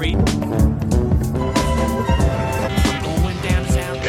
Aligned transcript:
story. 0.00 0.12
Going 0.12 0.24
down 3.42 3.64
to 3.66 3.72
sound. 3.72 4.00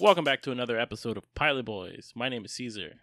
Welcome 0.00 0.24
back 0.24 0.40
to 0.42 0.50
another 0.50 0.78
episode 0.78 1.18
of 1.18 1.34
Pilot 1.34 1.66
Boys. 1.66 2.12
My 2.14 2.30
name 2.30 2.44
is 2.46 2.52
Caesar. 2.52 3.00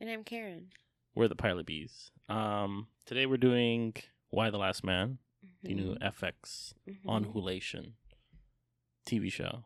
And 0.00 0.08
I'm 0.08 0.24
Karen. 0.24 0.68
We're 1.14 1.28
the 1.28 1.36
Pilot 1.36 1.66
Bees. 1.66 2.10
Um, 2.28 2.86
today 3.04 3.26
we're 3.26 3.36
doing 3.36 3.94
Y 4.30 4.48
the 4.48 4.56
Last 4.56 4.82
Man, 4.82 5.18
the 5.62 5.74
new 5.74 5.96
FX 6.00 6.72
on 7.04 7.26
Mhm. 7.26 7.32
Hulation 7.34 7.92
TV 9.04 9.28
show 9.30 9.64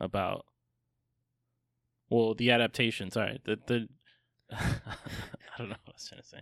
about 0.00 0.46
well 2.08 2.34
the 2.34 2.50
adaptation. 2.50 3.10
Sorry, 3.10 3.40
the 3.44 3.58
the 3.66 3.88
I 4.52 5.58
don't 5.58 5.68
know 5.68 5.76
what 5.84 5.88
I 5.88 5.92
was 5.94 6.08
trying 6.08 6.20
to 6.22 6.26
say. 6.26 6.40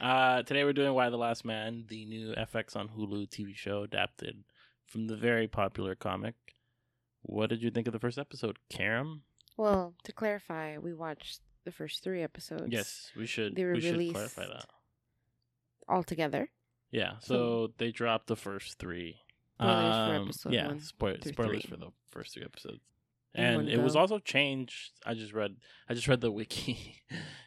Uh, 0.00 0.42
today 0.42 0.64
we're 0.64 0.72
doing 0.72 0.92
Y 0.94 1.10
the 1.10 1.16
Last 1.16 1.44
Man, 1.44 1.84
the 1.88 2.04
new 2.04 2.34
FX 2.34 2.76
on 2.76 2.88
Hulu 2.88 3.28
TV 3.28 3.54
show 3.56 3.82
adapted 3.82 4.44
from 4.86 5.06
the 5.08 5.16
very 5.16 5.48
popular 5.48 5.94
comic. 5.94 6.34
What 7.22 7.50
did 7.50 7.62
you 7.62 7.70
think 7.70 7.86
of 7.88 7.92
the 7.92 7.98
first 7.98 8.18
episode, 8.18 8.58
Karam? 8.70 9.22
Well, 9.56 9.94
to 10.04 10.12
clarify, 10.12 10.78
we 10.78 10.94
watched 10.94 11.40
the 11.64 11.72
first 11.72 12.04
three 12.04 12.22
episodes. 12.22 12.68
Yes, 12.68 13.10
we 13.16 13.26
should 13.26 13.56
they 13.56 13.64
were 13.64 13.72
we 13.74 13.80
should 13.80 13.96
clarify 14.12 14.42
released 14.42 14.60
that. 14.60 14.66
All 15.88 16.04
together. 16.04 16.50
Yeah, 16.92 17.14
so 17.20 17.72
they 17.78 17.90
dropped 17.90 18.28
the 18.28 18.36
first 18.36 18.78
three. 18.78 19.16
Spoilers 19.56 19.94
for 19.96 20.14
Um, 20.14 20.22
episode 20.28 20.52
yeah, 20.52 20.66
one 20.68 20.80
spoil- 20.80 21.16
spoilers 21.24 21.62
three. 21.62 21.70
for 21.70 21.76
the 21.76 21.88
first 22.10 22.34
three 22.34 22.44
episodes. 22.44 22.80
And 23.34 23.68
it 23.68 23.80
was 23.82 23.94
also 23.94 24.18
changed. 24.18 24.90
I 25.06 25.14
just 25.14 25.32
read. 25.32 25.56
I 25.88 25.94
just 25.94 26.08
read 26.08 26.20
the 26.20 26.30
wiki. 26.38 27.02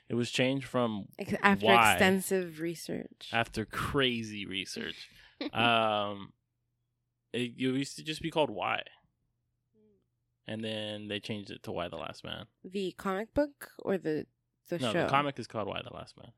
it 0.09 0.15
was 0.15 0.31
changed 0.31 0.67
from 0.67 1.05
After 1.41 1.65
why 1.65 1.93
extensive 1.93 2.59
research. 2.59 3.29
after 3.33 3.65
crazy 3.65 4.45
research. 4.45 5.09
um, 5.53 6.33
it, 7.33 7.41
it 7.41 7.57
used 7.57 7.95
to 7.97 8.03
just 8.03 8.21
be 8.21 8.29
called 8.29 8.49
Y, 8.51 8.81
and 10.47 10.63
then 10.63 11.07
they 11.07 11.19
changed 11.19 11.49
it 11.51 11.63
to 11.63 11.71
Y 11.71 11.87
the 11.87 11.95
Last 11.97 12.23
Man. 12.23 12.45
the 12.63 12.93
comic 12.97 13.33
book 13.33 13.71
or 13.79 13.97
the 13.97 14.25
the 14.69 14.79
no, 14.79 14.93
show? 14.93 15.03
the 15.03 15.09
comic 15.09 15.39
is 15.39 15.47
called 15.47 15.67
Y 15.67 15.81
the 15.83 15.93
Last 15.93 16.15
Man, 16.17 16.31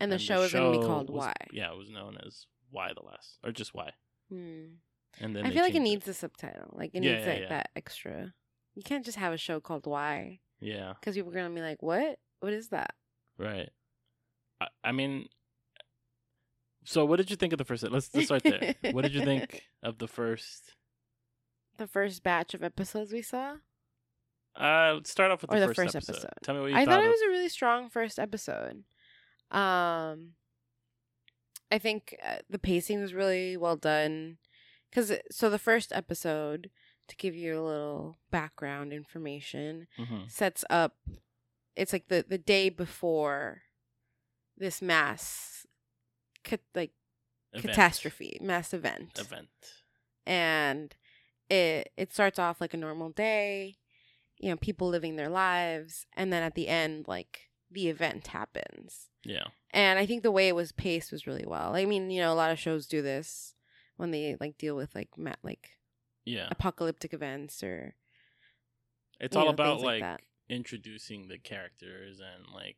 and 0.00 0.10
the 0.10 0.18
show 0.18 0.42
is 0.42 0.52
going 0.52 0.72
to 0.72 0.78
be 0.80 0.84
called 0.86 1.10
was- 1.10 1.26
Y. 1.26 1.34
Yeah, 1.52 1.72
it 1.72 1.76
was 1.78 1.90
known 1.90 2.16
as 2.26 2.46
Y 2.72 2.90
the 2.96 3.04
Last, 3.04 3.38
or 3.44 3.52
just 3.52 3.74
Y. 3.74 3.90
Hmm. 4.30 4.64
And 5.20 5.34
then 5.34 5.46
I 5.46 5.50
feel 5.50 5.62
like 5.62 5.74
it 5.74 5.80
needs 5.80 6.06
a 6.06 6.14
subtitle. 6.14 6.72
Like 6.72 6.90
it 6.94 7.02
Yeah, 7.02 7.12
needs 7.14 7.26
yeah, 7.26 7.32
like 7.32 7.42
yeah. 7.42 7.48
that 7.48 7.70
extra. 7.76 8.34
You 8.78 8.84
can't 8.84 9.04
just 9.04 9.18
have 9.18 9.32
a 9.32 9.36
show 9.36 9.58
called 9.58 9.86
Y, 9.86 10.38
Yeah. 10.60 10.92
because 11.00 11.16
people 11.16 11.32
are 11.32 11.34
gonna 11.34 11.52
be 11.52 11.60
like, 11.60 11.82
"What? 11.82 12.20
What 12.38 12.52
is 12.52 12.68
that?" 12.68 12.94
Right. 13.36 13.68
I, 14.60 14.68
I 14.84 14.92
mean, 14.92 15.28
so 16.84 17.04
what 17.04 17.16
did 17.16 17.28
you 17.28 17.34
think 17.36 17.52
of 17.52 17.58
the 17.58 17.64
first? 17.64 17.82
Let's 17.82 18.08
let's 18.14 18.26
start 18.26 18.44
there. 18.44 18.76
what 18.92 19.02
did 19.02 19.14
you 19.14 19.24
think 19.24 19.64
of 19.82 19.98
the 19.98 20.06
first? 20.06 20.76
The 21.76 21.88
first 21.88 22.22
batch 22.22 22.54
of 22.54 22.62
episodes 22.62 23.12
we 23.12 23.20
saw. 23.22 23.56
Uh, 24.56 24.92
let's 24.94 25.10
start 25.10 25.32
off 25.32 25.42
with 25.42 25.52
Or 25.52 25.58
the, 25.58 25.66
the 25.66 25.74
first, 25.74 25.92
first 25.94 25.96
episode. 25.96 26.12
episode. 26.14 26.30
Tell 26.44 26.54
me 26.54 26.60
what 26.60 26.70
you 26.70 26.76
I 26.76 26.84
thought. 26.84 26.92
thought 26.92 27.02
it 27.02 27.06
of- 27.06 27.10
was 27.12 27.22
a 27.22 27.28
really 27.30 27.48
strong 27.48 27.90
first 27.90 28.18
episode. 28.20 28.84
Um, 29.50 30.34
I 31.72 31.78
think 31.80 32.16
uh, 32.24 32.36
the 32.48 32.58
pacing 32.60 33.00
was 33.00 33.12
really 33.12 33.56
well 33.56 33.76
done. 33.76 34.38
Cause 34.94 35.12
so 35.32 35.50
the 35.50 35.58
first 35.58 35.92
episode, 35.92 36.70
to 37.08 37.16
give 37.16 37.34
you 37.34 37.58
a 37.60 37.64
little 37.66 38.18
background 38.30 38.92
information, 38.92 39.86
Mhm. 39.98 40.30
sets 40.30 40.64
up. 40.70 40.96
It's 41.76 41.92
like 41.92 42.08
the 42.08 42.24
the 42.28 42.38
day 42.38 42.68
before 42.68 43.62
this 44.56 44.80
mass, 44.82 45.66
ca- 46.44 46.58
like 46.74 46.92
Event. 47.52 47.66
catastrophe, 47.66 48.38
mass 48.40 48.72
event, 48.74 49.18
Event. 49.18 49.48
and 50.26 50.94
it 51.48 51.92
it 51.96 52.12
starts 52.12 52.38
off 52.38 52.60
like 52.60 52.74
a 52.74 52.78
normal 52.78 53.08
day 53.10 53.78
you 54.38 54.50
know 54.50 54.56
people 54.56 54.86
living 54.88 55.16
their 55.16 55.30
lives 55.30 56.06
and 56.14 56.30
then 56.32 56.42
at 56.42 56.54
the 56.54 56.68
end 56.68 57.08
like 57.08 57.48
the 57.70 57.88
event 57.88 58.26
happens 58.28 59.08
Yeah. 59.24 59.46
and 59.70 59.98
i 59.98 60.04
think 60.06 60.22
the 60.22 60.30
way 60.30 60.46
it 60.48 60.54
was 60.54 60.72
paced 60.72 61.10
was 61.10 61.26
really 61.26 61.46
well 61.46 61.74
i 61.74 61.84
mean 61.86 62.10
you 62.10 62.20
know 62.20 62.32
a 62.32 62.36
lot 62.36 62.52
of 62.52 62.58
shows 62.58 62.86
do 62.86 63.00
this 63.02 63.54
when 63.96 64.10
they 64.10 64.36
like 64.38 64.58
deal 64.58 64.76
with 64.76 64.94
like 64.94 65.08
ma- 65.16 65.34
like 65.42 65.77
Yeah. 66.28 66.48
apocalyptic 66.50 67.14
events 67.14 67.62
or 67.62 67.94
It's 69.20 69.34
all 69.36 69.46
know, 69.46 69.50
about 69.50 69.80
like 69.80 70.02
like, 70.02 70.24
introducing 70.48 71.28
the 71.28 71.38
characters 71.38 72.20
and 72.20 72.46
like, 72.54 72.76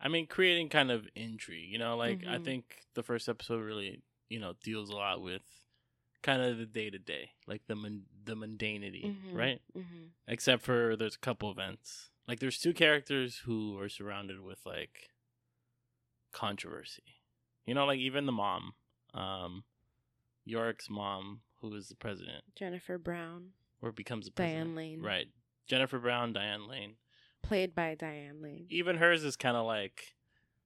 I 0.00 0.08
mean, 0.08 0.26
creating 0.26 0.68
kind 0.68 0.90
of 0.90 1.06
intrigue. 1.14 1.70
You 1.70 1.78
know, 1.78 1.96
like 1.96 2.24
I 2.26 2.38
Mhm. 2.38 2.44
think 2.44 2.86
the 2.94 3.02
first 3.02 3.28
episode 3.28 3.62
really, 3.62 4.02
you 4.28 4.38
know, 4.40 4.54
deals 4.62 4.90
a 4.90 4.94
lot 4.96 5.22
with 5.22 5.42
kind 6.22 6.42
of 6.42 6.58
the 6.58 6.66
day 6.66 6.90
to 6.90 6.98
day, 6.98 7.32
like 7.46 7.66
the 7.66 7.76
mun- 7.76 8.06
the 8.24 8.34
mundanity, 8.34 9.04
Mhm, 9.04 9.34
right? 9.34 9.62
mhm. 9.76 10.10
except 10.26 10.62
for 10.62 10.96
there's 10.96 11.16
a 11.16 11.18
couple 11.18 11.50
events. 11.50 12.10
Like 12.28 12.40
there's 12.40 12.58
two 12.60 12.74
characters 12.74 13.38
who 13.38 13.78
are 13.78 13.88
surrounded 13.88 14.40
with 14.40 14.64
like 14.66 15.10
controversy. 16.32 17.22
You 17.66 17.74
know, 17.74 17.86
like 17.86 17.98
even 18.00 18.26
the 18.26 18.32
mom, 18.32 18.74
um, 19.14 19.64
Yorick's 20.44 20.88
mom, 20.90 21.42
who 21.60 21.74
is 21.74 21.88
the 21.88 21.94
president 21.96 22.42
jennifer 22.56 22.98
brown 22.98 23.48
or 23.82 23.92
becomes 23.92 24.26
the 24.26 24.32
president. 24.32 24.64
diane 24.64 24.76
lane 24.76 25.02
Right. 25.02 25.26
Jennifer 25.66 25.98
Brown, 26.00 26.32
Diane 26.32 26.66
Lane. 26.66 26.94
played 27.42 27.74
by 27.74 27.94
diane 27.94 28.42
lane 28.42 28.66
Even 28.70 28.96
hers 28.96 29.22
is 29.24 29.36
kind 29.36 29.56
of 29.56 29.64
like 29.66 30.14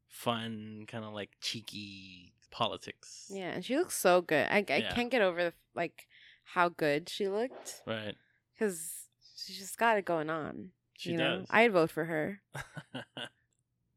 fun, 0.08 0.84
kind 0.88 1.04
of 1.04 1.12
like 1.12 1.30
cheeky 1.40 2.32
politics. 2.50 3.26
yeah 3.30 3.50
and 3.50 3.64
she 3.64 3.76
looks 3.76 3.96
so 3.96 4.20
good 4.22 4.46
i, 4.50 4.58
I 4.68 4.76
Yeah. 4.78 4.94
can't 4.94 5.10
get 5.10 5.20
over 5.22 5.44
the, 5.44 5.52
like 5.74 6.06
how 6.44 6.68
good 6.70 7.08
she 7.08 7.28
looked 7.28 7.82
Right. 7.86 8.14
because 8.54 9.08
she's 9.44 9.58
just 9.58 9.76
got 9.78 9.98
it 9.98 10.04
going 10.04 10.30
on 10.30 10.70
She 10.96 11.12
you 11.12 11.18
does. 11.18 11.40
know 11.40 11.46
i'd 11.50 11.72
vote 11.72 11.90
for 11.90 12.04
her 12.06 12.40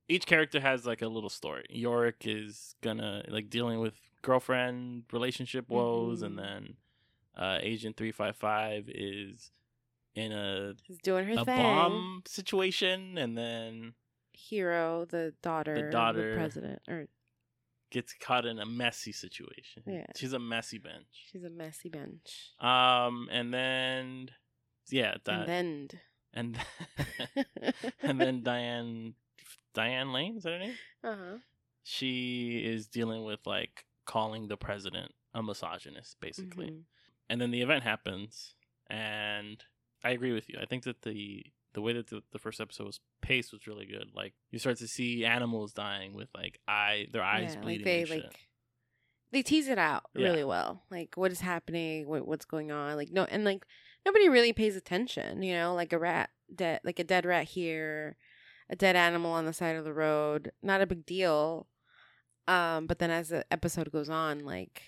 Each 0.09 0.25
character 0.25 0.61
has 0.61 0.85
like 0.85 1.01
a 1.01 1.07
little 1.09 1.29
story. 1.29 1.65
Yorick 1.69 2.21
is 2.25 2.75
gonna 2.81 3.23
like 3.27 3.49
dealing 3.49 3.79
with 3.81 3.93
girlfriend 4.21 5.03
relationship 5.11 5.67
woes, 5.69 6.21
and 6.21 6.35
Mhm. 6.37 6.41
then 6.41 6.77
uh, 7.37 7.59
Agent 7.61 7.95
Three 7.97 8.11
Five 8.11 8.35
Five 8.35 8.89
is 8.89 9.51
in 10.15 10.31
a 10.31 10.73
She's 10.85 10.97
doing 10.99 11.25
her 11.27 11.33
a 11.41 11.45
thing. 11.45 11.57
bomb 11.57 12.23
situation, 12.27 13.17
and 13.17 13.37
then 13.37 13.93
Hero, 14.33 15.05
the 15.05 15.33
daughter, 15.41 15.75
The 15.85 15.91
daughter- 15.91 16.27
of 16.29 16.33
the 16.33 16.37
president, 16.37 16.81
or 16.87 17.07
gets 17.89 18.13
caught 18.19 18.45
in 18.45 18.59
a 18.59 18.65
messy 18.65 19.11
situation. 19.13 19.81
Yeah. 19.85 20.05
she's 20.15 20.33
a 20.33 20.39
messy 20.39 20.77
bench. 20.77 21.05
she's 21.31 21.43
a 21.43 21.49
messy 21.49 21.89
bench. 21.89 22.51
Um, 22.59 23.29
and 23.31 23.53
then 23.53 24.29
yeah, 24.89 25.15
that 25.25 25.47
and 25.47 25.47
then, 25.47 25.89
and 26.33 26.57
and 28.01 28.19
then 28.19 28.43
Diane 28.43 29.13
Diane 29.73 30.11
Lane 30.13 30.37
is 30.37 30.43
that 30.43 30.53
her 30.53 30.59
name? 30.59 30.75
uh 31.03 31.15
huh. 31.15 31.37
she 31.83 32.61
is 32.65 32.87
dealing 32.87 33.23
with 33.23 33.39
like 33.45 33.85
calling 34.05 34.47
the 34.47 34.57
president 34.57 35.11
a 35.33 35.41
misogynist 35.43 36.17
basically 36.19 36.67
Mm-hmm. 36.67 36.79
And 37.29 37.39
then 37.41 37.51
the 37.51 37.61
event 37.61 37.83
happens 37.83 38.55
and 38.89 39.63
i 40.03 40.11
agree 40.11 40.33
with 40.33 40.47
you 40.49 40.57
i 40.61 40.65
think 40.65 40.83
that 40.83 41.01
the 41.01 41.45
the 41.73 41.81
way 41.81 41.93
that 41.93 42.07
the, 42.07 42.21
the 42.31 42.39
first 42.39 42.59
episode 42.61 42.85
was 42.87 42.99
paced 43.21 43.51
was 43.51 43.67
really 43.67 43.85
good 43.85 44.07
like 44.15 44.33
you 44.51 44.57
start 44.59 44.77
to 44.77 44.87
see 44.87 45.25
animals 45.25 45.73
dying 45.73 46.13
with 46.13 46.29
like 46.35 46.59
eye 46.67 47.07
their 47.11 47.23
eyes 47.23 47.53
yeah, 47.55 47.61
bleeding 47.61 47.79
like 47.81 47.85
they 47.85 47.99
and 47.99 48.07
shit. 48.07 48.23
like 48.23 48.39
they 49.31 49.41
tease 49.43 49.67
it 49.67 49.77
out 49.77 50.03
Yeah. 50.15 50.29
really 50.29 50.45
well. 50.45 50.83
Like 50.89 51.15
what 51.17 51.33
is 51.33 51.41
happening, 51.41 52.07
what 52.07 52.25
what's 52.25 52.45
going 52.45 52.71
on. 52.71 52.95
Like 52.95 53.11
no, 53.11 53.25
and 53.25 53.43
like 53.43 53.65
nobody 54.05 54.29
really 54.29 54.53
pays 54.53 54.77
attention. 54.77 55.43
You 55.43 55.53
know, 55.53 55.75
like 55.75 55.91
a 55.91 55.99
rat 55.99 56.29
dead, 56.55 56.79
like 56.85 56.97
a 56.97 57.03
dead 57.03 57.25
rat 57.25 57.43
here, 57.43 58.15
a 58.69 58.77
dead 58.77 58.95
animal 58.95 59.33
on 59.33 59.43
the 59.43 59.51
side 59.51 59.75
of 59.75 59.83
the 59.83 59.91
road. 59.91 60.53
Not 60.63 60.79
a 60.79 60.87
big 60.87 61.05
deal. 61.05 61.67
Um, 62.47 62.87
but 62.87 62.99
then 62.99 63.11
as 63.11 63.27
the 63.27 63.43
episode 63.51 63.91
goes 63.91 64.09
on, 64.09 64.45
like 64.45 64.81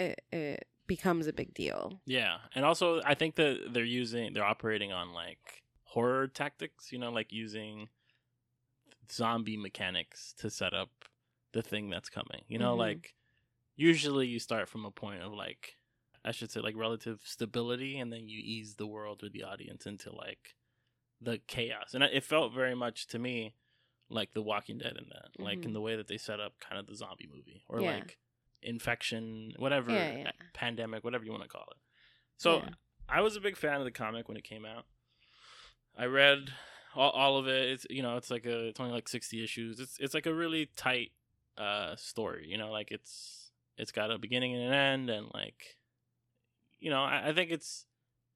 it 0.00 0.20
it 0.32 0.66
becomes 0.96 1.26
a 1.26 1.32
big 1.32 1.52
deal. 1.54 2.00
yeah 2.06 2.36
and 2.54 2.64
also 2.64 3.00
i 3.12 3.14
think 3.14 3.34
that 3.36 3.54
they're 3.72 3.84
using 4.02 4.32
they're 4.32 4.44
operating 4.56 4.92
on 4.92 5.06
like 5.24 5.62
horror 5.94 6.26
tactics 6.28 6.92
you 6.92 6.98
know 6.98 7.10
like 7.18 7.30
using 7.32 7.88
zombie 9.10 9.56
mechanics 9.56 10.34
to 10.38 10.48
set 10.50 10.72
up 10.74 10.90
the 11.52 11.62
thing 11.62 11.90
that's 11.90 12.08
coming 12.08 12.42
you 12.48 12.58
know 12.58 12.74
Mhm. 12.74 12.78
like 12.86 13.14
usually 13.76 14.26
you 14.26 14.38
start 14.38 14.68
from 14.68 14.84
a 14.84 14.90
point 14.90 15.22
of 15.22 15.32
like 15.32 15.76
i 16.24 16.30
should 16.30 16.50
say 16.50 16.60
like 16.60 16.76
relative 16.76 17.20
stability 17.24 17.98
and 17.98 18.12
then 18.12 18.28
you 18.28 18.40
ease 18.42 18.74
the 18.76 18.86
world 18.86 19.22
or 19.22 19.28
the 19.28 19.42
audience 19.42 19.86
into 19.86 20.10
like 20.14 20.54
the 21.20 21.38
chaos 21.46 21.94
and 21.94 22.02
it 22.04 22.24
felt 22.24 22.52
very 22.54 22.74
much 22.74 23.06
to 23.06 23.18
me 23.18 23.54
like 24.08 24.32
the 24.34 24.42
walking 24.42 24.78
dead 24.78 24.96
in 24.96 25.06
that 25.10 25.28
like 25.38 25.64
in 25.64 25.70
Mhm. 25.70 25.74
the 25.74 25.80
way 25.80 25.96
that 25.96 26.08
they 26.08 26.18
set 26.18 26.40
up 26.40 26.58
kind 26.60 26.78
of 26.78 26.86
the 26.86 26.94
zombie 26.96 27.28
movie 27.32 27.62
or 27.68 27.80
Yeah. 27.80 27.96
like 27.98 28.18
infection 28.62 29.52
whatever 29.58 29.90
Yeah, 29.92 30.16
yeah. 30.18 30.30
pandemic 30.54 31.04
whatever 31.04 31.24
you 31.24 31.30
want 31.30 31.42
to 31.42 31.48
call 31.48 31.66
it 31.70 31.78
so 32.36 32.58
Yeah. 32.58 32.68
I 33.08 33.20
was 33.20 33.36
a 33.36 33.40
big 33.40 33.56
fan 33.56 33.78
of 33.78 33.84
the 33.84 33.90
comic 33.90 34.28
when 34.28 34.36
it 34.38 34.44
came 34.44 34.64
out. 34.64 34.86
I 35.98 36.06
read 36.06 36.50
all, 36.94 37.10
all 37.10 37.36
of 37.36 37.46
it. 37.46 37.68
It's 37.70 37.86
you 37.90 38.02
know, 38.02 38.16
it's 38.16 38.30
like 38.30 38.46
a 38.46 38.68
it's 38.68 38.80
only 38.80 38.92
like 38.92 39.08
sixty 39.08 39.42
issues. 39.44 39.80
It's 39.80 39.98
it's 40.00 40.14
like 40.14 40.24
a 40.26 40.32
really 40.32 40.70
tight 40.76 41.10
uh 41.58 41.94
story. 41.96 42.46
You 42.48 42.56
know, 42.56 42.70
like 42.70 42.90
it's 42.90 43.50
it's 43.76 43.92
got 43.92 44.10
a 44.10 44.18
beginning 44.18 44.54
and 44.54 44.64
an 44.64 44.72
end, 44.72 45.10
and 45.10 45.26
like 45.34 45.76
you 46.80 46.88
know, 46.90 47.02
I, 47.02 47.28
I 47.28 47.32
think 47.34 47.50
it's 47.50 47.84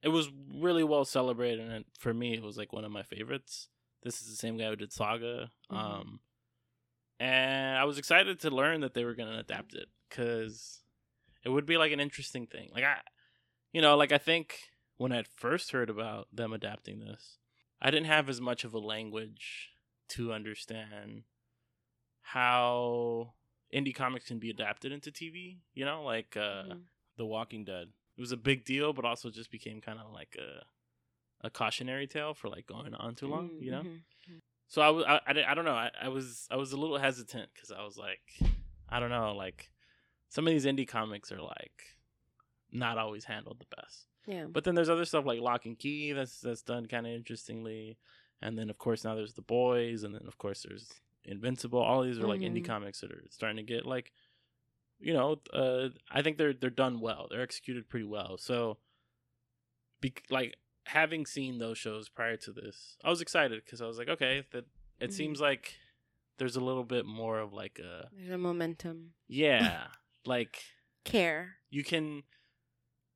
it 0.02 0.08
was 0.08 0.30
really 0.54 0.84
well 0.84 1.04
celebrated, 1.06 1.60
and 1.60 1.72
it, 1.72 1.86
for 1.98 2.12
me, 2.12 2.34
it 2.34 2.42
was 2.42 2.58
like 2.58 2.72
one 2.72 2.84
of 2.84 2.90
my 2.90 3.02
favorites. 3.04 3.68
This 4.02 4.20
is 4.20 4.28
the 4.28 4.36
same 4.36 4.58
guy 4.58 4.68
who 4.68 4.76
did 4.76 4.92
Saga, 4.92 5.50
Mhm. 5.72 5.76
um, 5.76 6.20
and 7.18 7.78
I 7.78 7.84
was 7.84 7.96
excited 7.98 8.40
to 8.40 8.50
learn 8.50 8.80
that 8.82 8.92
they 8.94 9.04
were 9.04 9.14
going 9.14 9.32
to 9.32 9.38
adapt 9.38 9.74
it 9.74 9.88
because 10.08 10.80
it 11.44 11.48
would 11.50 11.66
be 11.66 11.76
like 11.76 11.92
an 11.92 12.00
interesting 12.00 12.46
thing. 12.46 12.70
Like 12.74 12.84
I, 12.84 12.96
you 13.72 13.80
know, 13.80 13.96
like 13.96 14.12
I 14.12 14.18
think 14.18 14.58
when 14.96 15.12
I 15.12 15.24
first 15.36 15.72
heard 15.72 15.90
about 15.90 16.28
them 16.32 16.52
adapting 16.52 17.00
this, 17.00 17.38
I 17.80 17.90
didn't 17.90 18.06
have 18.06 18.28
as 18.28 18.40
much 18.40 18.64
of 18.64 18.74
a 18.74 18.78
language 18.78 19.70
to 20.08 20.32
understand 20.32 21.22
how 22.22 23.32
indie 23.74 23.94
comics 23.94 24.26
can 24.26 24.38
be 24.38 24.50
adapted 24.50 24.92
into 24.92 25.10
TV. 25.10 25.58
You 25.74 25.84
know, 25.84 26.02
like 26.02 26.36
uh, 26.36 26.64
Mhm. 26.64 26.82
The 27.16 27.24
Walking 27.26 27.64
Dead. 27.64 27.88
It 28.16 28.20
was 28.20 28.32
a 28.32 28.36
big 28.36 28.64
deal, 28.64 28.92
but 28.92 29.04
also 29.04 29.30
just 29.30 29.50
became 29.50 29.80
kind 29.80 29.98
of 29.98 30.12
like 30.12 30.36
a 30.38 30.64
a 31.42 31.50
cautionary 31.50 32.06
tale 32.06 32.32
for 32.34 32.48
like 32.48 32.66
going 32.66 32.94
on 32.94 33.14
too 33.14 33.26
long. 33.28 33.50
You 33.60 33.70
know. 33.70 33.82
Mhm. 33.82 34.02
So 34.68 34.82
I 34.82 34.88
was 34.90 35.04
I, 35.04 35.20
I, 35.26 35.52
I 35.52 35.54
don't 35.54 35.64
know 35.64 35.74
I, 35.74 35.90
I 36.00 36.08
was 36.08 36.48
I 36.50 36.56
was 36.56 36.72
a 36.72 36.76
little 36.76 36.98
hesitant 36.98 37.50
because 37.54 37.70
I 37.70 37.82
was 37.84 37.96
like 37.96 38.22
I 38.88 38.98
don't 39.00 39.10
know 39.10 39.34
like 39.34 39.70
some 40.28 40.46
of 40.46 40.52
these 40.52 40.66
indie 40.66 40.86
comics 40.88 41.30
are 41.32 41.40
like 41.40 41.96
not 42.72 42.98
always 42.98 43.24
handled 43.24 43.58
the 43.60 43.76
best. 43.76 44.06
Yeah. 44.26 44.46
But 44.46 44.64
then 44.64 44.74
there's 44.74 44.88
other 44.90 45.04
stuff 45.04 45.24
like 45.24 45.40
Locke 45.40 45.66
and 45.66 45.78
Key 45.78 46.12
that's 46.12 46.40
that's 46.40 46.62
done 46.62 46.86
kind 46.86 47.06
of 47.06 47.12
interestingly, 47.12 47.96
and 48.42 48.58
then 48.58 48.70
of 48.70 48.78
course 48.78 49.04
now 49.04 49.14
there's 49.14 49.34
The 49.34 49.42
Boys, 49.42 50.02
and 50.02 50.14
then 50.14 50.26
of 50.26 50.36
course 50.38 50.64
there's 50.68 50.88
Invincible. 51.24 51.80
All 51.80 52.02
these 52.02 52.18
are 52.18 52.26
like 52.26 52.40
indie 52.40 52.62
Mhm. 52.62 52.66
comics 52.66 53.00
that 53.00 53.10
are 53.10 53.24
starting 53.30 53.56
to 53.56 53.62
get 53.64 53.84
like, 53.86 54.12
you 55.00 55.12
know, 55.12 55.40
uh, 55.52 55.88
I 56.10 56.22
think 56.22 56.38
they're 56.38 56.52
they're 56.54 56.70
done 56.70 57.00
well. 57.00 57.26
They're 57.30 57.40
executed 57.42 57.88
pretty 57.88 58.06
well. 58.06 58.36
So, 58.38 58.78
be- 60.00 60.14
like 60.30 60.56
having 60.84 61.26
seen 61.26 61.58
those 61.58 61.78
shows 61.78 62.08
prior 62.08 62.36
to 62.36 62.52
this, 62.52 62.96
I 63.04 63.10
was 63.10 63.20
excited 63.20 63.64
because 63.64 63.80
I 63.82 63.86
was 63.86 63.98
like, 63.98 64.08
okay, 64.08 64.44
that 64.52 64.66
it 65.00 65.10
Mhm. 65.10 65.14
seems 65.14 65.40
like 65.40 65.74
there's 66.38 66.56
a 66.56 66.60
little 66.60 66.84
bit 66.84 67.06
more 67.06 67.38
of 67.40 67.52
like 67.52 67.78
a 67.78 68.08
There's 68.12 68.30
a 68.30 68.38
momentum. 68.38 69.14
yeah, 69.26 69.88
like 70.26 70.62
Care. 71.04 71.56
you 71.70 71.84
can 71.84 72.22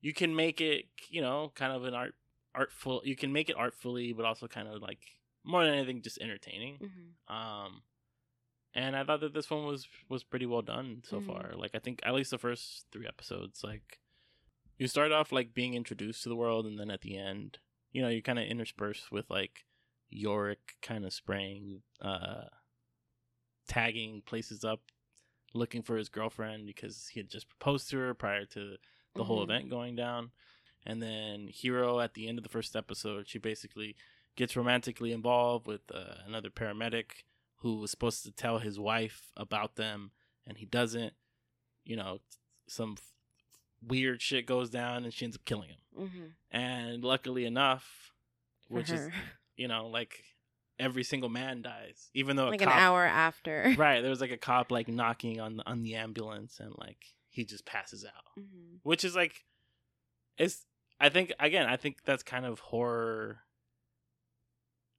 you 0.00 0.12
can 0.14 0.34
make 0.34 0.60
it 0.60 0.84
you 1.08 1.20
know 1.20 1.52
kind 1.54 1.72
of 1.72 1.84
an 1.84 1.94
art 1.94 2.14
artful 2.54 3.02
you 3.04 3.14
can 3.16 3.32
make 3.32 3.48
it 3.48 3.56
artfully 3.56 4.12
but 4.12 4.24
also 4.24 4.46
kind 4.48 4.68
of 4.68 4.80
like 4.82 4.98
more 5.44 5.64
than 5.64 5.74
anything 5.74 6.02
just 6.02 6.18
entertaining 6.20 6.78
hmm 6.78 7.34
um 7.34 7.82
and 8.74 8.96
i 8.96 9.04
thought 9.04 9.20
that 9.20 9.32
this 9.34 9.50
one 9.50 9.64
was 9.66 9.86
was 10.08 10.24
pretty 10.24 10.46
well 10.46 10.62
done 10.62 11.02
so 11.04 11.16
Mhm. 11.18 11.26
far 11.26 11.52
like 11.56 11.70
i 11.74 11.78
think 11.78 12.00
at 12.04 12.14
least 12.14 12.30
the 12.30 12.38
first 12.38 12.86
three 12.92 13.06
episodes 13.06 13.62
like 13.62 13.98
you 14.78 14.88
start 14.88 15.12
off 15.12 15.30
like 15.32 15.54
being 15.54 15.74
introduced 15.74 16.22
to 16.22 16.28
the 16.28 16.36
world 16.36 16.66
and 16.66 16.78
then 16.78 16.90
at 16.90 17.02
the 17.02 17.16
end 17.16 17.58
you 17.92 18.00
know 18.02 18.08
you 18.08 18.22
kind 18.22 18.38
of 18.38 18.46
intersperse 18.46 19.10
with 19.12 19.28
like 19.30 19.64
yorick 20.08 20.74
kind 20.82 21.04
of 21.04 21.12
spraying 21.12 21.82
uh 22.00 22.44
tagging 23.68 24.22
places 24.26 24.64
up 24.64 24.80
looking 25.52 25.82
for 25.82 25.97
his 25.97 26.08
girlfriend 26.08 26.67
because 26.67 27.08
he 27.08 27.20
had 27.20 27.29
just 27.29 27.49
proposed 27.49 27.91
to 27.91 27.99
her 27.99 28.14
prior 28.14 28.44
to 28.47 28.76
the 29.14 29.25
whole 29.25 29.41
Mhm. 29.41 29.44
event 29.44 29.70
going 29.70 29.97
down. 29.97 30.31
And 30.87 31.02
then 31.02 31.49
Hero 31.49 32.00
at 32.00 32.14
the 32.14 32.29
end 32.29 32.38
of 32.38 32.43
the 32.44 32.49
first 32.50 32.75
episode, 32.76 33.29
she 33.29 33.38
basically 33.38 33.97
gets 34.37 34.56
romantically 34.56 35.12
involved 35.12 35.67
with 35.67 35.82
uh, 35.93 36.14
another 36.25 36.50
paramedic 36.50 37.25
who 37.56 37.76
was 37.76 37.91
supposed 37.91 38.23
to 38.25 38.31
tell 38.31 38.58
his 38.58 38.79
wife 38.79 39.32
about 39.37 39.75
them, 39.76 40.12
and 40.47 40.56
he 40.58 40.64
doesn't. 40.67 41.14
You 41.85 41.96
know, 41.96 42.20
some 42.67 42.94
f- 42.96 43.12
weird 43.82 44.23
shit 44.23 44.46
goes 44.46 44.70
down, 44.70 45.05
and 45.05 45.12
she 45.12 45.25
ends 45.25 45.37
up 45.37 45.44
killing 45.44 45.70
him. 45.70 45.79
hmm 45.94 46.26
And 46.50 47.05
luckily 47.05 47.44
enough, 47.44 48.12
which 48.69 48.91
is 48.91 49.11
you 49.56 49.69
know 49.69 49.88
like 49.88 50.25
every 50.81 51.05
single 51.05 51.29
man 51.29 51.62
dies, 51.62 52.11
even 52.15 52.35
though 52.37 52.49
a 52.49 52.50
like 52.50 52.61
cop, 52.61 52.73
an 52.73 52.79
hour 52.81 53.05
after. 53.05 53.75
right? 53.79 54.00
There 54.00 54.11
was 54.11 54.21
like 54.21 54.32
a 54.32 54.37
cop 54.37 54.71
like 54.73 54.88
knocking 54.88 55.38
on 55.41 55.59
the, 55.59 55.67
on 55.69 55.82
the 55.82 55.94
ambulance, 55.94 56.59
and 56.59 56.73
like 56.79 57.05
he 57.29 57.44
just 57.44 57.65
passes 57.65 58.05
out 58.05 58.25
hmm 58.37 58.77
which 58.82 59.05
is 59.05 59.15
like 59.15 59.44
it's 60.38 60.65
i 60.99 61.09
think 61.09 61.32
again 61.38 61.67
i 61.67 61.77
think 61.77 61.99
that's 62.05 62.23
kind 62.25 62.44
of 62.47 62.59
horror 62.59 63.38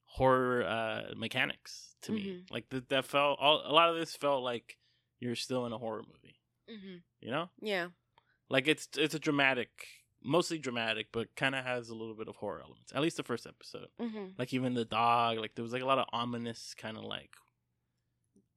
horror 0.05 0.63
uh 0.63 1.13
mechanics 1.15 1.95
to 2.01 2.11
me 2.11 2.21
Mhm. 2.21 2.51
like 2.51 2.69
that 2.69 2.89
that 2.89 3.05
felt 3.05 3.39
all, 3.39 3.61
a 3.65 3.73
lot 3.73 3.89
of 3.89 3.95
this 3.95 4.15
felt 4.15 4.43
like 4.43 4.77
you're 5.19 5.35
still 5.35 5.65
in 5.65 5.71
a 5.73 5.77
horror 5.77 6.03
movie 6.07 6.39
hmm 6.69 6.97
you 7.19 7.31
know 7.31 7.49
Yeah. 7.61 7.89
like 8.49 8.67
it's 8.67 8.87
it's 8.97 9.13
a 9.15 9.19
dramatic 9.19 9.69
mostly 10.23 10.57
dramatic 10.59 11.07
but 11.11 11.35
kind 11.35 11.55
of 11.55 11.63
has 11.65 11.89
a 11.89 11.95
little 11.95 12.13
bit 12.15 12.27
of 12.27 12.35
horror 12.35 12.61
elements 12.63 12.91
at 12.93 13.01
least 13.01 13.17
the 13.17 13.23
first 13.23 13.47
episode 13.47 13.87
hmm 13.99 14.27
like 14.37 14.53
even 14.53 14.73
the 14.73 14.85
dog 14.85 15.37
like 15.39 15.55
there 15.55 15.63
was 15.63 15.73
like 15.73 15.81
a 15.81 15.85
lot 15.85 15.97
of 15.97 16.05
ominous 16.13 16.73
kind 16.77 16.97
of 16.97 17.03
like 17.03 17.31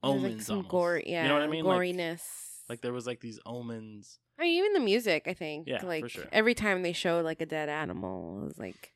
omens 0.02 0.34
like 0.36 0.42
some 0.42 0.56
almost. 0.56 0.70
gore. 0.70 1.02
Yeah. 1.04 1.22
you 1.22 1.28
know 1.28 1.34
what 1.34 1.42
i 1.42 1.46
mean 1.46 1.64
Like- 1.64 1.78
Goriness. 1.78 2.22
like 2.68 2.80
there 2.82 2.92
was 2.92 3.06
like 3.06 3.20
these 3.20 3.38
omens 3.46 4.18
I 4.36 4.42
mean, 4.42 4.58
even 4.58 4.72
the 4.72 4.80
music. 4.80 5.22
I 5.28 5.32
think. 5.34 5.68
Yeah, 5.68 5.78
for 5.78 6.08
sure. 6.08 6.24
every 6.32 6.54
time 6.54 6.82
they 6.82 6.92
show 6.92 7.20
like 7.20 7.40
a 7.40 7.46
dead 7.46 7.68
animal, 7.68 8.40
it 8.42 8.44
was 8.46 8.58
like 8.58 8.92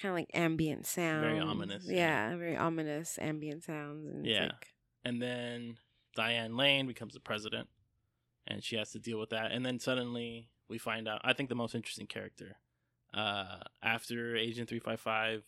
kind 0.00 0.10
of 0.10 0.14
like 0.16 0.30
ambient 0.34 0.86
sound. 0.86 1.22
Very 1.22 1.40
ominous, 1.40 1.84
yeah. 1.88 2.30
Yeah, 2.30 2.36
very 2.36 2.56
ominous 2.56 3.18
ambient 3.20 3.64
sounds. 3.64 4.06
And 4.06 4.24
Yeah. 4.24 4.44
like- 4.44 4.68
and 5.04 5.20
then 5.20 5.78
Diane 6.14 6.56
Lane 6.56 6.86
becomes 6.86 7.14
the 7.14 7.18
president, 7.18 7.68
and 8.46 8.62
she 8.62 8.76
has 8.76 8.92
to 8.92 9.00
deal 9.00 9.18
with 9.18 9.30
that. 9.30 9.50
And 9.50 9.66
then 9.66 9.80
suddenly 9.80 10.48
we 10.68 10.78
find 10.78 11.08
out. 11.08 11.20
I 11.24 11.32
think 11.32 11.48
the 11.48 11.54
most 11.54 11.74
interesting 11.74 12.06
character. 12.06 12.56
Uh, 13.14 13.60
after 13.82 14.36
Agent 14.36 14.68
Three 14.68 14.78
Five 14.80 15.00
Five 15.00 15.44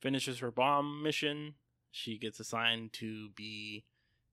finishes 0.00 0.38
her 0.38 0.50
bomb 0.50 1.02
mission, 1.02 1.54
she 1.90 2.18
gets 2.18 2.40
assigned 2.40 2.92
to 2.94 3.30
be 3.30 3.84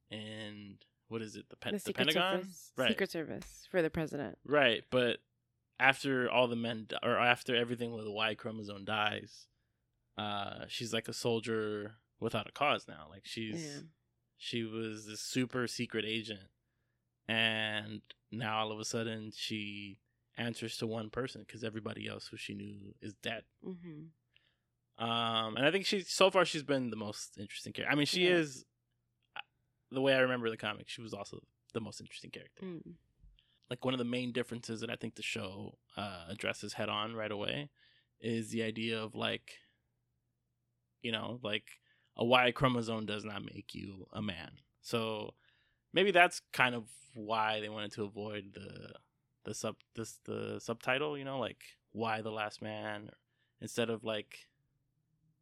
in 0.10 0.78
what 1.08 1.22
is 1.22 1.36
it? 1.36 1.50
The, 1.50 1.56
pen- 1.58 1.74
the 1.74 1.80
the 1.84 1.94
Pentagon, 1.94 2.42
Service, 2.42 2.72
right? 2.78 2.90
Secret 2.90 3.12
Service 3.12 3.68
for 3.70 3.82
the 3.82 3.90
president. 3.90 4.38
Right, 4.46 4.84
but 4.90 5.18
after 5.80 6.30
all 6.30 6.48
the 6.48 6.56
men, 6.56 6.88
or 7.04 7.18
after 7.18 7.56
everything 7.56 7.92
with 7.94 8.06
the 8.06 8.12
Y 8.12 8.36
chromosome 8.36 8.86
dies, 8.86 9.48
uh, 10.18 10.66
she's 10.68 10.94
like 10.94 11.08
a 11.08 11.14
soldier 11.14 11.96
without 12.20 12.48
a 12.48 12.52
cause 12.52 12.86
now. 12.88 13.08
Like 13.10 13.26
she's 13.26 13.62
Yeah. 13.64 13.82
she 14.38 14.64
was 14.64 15.08
this 15.08 15.20
super 15.22 15.68
secret 15.68 16.06
agent, 16.08 16.48
and 17.28 18.02
now 18.32 18.60
all 18.60 18.72
of 18.72 18.80
a 18.80 18.86
sudden 18.86 19.32
she 19.36 20.00
answers 20.38 20.78
to 20.78 20.88
one 20.88 21.10
person 21.10 21.44
because 21.46 21.64
everybody 21.64 22.08
else 22.08 22.28
who 22.28 22.38
she 22.38 22.54
knew 22.54 22.94
is 23.02 23.14
dead. 23.22 23.44
hmm 23.64 24.06
Um, 24.98 25.58
and 25.58 25.66
I 25.66 25.72
think 25.72 25.86
she 25.86 26.02
so 26.02 26.30
far 26.30 26.46
she's 26.46 26.64
been 26.64 26.90
the 26.90 26.96
most 26.96 27.38
interesting 27.38 27.74
character. 27.74 27.92
I 27.92 27.96
mean, 27.96 28.06
she 28.06 28.26
Yeah. 28.28 28.36
is 28.36 28.66
the 29.90 30.02
way 30.02 30.14
I 30.14 30.20
remember 30.20 30.50
the 30.50 30.58
comic. 30.58 30.88
She 30.90 31.02
was 31.02 31.14
also 31.14 31.42
the 31.74 31.82
most 31.82 32.00
interesting 32.02 32.32
character 32.32 32.66
Mm. 32.66 32.96
like 33.70 33.86
one 33.86 33.94
of 33.94 33.98
the 33.98 34.04
main 34.04 34.32
differences 34.34 34.82
that 34.82 34.90
I 34.90 34.96
think 34.98 35.16
the 35.16 35.22
show 35.24 35.78
uh, 35.96 36.26
addresses 36.30 36.74
head 36.74 36.90
on 36.90 37.14
right 37.16 37.32
away 37.32 37.70
is 38.20 38.50
the 38.50 38.64
idea 38.64 39.02
of 39.02 39.16
like, 39.16 39.54
you 41.02 41.12
know, 41.12 41.40
like 41.42 41.80
a 42.18 42.26
Y 42.26 42.52
chromosome 42.52 43.06
does 43.06 43.24
not 43.24 43.44
make 43.46 43.74
you 43.74 44.08
a 44.14 44.22
man. 44.22 44.52
So 44.82 45.34
maybe 45.94 46.12
that's 46.12 46.42
kind 46.52 46.76
of 46.76 46.90
why 47.14 47.62
they 47.62 47.70
wanted 47.70 47.94
to 47.94 48.04
avoid 48.04 48.54
the 48.54 48.94
the 49.44 49.54
sub 49.54 49.76
this 49.96 50.20
the 50.26 50.60
subtitle, 50.60 51.18
you 51.18 51.24
know, 51.26 51.40
like 51.40 51.64
Y 51.94 52.22
the 52.22 52.32
last 52.32 52.62
man 52.62 53.10
instead 53.60 53.90
of 53.90 54.04
like 54.04 54.48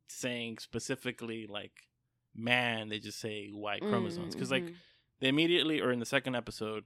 saying 0.07 0.57
specifically 0.57 1.47
like 1.47 1.87
man, 2.35 2.89
they 2.89 2.99
just 2.99 3.19
say 3.19 3.49
Y 3.53 3.79
chromosomes 3.79 4.35
because 4.35 4.51
like 4.51 4.63
Mhm. 4.65 4.75
they 5.19 5.27
immediately 5.27 5.81
or 5.81 5.91
in 5.91 5.99
the 5.99 6.05
second 6.05 6.35
episode 6.35 6.85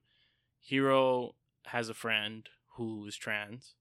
hero 0.59 1.35
has 1.65 1.89
a 1.89 1.93
friend 1.93 2.49
who 2.75 3.05
is 3.05 3.15
trans 3.15 3.75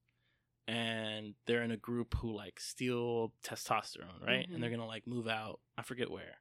and 0.68 1.34
they're 1.46 1.62
in 1.62 1.70
a 1.70 1.76
group 1.76 2.14
who 2.14 2.32
like 2.32 2.60
steal 2.60 3.32
testosterone 3.42 4.24
right 4.26 4.48
Mhm. 4.48 4.54
and 4.54 4.62
they're 4.62 4.70
gonna 4.70 4.86
like 4.86 5.06
move 5.06 5.26
out 5.26 5.60
i 5.78 5.82
forget 5.82 6.10
where 6.10 6.38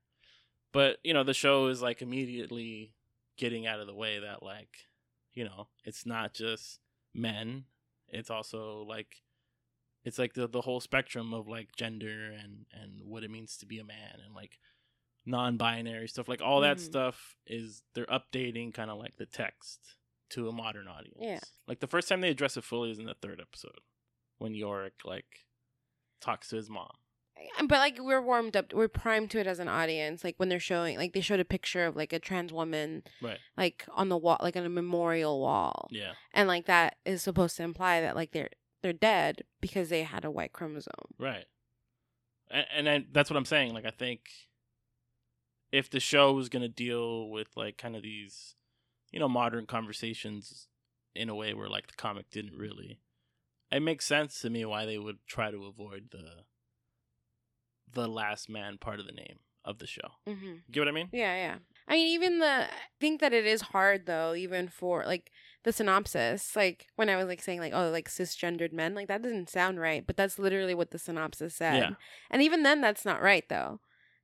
but 0.72 1.00
you 1.04 1.14
know 1.14 1.24
the 1.24 1.34
show 1.34 1.68
is 1.68 1.82
like 1.82 2.02
immediately 2.02 2.94
getting 3.38 3.66
out 3.66 3.80
of 3.80 3.88
the 3.88 3.94
way 3.96 4.20
that 4.20 4.44
like 4.44 4.88
you 5.34 5.44
know 5.44 5.68
it's 5.84 6.06
not 6.06 6.34
just 6.34 6.80
men 7.14 7.66
it's 8.08 8.30
also 8.30 8.84
like 8.88 9.18
it's 10.04 10.18
like 10.20 10.34
the, 10.34 10.48
the 10.48 10.62
whole 10.62 10.80
spectrum 10.80 11.34
of 11.34 11.48
like 11.48 11.70
gender 11.78 12.32
and 12.32 12.66
and 12.74 13.02
what 13.06 13.24
it 13.24 13.30
means 13.32 13.58
to 13.58 13.66
be 13.66 13.80
a 13.80 13.84
man 13.84 14.20
and 14.26 14.34
like 14.36 14.58
non-binary 15.26 16.08
stuff 16.08 16.28
like 16.28 16.42
all 16.42 16.62
that 16.62 16.78
Mhm. 16.78 16.82
stuff 16.82 17.36
is 17.46 17.84
they're 17.94 18.06
updating 18.08 18.74
kind 18.74 18.90
of 18.90 18.98
like 18.98 19.18
the 19.18 19.26
text 19.26 19.96
to 20.30 20.48
a 20.50 20.52
modern 20.52 20.88
audience 20.88 21.18
Yeah. 21.20 21.40
like 21.68 21.80
the 21.80 21.88
first 21.88 22.10
time 22.10 22.22
they 22.22 22.30
address 22.30 22.58
it 22.58 22.64
fully 22.64 22.90
is 22.92 23.00
in 23.00 23.06
the 23.06 23.14
third 23.14 23.40
episode 23.40 23.80
when 24.40 24.56
Yorick 24.56 25.06
like 25.06 25.46
talks 26.22 26.50
to 26.50 26.56
his 26.56 26.70
mom. 26.70 26.96
But 27.60 27.78
like 27.80 27.98
we're 28.00 28.22
warmed 28.22 28.56
up 28.58 28.74
we're 28.74 28.88
primed 28.88 29.32
to 29.32 29.40
it 29.40 29.48
as 29.48 29.60
an 29.60 29.68
audience 29.68 30.24
like 30.24 30.36
when 30.38 30.50
they're 30.50 30.60
showing 30.60 30.98
like 30.98 31.14
they 31.14 31.22
showed 31.22 31.40
a 31.40 31.46
picture 31.46 31.86
of 31.86 31.96
like 31.96 32.12
a 32.14 32.20
trans 32.20 32.52
woman 32.52 33.04
Right. 33.22 33.38
like 33.58 33.86
on 33.94 34.10
the 34.10 34.18
wall 34.18 34.38
like 34.42 34.56
on 34.56 34.66
a 34.66 34.70
memorial 34.70 35.40
wall 35.40 35.88
Yeah. 35.92 36.14
and 36.34 36.48
like 36.48 36.66
that 36.66 36.98
is 37.06 37.22
supposed 37.22 37.58
to 37.58 37.64
imply 37.64 38.02
that 38.02 38.16
like 38.16 38.32
they're 38.32 38.50
they're 38.82 38.94
dead 38.94 39.44
because 39.62 39.90
they 39.90 40.04
had 40.04 40.26
a 40.26 40.32
Y 40.32 40.48
chromosome 40.48 40.94
Right. 41.20 41.46
And, 42.50 42.66
and 42.76 42.88
then 42.88 43.08
that's 43.12 43.30
what 43.30 43.38
I'm 43.38 43.46
saying. 43.46 43.74
Like 43.74 43.86
I 43.86 43.92
think 43.92 44.22
if 45.72 45.90
the 45.90 46.00
show 46.00 46.34
was 46.34 46.50
gonna 46.50 46.68
deal 46.68 47.30
with 47.30 47.50
like 47.56 47.78
kind 47.78 47.96
of 47.96 48.04
these, 48.04 48.56
you 49.12 49.20
know, 49.20 49.30
modern 49.30 49.66
conversations 49.66 50.68
in 51.16 51.30
a 51.30 51.36
way 51.36 51.54
where 51.54 51.70
like 51.70 51.88
the 51.88 51.94
comic 51.94 52.30
didn't 52.30 52.56
really, 52.58 53.00
it 53.72 53.82
makes 53.82 54.06
sense 54.06 54.40
to 54.42 54.50
me 54.50 54.66
why 54.66 54.86
they 54.86 54.98
would 54.98 55.20
try 55.28 55.52
to 55.52 55.66
avoid 55.66 56.10
the 56.12 56.44
the 57.94 58.08
last 58.08 58.50
man 58.50 58.78
part 58.78 59.00
of 59.00 59.06
the 59.06 59.12
name 59.12 59.40
of 59.64 59.78
the 59.78 59.88
show. 59.88 60.10
mm-hmm. 60.28 60.54
Get 60.72 60.80
what 60.82 60.88
I 60.88 60.92
mean? 60.92 61.10
yeah 61.12 61.36
yeah 61.36 61.56
i 61.88 61.94
mean 61.94 62.08
even 62.08 62.40
the 62.40 62.64
i 62.64 62.68
think 63.00 63.22
that 63.22 63.34
it 63.34 63.46
is 63.46 63.62
hard 63.62 64.06
though 64.06 64.34
even 64.36 64.68
for 64.68 65.04
like 65.06 65.32
the 65.64 65.72
synopsis 65.74 66.56
like 66.56 66.88
when 66.96 67.10
i 67.10 67.16
was 67.16 67.26
like 67.28 67.42
saying 67.42 67.60
like 67.60 67.74
oh 67.74 67.90
like 67.90 68.08
cisgendered 68.10 68.72
men 68.74 68.94
like 68.96 69.08
that 69.08 69.22
doesn't 69.22 69.50
sound 69.50 69.80
right 69.80 70.06
but 70.08 70.16
that's 70.18 70.40
literally 70.40 70.74
what 70.76 70.92
the 70.92 70.98
synopsis 71.00 71.56
said 71.56 71.76
Yeah. 71.78 71.90
and 72.32 72.42
even 72.42 72.64
then 72.64 72.82
that's 72.82 73.04
not 73.06 73.22
right 73.22 73.44
though 73.50 73.80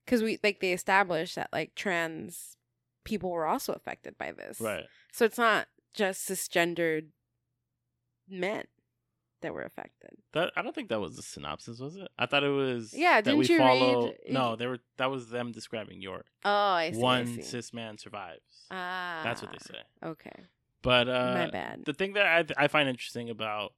because 0.06 0.22
we 0.24 0.40
like 0.44 0.60
they 0.60 0.72
established 0.74 1.36
that 1.36 1.50
like 1.52 1.74
trans 1.76 2.58
people 3.04 3.30
were 3.32 3.46
also 3.48 3.74
affected 3.74 4.18
by 4.18 4.32
this 4.32 4.60
Right. 4.62 4.86
so 5.12 5.26
it's 5.26 5.38
not 5.38 5.68
just 5.94 6.28
cisgendered 6.30 7.08
men 8.30 8.64
that 9.41 9.53
were 9.53 9.63
affected 9.63 10.12
That 10.34 10.51
I 10.56 10.62
don't 10.62 10.74
think 10.74 10.89
that 10.89 11.00
was 11.00 11.15
the 11.15 11.22
synopsis, 11.22 11.79
was 11.79 11.96
it? 11.96 12.08
I 12.17 12.25
thought 12.25 12.44
it 12.44 12.50
was. 12.50 12.94
Yeah, 12.94 13.22
that 13.22 13.38
we 13.38 13.46
didn't 13.46 13.60
you 13.62 13.65
follow. 13.67 14.06
read- 14.08 14.15
No, 14.29 14.56
they 14.56 14.65
were. 14.67 14.79
That 14.98 15.12
was 15.12 15.29
them 15.29 15.51
describing 15.51 16.01
Yorick. 16.01 16.25
oh 16.46 16.50
i 16.51 16.91
see 16.91 16.98
I 17.00 17.01
One 17.01 17.25
see. 17.27 17.41
cis 17.41 17.74
man 17.74 17.98
survives. 17.98 18.65
ah 18.72 19.22
That's 19.24 19.41
what 19.41 19.51
they 19.51 19.60
say. 19.60 19.82
okay 20.03 20.44
But 20.82 21.08
uh, 21.08 21.34
my 21.46 21.50
bad 21.51 21.84
the 21.86 21.94
thing 21.94 22.13
that 22.13 22.25
I 22.58 22.63
I 22.65 22.67
find 22.67 22.88
interesting 22.89 23.29
about 23.29 23.74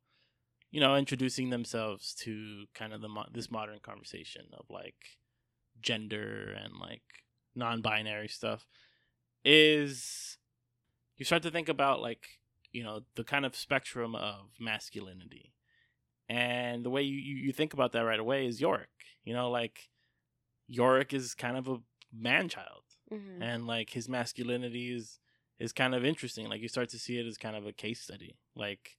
you 0.72 0.80
know 0.80 0.96
introducing 0.96 1.50
themselves 1.50 2.14
to 2.24 2.66
kind 2.74 2.94
of 2.94 3.02
the 3.02 3.10
mo- 3.10 3.30
this 3.34 3.50
modern 3.52 3.80
conversation 3.80 4.46
of 4.54 4.66
like 4.70 4.96
gender 5.82 6.54
and 6.64 6.74
like 6.80 7.04
non-binary 7.56 8.28
stuff 8.28 8.66
is 9.46 10.38
you 11.18 11.26
start 11.26 11.44
to 11.44 11.52
think 11.52 11.70
about 11.70 12.02
like 12.02 12.39
you 12.72 12.84
know 12.84 13.02
the 13.16 13.24
kind 13.24 13.46
of 13.46 13.56
spectrum 13.56 14.16
of 14.16 14.52
masculinity 14.60 15.54
and 16.28 16.84
the 16.86 16.90
way 16.90 17.02
you, 17.02 17.18
you 17.18 17.52
think 17.52 17.74
about 17.74 17.92
that 17.94 18.02
right 18.02 18.20
away 18.20 18.46
is 18.46 18.62
Yorick 18.62 18.90
you 19.24 19.34
know 19.34 19.50
like 19.50 19.90
Yorick 20.68 21.14
is 21.14 21.34
kind 21.34 21.58
of 21.58 21.68
a 21.68 21.78
man 22.14 22.50
child 22.50 22.84
Mhm. 23.12 23.42
and 23.42 23.66
like 23.66 23.90
his 23.92 24.08
masculinity 24.08 24.94
is 24.94 25.20
is 25.58 25.74
kind 25.74 25.94
of 25.96 26.06
interesting. 26.06 26.48
Like 26.48 26.62
you 26.62 26.68
start 26.70 26.90
to 26.90 27.00
see 27.00 27.18
it 27.18 27.26
as 27.26 27.38
kind 27.38 27.56
of 27.56 27.66
a 27.66 27.74
case 27.74 28.00
study. 28.02 28.38
Like 28.56 28.98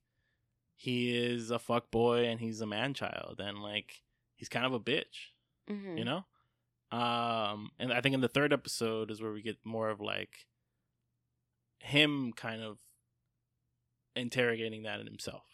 he 0.75 1.17
is 1.17 1.51
a 1.51 1.59
fuck 1.61 1.91
boy 1.93 2.27
and 2.27 2.39
he's 2.41 2.61
a 2.61 2.67
man 2.67 2.93
child 2.93 3.37
and 3.39 3.63
like 3.63 4.03
he's 4.35 4.49
kind 4.49 4.67
of 4.67 4.73
a 4.73 4.81
bitch, 4.81 5.31
Mhm. 5.71 5.97
you 5.97 6.05
know? 6.05 6.25
Um 6.91 7.71
and 7.79 7.93
I 7.93 8.01
think 8.01 8.15
in 8.15 8.21
the 8.21 8.29
third 8.29 8.53
episode 8.53 9.11
is 9.13 9.23
where 9.23 9.33
we 9.33 9.43
get 9.43 9.65
more 9.65 9.91
of 9.91 10.01
like 10.01 10.45
him 11.79 12.33
kind 12.33 12.63
of 12.63 12.79
interrogating 14.17 14.83
that 14.85 15.01
in 15.01 15.07
himself 15.07 15.45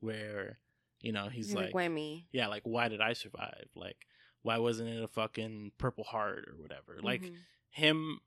where 0.00 0.58
you 1.00 1.12
know 1.12 1.28
he's 1.28 1.54
like, 1.54 1.74
why 1.74 1.88
me 1.88 2.26
yeah 2.32 2.46
like 2.46 2.62
why 2.64 2.88
did 2.88 3.00
i 3.00 3.12
survive 3.12 3.68
like 3.74 4.06
why 4.42 4.58
wasn't 4.58 4.88
it 4.88 5.02
a 5.02 5.08
fucking 5.08 5.72
purple 5.78 6.04
heart 6.04 6.48
or 6.48 6.54
whatever 6.60 6.98
like 7.02 7.22
Mhm. 7.22 7.36
him 7.70 8.20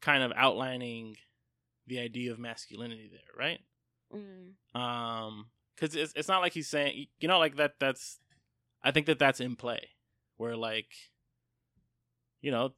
kind 0.00 0.22
of 0.22 0.32
outlining 0.36 1.16
the 1.86 1.98
idea 2.00 2.30
of 2.32 2.38
masculinity 2.38 3.08
there, 3.10 3.20
right? 3.36 3.60
Mhm. 4.12 4.54
Um, 4.78 5.50
because 5.74 5.94
it's 5.96 6.12
it's 6.14 6.28
not 6.28 6.40
like 6.42 6.52
he's 6.52 6.68
saying, 6.68 7.06
you 7.20 7.28
know, 7.28 7.38
like 7.38 7.56
that. 7.56 7.74
That's 7.80 8.18
I 8.82 8.90
think 8.90 9.06
that 9.06 9.18
that's 9.18 9.40
in 9.40 9.56
play, 9.56 9.90
where 10.36 10.56
like, 10.56 10.92
you 12.40 12.50
know, 12.50 12.74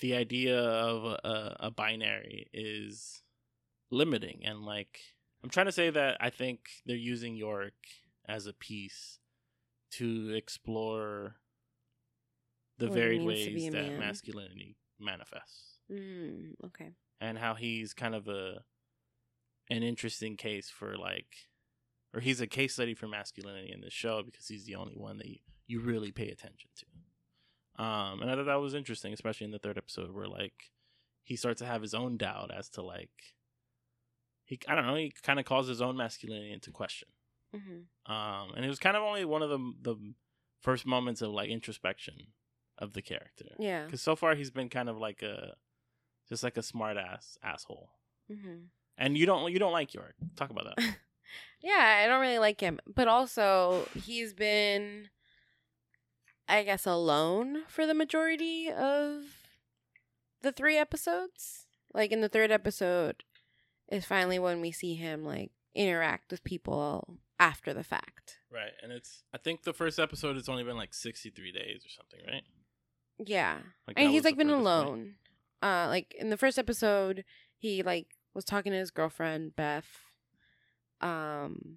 the 0.00 0.14
idea 0.14 0.58
of 0.60 1.04
a, 1.24 1.56
a 1.60 1.70
binary 1.70 2.48
is 2.52 3.22
limiting, 3.90 4.42
and 4.44 4.64
like 4.64 5.00
I'm 5.46 5.50
trying 5.50 5.66
to 5.66 5.72
say 5.72 5.90
that 5.90 6.16
I 6.18 6.30
think 6.30 6.58
they're 6.86 6.96
using 6.96 7.36
Yorick 7.36 7.74
as 8.28 8.46
a 8.48 8.52
piece 8.52 9.20
to 9.92 10.34
explore 10.34 11.36
the 12.78 12.86
What 12.86 12.94
varied 12.94 13.22
means 13.24 13.44
to 13.44 13.50
be 13.54 13.62
ways 13.62 13.72
that 13.72 13.90
man. 13.92 14.00
masculinity 14.00 14.76
manifests 14.98 15.78
Mm, 15.88 16.54
okay. 16.64 16.90
and 17.20 17.38
how 17.38 17.54
he's 17.54 17.94
kind 17.94 18.16
of 18.16 18.26
a 18.26 18.64
an 19.70 19.84
interesting 19.84 20.36
case 20.36 20.68
for 20.68 20.96
like 20.98 21.28
or 22.12 22.18
he's 22.18 22.40
a 22.40 22.48
case 22.48 22.72
study 22.72 22.92
for 22.94 23.06
masculinity 23.06 23.70
in 23.72 23.82
the 23.82 23.90
show 23.90 24.24
because 24.24 24.48
he's 24.48 24.64
the 24.66 24.74
only 24.74 24.94
one 24.96 25.18
that 25.18 25.28
you, 25.28 25.36
you 25.68 25.80
really 25.80 26.10
pay 26.10 26.28
attention 26.28 26.70
to 26.74 27.82
um 27.84 28.20
and 28.20 28.28
i 28.28 28.34
thought 28.34 28.46
that 28.46 28.56
was 28.60 28.74
interesting 28.74 29.12
especially 29.12 29.44
in 29.44 29.52
the 29.52 29.60
third 29.60 29.78
episode 29.78 30.10
where 30.12 30.26
like 30.26 30.72
he 31.22 31.36
starts 31.36 31.60
to 31.60 31.66
have 31.66 31.82
his 31.82 31.94
own 31.94 32.16
doubt 32.16 32.50
as 32.52 32.68
to 32.70 32.82
like 32.82 33.35
he 34.46 34.58
i 34.66 34.74
don't 34.74 34.86
know 34.86 34.94
he 34.94 35.12
kind 35.22 35.38
of 35.38 35.44
calls 35.44 35.68
his 35.68 35.82
own 35.82 35.96
masculinity 35.96 36.52
into 36.52 36.70
question 36.70 37.08
hmm 37.54 37.82
um 38.12 38.52
and 38.56 38.64
it 38.64 38.68
was 38.68 38.78
kind 38.78 38.96
of 38.96 39.02
only 39.02 39.24
one 39.24 39.42
of 39.42 39.50
the 39.50 39.58
the 39.82 39.96
first 40.62 40.86
moments 40.86 41.20
of 41.22 41.30
like 41.30 41.50
introspection 41.50 42.14
of 42.78 42.92
the 42.94 43.02
character 43.02 43.46
Yeah. 43.58 43.84
because 43.84 44.00
so 44.02 44.16
far 44.16 44.34
he's 44.34 44.50
been 44.50 44.68
kind 44.70 44.88
of 44.88 44.96
like 44.96 45.22
a 45.22 45.54
just 46.28 46.42
like 46.42 46.56
a 46.56 46.62
smart 46.62 46.96
ass 46.96 47.36
asshole 47.42 47.90
hmm 48.28 48.64
and 48.98 49.16
you 49.18 49.26
don't 49.26 49.52
you 49.52 49.58
don't 49.58 49.72
like 49.72 49.92
Yorick. 49.92 50.14
Talk 50.36 50.50
about 50.50 50.64
that. 50.76 50.82
Yeah, 51.60 52.00
I 52.02 52.06
don't 52.06 52.20
really 52.20 52.38
like 52.38 52.60
him, 52.60 52.78
but 52.86 53.08
also 53.08 53.86
he's 53.94 54.32
been, 54.32 55.08
I 56.48 56.62
guess, 56.62 56.86
alone 56.86 57.64
for 57.68 57.86
the 57.86 57.94
majority 57.94 58.70
of 58.70 59.22
the 60.42 60.52
three 60.52 60.76
episodes. 60.76 61.66
Like 61.92 62.12
in 62.12 62.20
the 62.20 62.28
third 62.28 62.50
episode, 62.52 63.24
is 63.88 64.04
finally 64.04 64.38
when 64.38 64.60
we 64.60 64.72
see 64.72 64.94
him 64.94 65.24
like 65.24 65.50
interact 65.74 66.30
with 66.30 66.42
people 66.44 67.18
after 67.38 67.74
the 67.74 67.84
fact. 67.84 68.38
right. 68.52 68.72
And 68.82 68.90
it's 68.92 69.22
I 69.34 69.38
think 69.38 69.62
the 69.64 69.72
first 69.74 69.98
episode 69.98 70.36
it's 70.36 70.48
only 70.48 70.64
been 70.64 70.76
like 70.76 70.94
63 70.94 71.52
days 71.52 71.84
or 71.84 71.90
something, 71.90 72.20
right? 72.26 72.42
Yeah, 73.18 73.58
Like 73.86 73.98
and 73.98 74.10
he's 74.10 74.24
like 74.24 74.36
been 74.36 74.48
furthest 74.48 74.64
point. 74.64 74.86
alone. 74.86 75.14
Uh, 75.62 75.86
like 75.88 76.14
in 76.18 76.28
the 76.30 76.36
first 76.36 76.58
episode, 76.58 77.24
he 77.56 77.82
like 77.82 78.08
was 78.34 78.44
talking 78.44 78.72
to 78.72 78.78
his 78.78 78.90
girlfriend 78.90 79.56
Beth. 79.56 79.86
Um, 81.00 81.76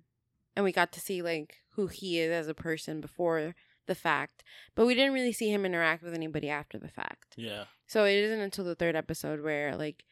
and 0.55 0.63
we 0.63 0.71
got 0.71 0.91
to 0.93 0.99
see 0.99 1.21
like 1.21 1.57
who 1.75 1.87
he 1.87 2.19
is 2.19 2.31
as 2.31 2.47
a 2.47 2.53
person 2.53 3.01
before 3.01 3.55
the 3.87 3.95
fact, 3.95 4.43
but 4.75 4.85
we 4.85 4.93
didn't 4.95 5.13
really 5.13 5.33
see 5.33 5.49
him 5.51 5.65
interact 5.65 6.03
with 6.03 6.13
anybody 6.13 6.49
after 6.49 6.77
the 6.77 6.87
fact. 6.89 7.33
Yeah. 7.37 7.65
So 7.87 8.05
it 8.05 8.15
isn't 8.15 8.39
until 8.39 8.65
the 8.65 8.75
third 8.75 8.95
episode 8.95 9.41
where 9.41 9.75
like 9.75 10.03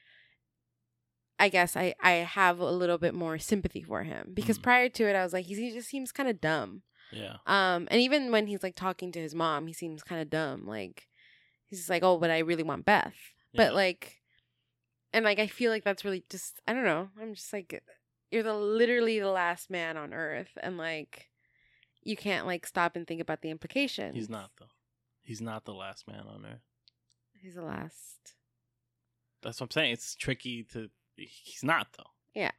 I 1.39 1.50
guess 1.50 1.75
I 1.77 1.94
I 2.01 2.12
have 2.12 2.60
a 2.60 2.72
little 2.72 2.98
bit 2.98 3.13
more 3.13 3.38
sympathy 3.38 3.84
for 3.84 4.03
him 4.03 4.32
because 4.34 4.58
Mhm. 4.58 4.63
prior 4.63 4.89
to 4.89 5.08
it 5.08 5.15
I 5.15 5.24
was 5.24 5.34
like 5.34 5.46
he's, 5.46 5.58
he 5.58 5.72
just 5.72 5.89
seems 5.89 6.12
kind 6.12 6.27
of 6.29 6.41
dumb. 6.41 6.82
Yeah. 7.12 7.38
Um, 7.46 7.88
and 7.91 8.01
even 8.01 8.32
when 8.32 8.48
he's 8.48 8.63
like 8.63 8.75
talking 8.75 9.12
to 9.13 9.20
his 9.20 9.34
mom, 9.36 9.67
he 9.67 9.74
seems 9.74 10.03
kind 10.03 10.22
of 10.22 10.29
dumb. 10.29 10.65
Like 10.65 11.08
he's 11.65 11.79
just 11.79 11.89
like, 11.89 12.03
"Oh, 12.03 12.17
but 12.17 12.32
I 12.32 12.39
really 12.39 12.63
want 12.63 12.86
Beth." 12.86 13.15
Yeah. 13.53 13.65
But 13.65 13.74
like, 13.75 14.17
and 15.13 15.24
like 15.24 15.39
I 15.39 15.48
feel 15.48 15.72
like 15.72 15.84
that's 15.84 16.03
really 16.03 16.24
just 16.29 16.60
I 16.67 16.74
don't 16.74 16.84
know. 16.84 17.10
I'm 17.22 17.34
just 17.36 17.53
like, 17.53 17.82
you're 18.32 18.44
the 18.44 18.53
literally 18.53 19.20
the 19.20 19.29
last 19.32 19.70
man 19.70 19.96
on 19.96 20.13
Earth, 20.13 20.58
and 20.62 20.77
like, 20.77 21.29
you 22.03 22.17
can't 22.17 22.46
like 22.46 22.65
stop 22.67 22.96
and 22.96 23.08
think 23.08 23.22
about 23.22 23.41
the 23.41 23.51
implications. 23.51 24.15
He's 24.15 24.29
not 24.29 24.51
though. 24.60 24.65
He's 25.22 25.39
not 25.41 25.65
the 25.65 25.74
last 25.74 26.08
man 26.08 26.25
on 26.27 26.46
earth. 26.46 26.62
He's 27.41 27.56
the 27.56 27.62
last. 27.63 28.34
That's 29.44 29.60
what 29.62 29.67
I'm 29.67 29.72
saying. 29.72 29.91
It's 29.94 30.15
tricky 30.15 30.63
to 30.74 30.89
he's 31.17 31.63
not 31.63 31.88
though. 31.97 32.12
Yeah. 32.33 32.51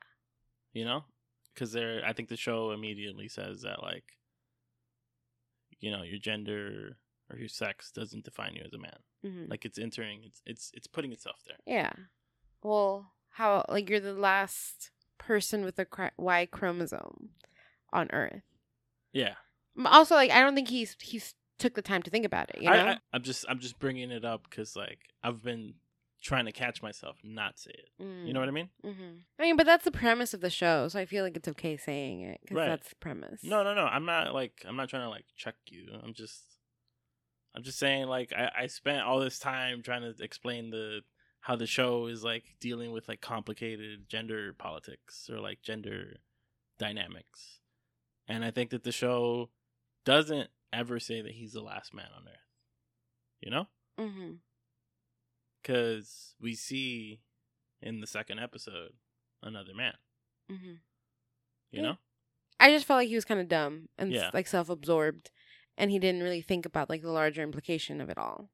You 0.72 0.84
know? 0.84 1.04
Cuz 1.54 1.72
there 1.72 2.02
I 2.04 2.12
think 2.12 2.28
the 2.28 2.36
show 2.36 2.70
immediately 2.72 3.28
says 3.28 3.62
that 3.62 3.82
like 3.82 4.18
you 5.80 5.90
know, 5.90 6.02
your 6.02 6.18
gender 6.18 6.96
or 7.30 7.38
your 7.38 7.48
sex 7.48 7.92
doesn't 7.92 8.24
define 8.24 8.54
you 8.56 8.62
as 8.64 8.72
a 8.72 8.78
man. 8.78 8.98
hmm 9.22 9.44
Like 9.48 9.64
it's 9.64 9.78
entering 9.78 10.22
it's 10.24 10.42
it's 10.44 10.70
it's 10.74 10.86
putting 10.86 11.12
itself 11.12 11.42
there. 11.46 11.58
Yeah. 11.66 11.92
Well, 12.62 13.12
how 13.30 13.64
like 13.68 13.88
you're 13.88 14.00
the 14.00 14.12
last 14.12 14.90
person 15.18 15.64
with 15.64 15.78
a 15.78 15.86
Y 16.16 16.46
chromosome 16.50 17.30
on 17.92 18.10
Earth. 18.12 18.42
Yeah. 19.12 19.34
Also, 19.84 20.14
like 20.14 20.30
I 20.30 20.40
don't 20.40 20.54
think 20.54 20.68
he's 20.68 20.96
he's 21.00 21.34
took 21.58 21.74
the 21.74 21.82
time 21.82 22.02
to 22.02 22.10
think 22.10 22.24
about 22.24 22.50
it. 22.50 22.62
You 22.62 22.70
know. 22.70 22.76
I, 22.76 22.98
I'm 23.12 23.22
just 23.22 23.44
I'm 23.48 23.58
just 23.58 23.78
bringing 23.78 24.10
it 24.10 24.24
up 24.24 24.44
because 24.48 24.74
like 24.76 25.00
I've 25.22 25.42
been 25.42 25.74
trying 26.20 26.46
to 26.46 26.52
catch 26.52 26.82
myself 26.82 27.16
not 27.22 27.58
say 27.58 27.70
it. 27.72 27.90
Mm. 28.02 28.26
You 28.26 28.32
know 28.32 28.40
what 28.40 28.48
I 28.48 28.52
mean? 28.52 28.70
hmm 28.82 29.18
I 29.38 29.42
mean, 29.42 29.56
but 29.56 29.66
that's 29.66 29.84
the 29.84 29.90
premise 29.92 30.34
of 30.34 30.40
the 30.40 30.50
show, 30.50 30.88
so 30.88 30.98
I 30.98 31.06
feel 31.06 31.25
like 31.25 31.37
it's 31.37 31.48
okay 31.48 31.76
saying 31.76 32.22
it 32.22 32.40
because 32.42 32.56
Right. 32.56 32.66
that's 32.68 32.88
the 32.90 32.96
premise. 32.96 33.42
No, 33.44 33.62
no, 33.62 33.75
no. 33.75 33.84
I'm 33.84 34.04
not 34.04 34.34
like 34.34 34.64
I'm 34.66 34.76
not 34.76 34.88
trying 34.88 35.02
to 35.02 35.08
like 35.10 35.26
check 35.37 35.54
you. 35.66 35.88
I'm 36.02 36.14
just 36.14 36.42
I'm 37.54 37.62
just 37.62 37.78
saying 37.78 38.06
like 38.06 38.32
I, 38.37 38.50
I 38.62 38.66
spent 38.66 39.02
all 39.02 39.20
this 39.20 39.38
time 39.38 39.82
trying 39.82 40.02
to 40.02 40.14
explain 40.22 40.70
the 40.70 41.00
how 41.40 41.56
the 41.56 41.66
show 41.66 42.06
is 42.06 42.25
like 42.25 42.44
dealing 42.60 42.92
with 42.92 43.08
like 43.08 43.20
complicated 43.20 44.08
gender 44.08 44.52
politics 44.52 45.30
or 45.32 45.40
like 45.40 45.62
gender 45.62 46.16
dynamics. 46.78 47.60
And 48.26 48.44
I 48.44 48.50
think 48.50 48.70
that 48.70 48.82
the 48.84 48.92
show 48.92 49.50
doesn't 50.04 50.50
ever 50.72 51.00
say 51.00 51.22
that 51.22 51.32
he's 51.32 51.52
the 51.52 51.62
last 51.62 51.94
man 51.94 52.08
on 52.14 52.25
earth. 52.28 52.34
You 53.40 53.50
know? 53.50 53.66
hmm 53.98 54.32
Cuz 55.68 56.34
we 56.40 56.54
see 56.54 57.20
in 57.82 58.00
the 58.00 58.06
second 58.06 58.38
episode 58.38 58.92
another 59.42 59.75
man, 59.75 59.94
hmm 60.48 60.76
you 61.70 61.80
Yeah. 61.80 61.82
know? 61.82 61.98
I 62.58 62.70
just 62.70 62.87
felt 62.87 62.96
like 62.98 63.08
he 63.08 63.14
was 63.14 63.26
kind 63.26 63.38
of 63.40 63.48
dumb 63.48 63.90
and 63.98 64.10
Yeah. 64.10 64.30
like 64.32 64.46
self-absorbed, 64.46 65.30
and 65.76 65.90
he 65.90 65.98
didn't 65.98 66.22
really 66.22 66.40
think 66.40 66.64
about 66.64 66.88
like 66.88 67.02
the 67.02 67.10
larger 67.12 67.42
implication 67.42 68.00
of 68.00 68.08
it 68.08 68.16
all. 68.16 68.50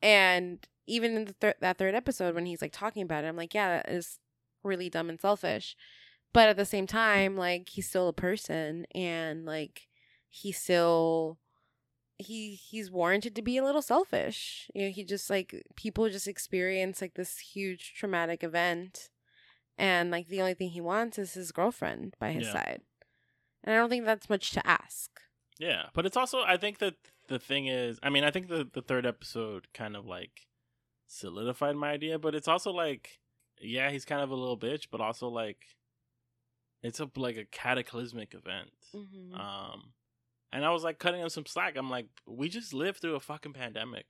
And 0.00 0.64
even 0.86 1.16
in 1.16 1.24
the 1.24 1.32
thir- 1.32 1.54
that 1.60 1.78
third 1.78 1.96
episode, 1.96 2.36
when 2.36 2.46
he's 2.46 2.62
like 2.62 2.72
talking 2.72 3.02
about 3.02 3.24
it, 3.24 3.26
I'm 3.26 3.36
like, 3.36 3.52
yeah, 3.52 3.82
that 3.82 3.88
is 3.92 4.20
really 4.62 4.88
dumb 4.88 5.10
and 5.10 5.20
selfish. 5.20 5.76
But 6.32 6.48
at 6.48 6.56
the 6.56 6.64
same 6.64 6.86
time, 6.86 7.36
like 7.36 7.70
he's 7.70 7.88
still 7.88 8.06
a 8.06 8.12
person, 8.12 8.86
and 8.94 9.44
like 9.44 9.88
he 10.28 10.52
still 10.52 11.38
he 12.20 12.54
he's 12.54 12.90
warranted 12.90 13.34
to 13.36 13.42
be 13.42 13.56
a 13.56 13.64
little 13.64 13.82
selfish. 13.82 14.70
You 14.74 14.84
know, 14.86 14.90
he 14.90 15.04
just 15.04 15.28
like 15.30 15.62
people 15.76 16.08
just 16.08 16.28
experience 16.28 17.00
like 17.00 17.14
this 17.14 17.38
huge 17.38 17.94
traumatic 17.94 18.42
event, 18.44 19.10
and 19.78 20.10
like 20.10 20.28
the 20.28 20.40
only 20.40 20.54
thing 20.54 20.70
he 20.70 20.80
wants 20.80 21.18
is 21.18 21.34
his 21.34 21.52
girlfriend 21.52 22.14
by 22.18 22.32
his 22.32 22.46
Yeah. 22.46 22.52
side. 22.52 22.80
And 23.64 23.74
I 23.74 23.78
don't 23.78 23.90
think 23.90 24.04
that's 24.06 24.30
much 24.30 24.52
to 24.52 24.66
ask. 24.66 25.10
Yeah, 25.58 25.86
but 25.94 26.06
it's 26.06 26.16
also 26.16 26.42
I 26.42 26.56
think 26.56 26.78
that 26.78 26.94
the 27.28 27.38
thing 27.38 27.66
is, 27.66 27.98
I 28.02 28.08
mean, 28.10 28.24
I 28.24 28.30
think 28.30 28.48
the 28.48 28.68
the 28.72 28.82
third 28.82 29.04
episode 29.06 29.68
kind 29.74 29.94
of 29.96 30.06
like 30.06 30.46
solidified 31.06 31.76
my 31.76 31.90
idea, 31.90 32.18
but 32.18 32.34
it's 32.34 32.48
also 32.48 32.70
like 32.72 33.18
yeah, 33.60 33.90
he's 33.90 34.06
kind 34.06 34.22
of 34.22 34.30
a 34.30 34.34
little 34.34 34.58
bitch, 34.58 34.86
but 34.90 35.00
also 35.02 35.28
like 35.28 35.58
it's 36.82 36.98
a 37.00 37.10
like 37.16 37.36
a 37.36 37.44
cataclysmic 37.44 38.32
event. 38.34 38.70
Mm-hmm. 38.94 39.34
Um 39.38 39.92
and 40.52 40.64
I 40.64 40.70
was 40.70 40.82
like 40.82 40.98
cutting 40.98 41.20
him 41.20 41.28
some 41.28 41.46
slack. 41.46 41.76
I'm 41.76 41.90
like, 41.90 42.06
we 42.26 42.48
just 42.48 42.72
lived 42.74 43.00
through 43.00 43.14
a 43.16 43.20
fucking 43.20 43.52
pandemic. 43.52 44.06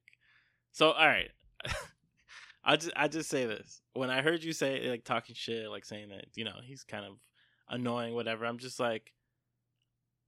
So 0.73 0.93
all 0.93 1.07
right. 1.07 1.31
I 2.65 2.77
just 2.77 2.93
I 2.97 3.09
just 3.09 3.31
say 3.31 3.47
this. 3.47 3.81
When 3.95 4.11
I 4.11 4.23
heard 4.23 4.43
you 4.45 4.53
say 4.53 4.89
like 4.91 5.05
talking 5.05 5.35
shit, 5.35 5.69
like 5.71 5.85
saying 5.85 6.11
that, 6.11 6.27
you 6.35 6.45
know, 6.45 6.57
he's 6.65 6.85
kind 6.85 7.05
of 7.05 7.15
annoying, 7.69 8.15
whatever, 8.15 8.45
I'm 8.47 8.59
just 8.59 8.79
like 8.79 9.13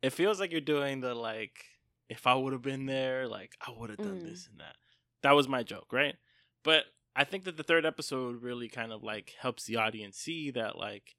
it 0.02 0.10
feels 0.10 0.40
like 0.40 0.50
you're 0.50 0.60
doing 0.60 1.00
the 1.00 1.14
like 1.14 1.64
if 2.08 2.26
I 2.26 2.34
would 2.34 2.52
have 2.52 2.62
been 2.62 2.86
there, 2.86 3.28
like 3.28 3.52
I 3.66 3.70
would 3.76 3.90
have 3.90 3.98
done 3.98 4.20
Mm. 4.20 4.24
this 4.30 4.48
and 4.50 4.58
that. 4.60 4.76
That 5.22 5.32
was 5.32 5.48
my 5.48 5.62
joke, 5.62 5.92
right? 5.92 6.16
But 6.64 6.84
I 7.14 7.24
think 7.24 7.44
that 7.44 7.56
the 7.56 7.62
third 7.62 7.86
episode 7.86 8.42
really 8.42 8.68
kind 8.68 8.92
of 8.92 9.02
like 9.02 9.34
helps 9.40 9.64
the 9.64 9.76
audience 9.76 10.16
see 10.18 10.50
that 10.50 10.76
like 10.78 11.14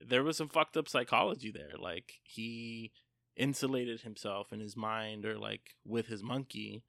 there 0.00 0.22
was 0.22 0.36
some 0.36 0.48
fucked 0.48 0.76
up 0.76 0.88
psychology 0.88 1.50
there. 1.52 1.72
Like 1.78 2.14
he 2.22 2.92
insulated 3.36 4.02
himself 4.02 4.52
in 4.52 4.60
his 4.60 4.76
mind 4.76 5.24
or 5.26 5.38
like 5.38 5.74
with 5.84 6.06
his 6.06 6.22
monkey 6.22 6.82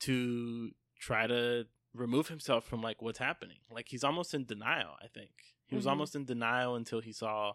to 0.00 0.70
try 0.98 1.26
to 1.26 1.66
remove 1.94 2.28
himself 2.28 2.64
from 2.64 2.82
like 2.82 3.00
what's 3.02 3.18
happening. 3.18 3.58
Like 3.70 3.88
he's 3.88 4.04
almost 4.04 4.34
in 4.34 4.44
denial, 4.44 4.94
I 5.02 5.06
think. 5.08 5.30
He 5.66 5.74
was 5.74 5.84
Mhm. 5.86 5.90
almost 5.90 6.14
in 6.14 6.24
denial 6.24 6.74
until 6.76 7.00
he 7.00 7.12
saw 7.12 7.54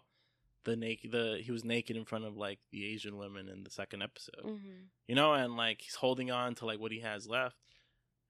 the 0.64 0.76
naked 0.76 1.10
the 1.10 1.40
he 1.44 1.50
was 1.50 1.64
naked 1.64 1.96
in 1.96 2.04
front 2.04 2.24
of 2.24 2.36
like 2.36 2.60
the 2.70 2.86
Asian 2.86 3.16
women 3.16 3.48
in 3.48 3.64
the 3.64 3.70
second 3.70 4.02
episode. 4.02 4.44
Mm-hmm. 4.44 4.84
You 5.08 5.14
know, 5.14 5.34
and 5.34 5.56
like 5.56 5.80
he's 5.82 5.96
holding 5.96 6.30
on 6.30 6.54
to 6.56 6.66
like 6.66 6.78
what 6.78 6.92
he 6.92 7.00
has 7.00 7.26
left. 7.28 7.56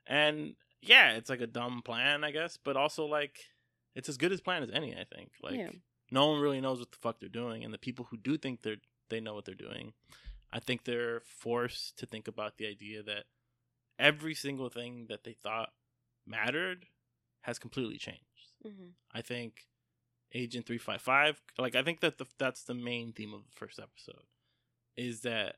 And 0.07 0.57
yeah, 0.81 1.13
it's 1.13 1.31
like 1.31 1.41
a 1.41 1.47
dumb 1.47 1.83
plan, 1.83 2.25
I 2.25 2.31
guess, 2.31 2.57
but 2.63 2.77
also 2.77 3.05
like 3.07 3.39
it's 3.95 4.09
as 4.09 4.17
good 4.17 4.33
as 4.33 4.41
plan 4.41 4.63
as 4.63 4.71
any, 4.71 4.95
I 4.97 5.05
think. 5.05 5.33
Like 5.43 5.57
Yeah. 5.57 5.71
no 6.11 6.29
one 6.31 6.41
really 6.41 6.61
knows 6.61 6.79
what 6.79 6.91
the 6.93 6.99
fuck 6.99 7.21
they're 7.21 7.29
doing 7.29 7.65
and 7.65 7.73
the 7.75 7.79
people 7.79 8.07
who 8.07 8.17
do 8.17 8.37
think 8.39 8.63
they're 8.63 8.77
they 9.13 9.21
know 9.21 9.35
what 9.35 9.45
they're 9.45 9.55
doing 9.55 9.93
i 10.53 10.59
think 10.59 10.83
they're 10.85 11.21
forced 11.25 11.97
to 11.99 12.07
think 12.07 12.27
about 12.27 12.57
the 12.57 12.67
idea 12.67 13.03
that 13.03 13.25
every 13.99 14.35
single 14.35 14.69
thing 14.69 15.07
that 15.09 15.23
they 15.25 15.35
thought 15.35 15.71
mattered 16.27 16.87
has 17.43 17.59
completely 17.59 17.99
changed 17.99 18.21
Mm-hmm. 18.67 18.91
i 19.13 19.21
think 19.23 19.67
agent 20.35 20.67
355 20.67 21.41
like 21.59 21.75
i 21.75 21.83
think 21.83 22.01
that 22.01 22.19
the, 22.19 22.27
that's 22.39 22.63
the 22.65 22.75
main 22.75 23.13
theme 23.13 23.35
of 23.35 23.43
the 23.45 23.57
first 23.57 23.79
episode 23.81 24.25
is 24.97 25.21
that 25.23 25.57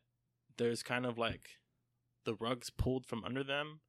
there's 0.56 0.82
kind 0.82 1.04
of 1.06 1.18
like 1.18 1.48
the 2.24 2.34
rugs 2.34 2.70
pulled 2.70 3.04
from 3.06 3.22
under 3.24 3.44
them 3.44 3.80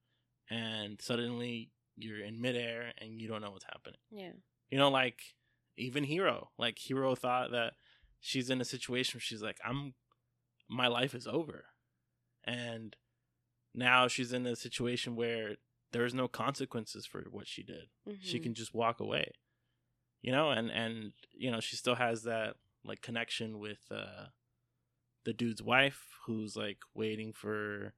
and 0.49 1.01
suddenly 1.01 1.71
you're 1.95 2.19
in 2.19 2.41
midair 2.41 2.91
and 2.97 3.21
you 3.21 3.27
don't 3.27 3.41
know 3.41 3.51
what's 3.51 3.65
happening 3.65 3.99
Yeah. 4.11 4.33
you 4.69 4.77
know, 4.77 4.89
like 4.91 5.21
even 5.77 6.03
Hero, 6.03 6.49
like 6.57 6.77
Hero 6.77 7.15
thought 7.15 7.51
that 7.51 7.73
she's 8.19 8.49
in 8.49 8.61
a 8.61 8.65
situation 8.65 9.17
where 9.17 9.21
she's 9.21 9.41
like, 9.41 9.57
I'm, 9.65 9.93
my 10.69 10.87
life 10.87 11.13
is 11.13 11.27
over. 11.27 11.65
And 12.43 12.95
now 13.73 14.07
she's 14.07 14.33
in 14.33 14.45
a 14.45 14.55
situation 14.55 15.15
where 15.15 15.55
there's 15.91 16.13
no 16.13 16.27
consequences 16.27 17.05
for 17.05 17.25
what 17.29 17.47
she 17.47 17.63
did. 17.63 17.89
She 18.19 18.39
Mhm. 18.39 18.43
can 18.43 18.53
just 18.53 18.73
walk 18.73 18.99
away. 18.99 19.31
You 20.21 20.31
know, 20.31 20.49
and, 20.51 20.71
and, 20.71 21.13
you 21.33 21.51
know, 21.51 21.59
she 21.59 21.75
still 21.75 21.95
has 21.95 22.23
that 22.23 22.57
like 22.83 23.01
connection 23.01 23.59
with, 23.59 23.79
uh, 23.91 24.27
the 25.23 25.33
dude's 25.33 25.61
wife 25.61 26.07
who's 26.25 26.55
like 26.55 26.79
waiting 26.93 27.33
for, 27.33 27.93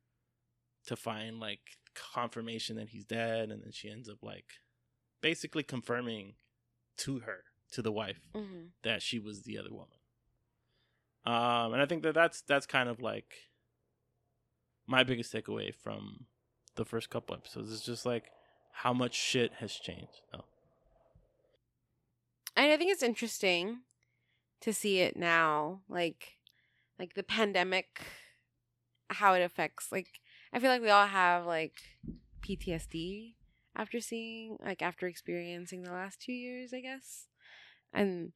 to 0.85 0.95
find 0.95 1.39
like 1.39 1.77
confirmation 1.93 2.75
that 2.77 2.89
he's 2.89 3.05
dead. 3.05 3.49
And 3.51 3.63
then 3.63 3.71
she 3.71 3.89
ends 3.89 4.07
up 4.09 4.19
like 4.23 4.59
basically 5.21 5.63
confirming 5.63 6.35
to 6.97 7.19
her, 7.19 7.43
to 7.71 7.81
the 7.81 7.91
wife, 7.91 8.21
Mm-hmm. 8.33 8.67
that 8.83 9.01
she 9.01 9.19
was 9.19 9.43
the 9.43 9.57
other 9.57 9.71
woman. 9.73 9.96
Um, 11.27 11.73
and 11.73 11.81
I 11.81 11.85
think 11.85 12.03
that 12.03 12.13
that's 12.13 12.39
that's 12.39 12.65
kind 12.65 12.87
of 12.87 13.01
like 13.01 13.33
my 14.87 15.03
biggest 15.03 15.33
takeaway 15.33 15.75
from 15.75 16.27
the 16.75 16.85
first 16.85 17.09
couple 17.09 17.35
episodes 17.35 17.69
is 17.69 17.81
just 17.81 18.05
like 18.05 18.31
how 18.71 18.93
much 18.93 19.13
shit 19.13 19.51
has 19.59 19.73
changed. 19.73 20.21
Oh, 20.33 20.45
And 22.55 22.71
I 22.71 22.77
think 22.77 22.93
it's 22.93 23.03
interesting 23.03 23.79
to 24.61 24.73
see 24.73 24.99
it 24.99 25.17
now, 25.17 25.81
like 25.89 26.37
like 26.97 27.15
the 27.15 27.23
pandemic, 27.23 28.03
how 29.09 29.33
it 29.33 29.41
affects. 29.41 29.91
Like 29.91 30.21
I 30.53 30.59
feel 30.59 30.69
like 30.69 30.81
we 30.81 30.89
all 30.89 31.07
have 31.07 31.45
like 31.45 31.81
PTSD 32.41 33.33
after 33.75 33.99
seeing, 33.99 34.55
like 34.63 34.81
after 34.81 35.07
experiencing 35.07 35.83
the 35.83 35.91
last 35.91 36.21
two 36.21 36.31
years, 36.31 36.73
I 36.73 36.79
guess, 36.79 37.27
and 37.91 38.31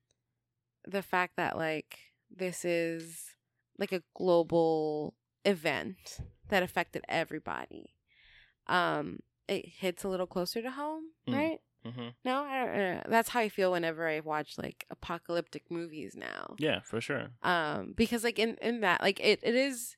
the 0.85 1.01
fact 1.01 1.37
that 1.37 1.57
like 1.57 2.10
this 2.35 2.63
is 2.65 3.35
like 3.77 3.91
a 3.91 4.03
global 4.15 5.15
event 5.45 6.19
that 6.49 6.63
affected 6.63 7.03
everybody. 7.09 7.95
Um, 8.67 9.19
it 9.47 9.65
hits 9.67 10.03
a 10.03 10.07
little 10.09 10.27
closer 10.27 10.61
to 10.61 10.71
home, 10.71 11.03
Mm. 11.27 11.33
right? 11.35 11.59
mm-hmm. 11.85 12.07
No, 12.23 12.43
I 12.43 12.65
don't, 12.65 12.75
uh, 12.97 13.03
that's 13.09 13.29
how 13.29 13.39
I 13.39 13.49
feel 13.49 13.71
whenever 13.71 14.07
I 14.07 14.19
watch 14.19 14.57
like 14.57 14.85
apocalyptic 14.89 15.69
movies 15.69 16.15
now. 16.15 16.55
yeah, 16.59 16.79
for 16.81 17.01
sure. 17.01 17.31
Um, 17.43 17.93
because 17.95 18.23
like 18.23 18.37
in 18.39 18.55
in 18.61 18.81
that 18.81 19.01
like 19.01 19.19
it 19.19 19.39
it 19.43 19.55
is 19.55 19.97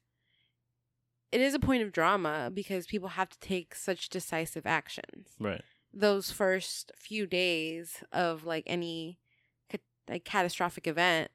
it 1.31 1.41
is 1.41 1.53
a 1.55 1.59
point 1.59 1.81
of 1.83 1.91
drama 1.91 2.51
because 2.53 2.85
people 2.85 3.09
have 3.09 3.29
to 3.29 3.39
take 3.39 3.73
such 3.75 4.09
decisive 4.09 4.65
actions. 4.65 5.29
Right. 5.39 5.61
Those 5.93 6.31
first 6.31 6.91
few 6.97 7.25
days 7.27 8.03
of 8.11 8.45
like 8.45 8.63
any 8.67 9.19
ca- 9.71 9.79
like 10.07 10.23
catastrophic 10.25 10.87
event 10.87 11.31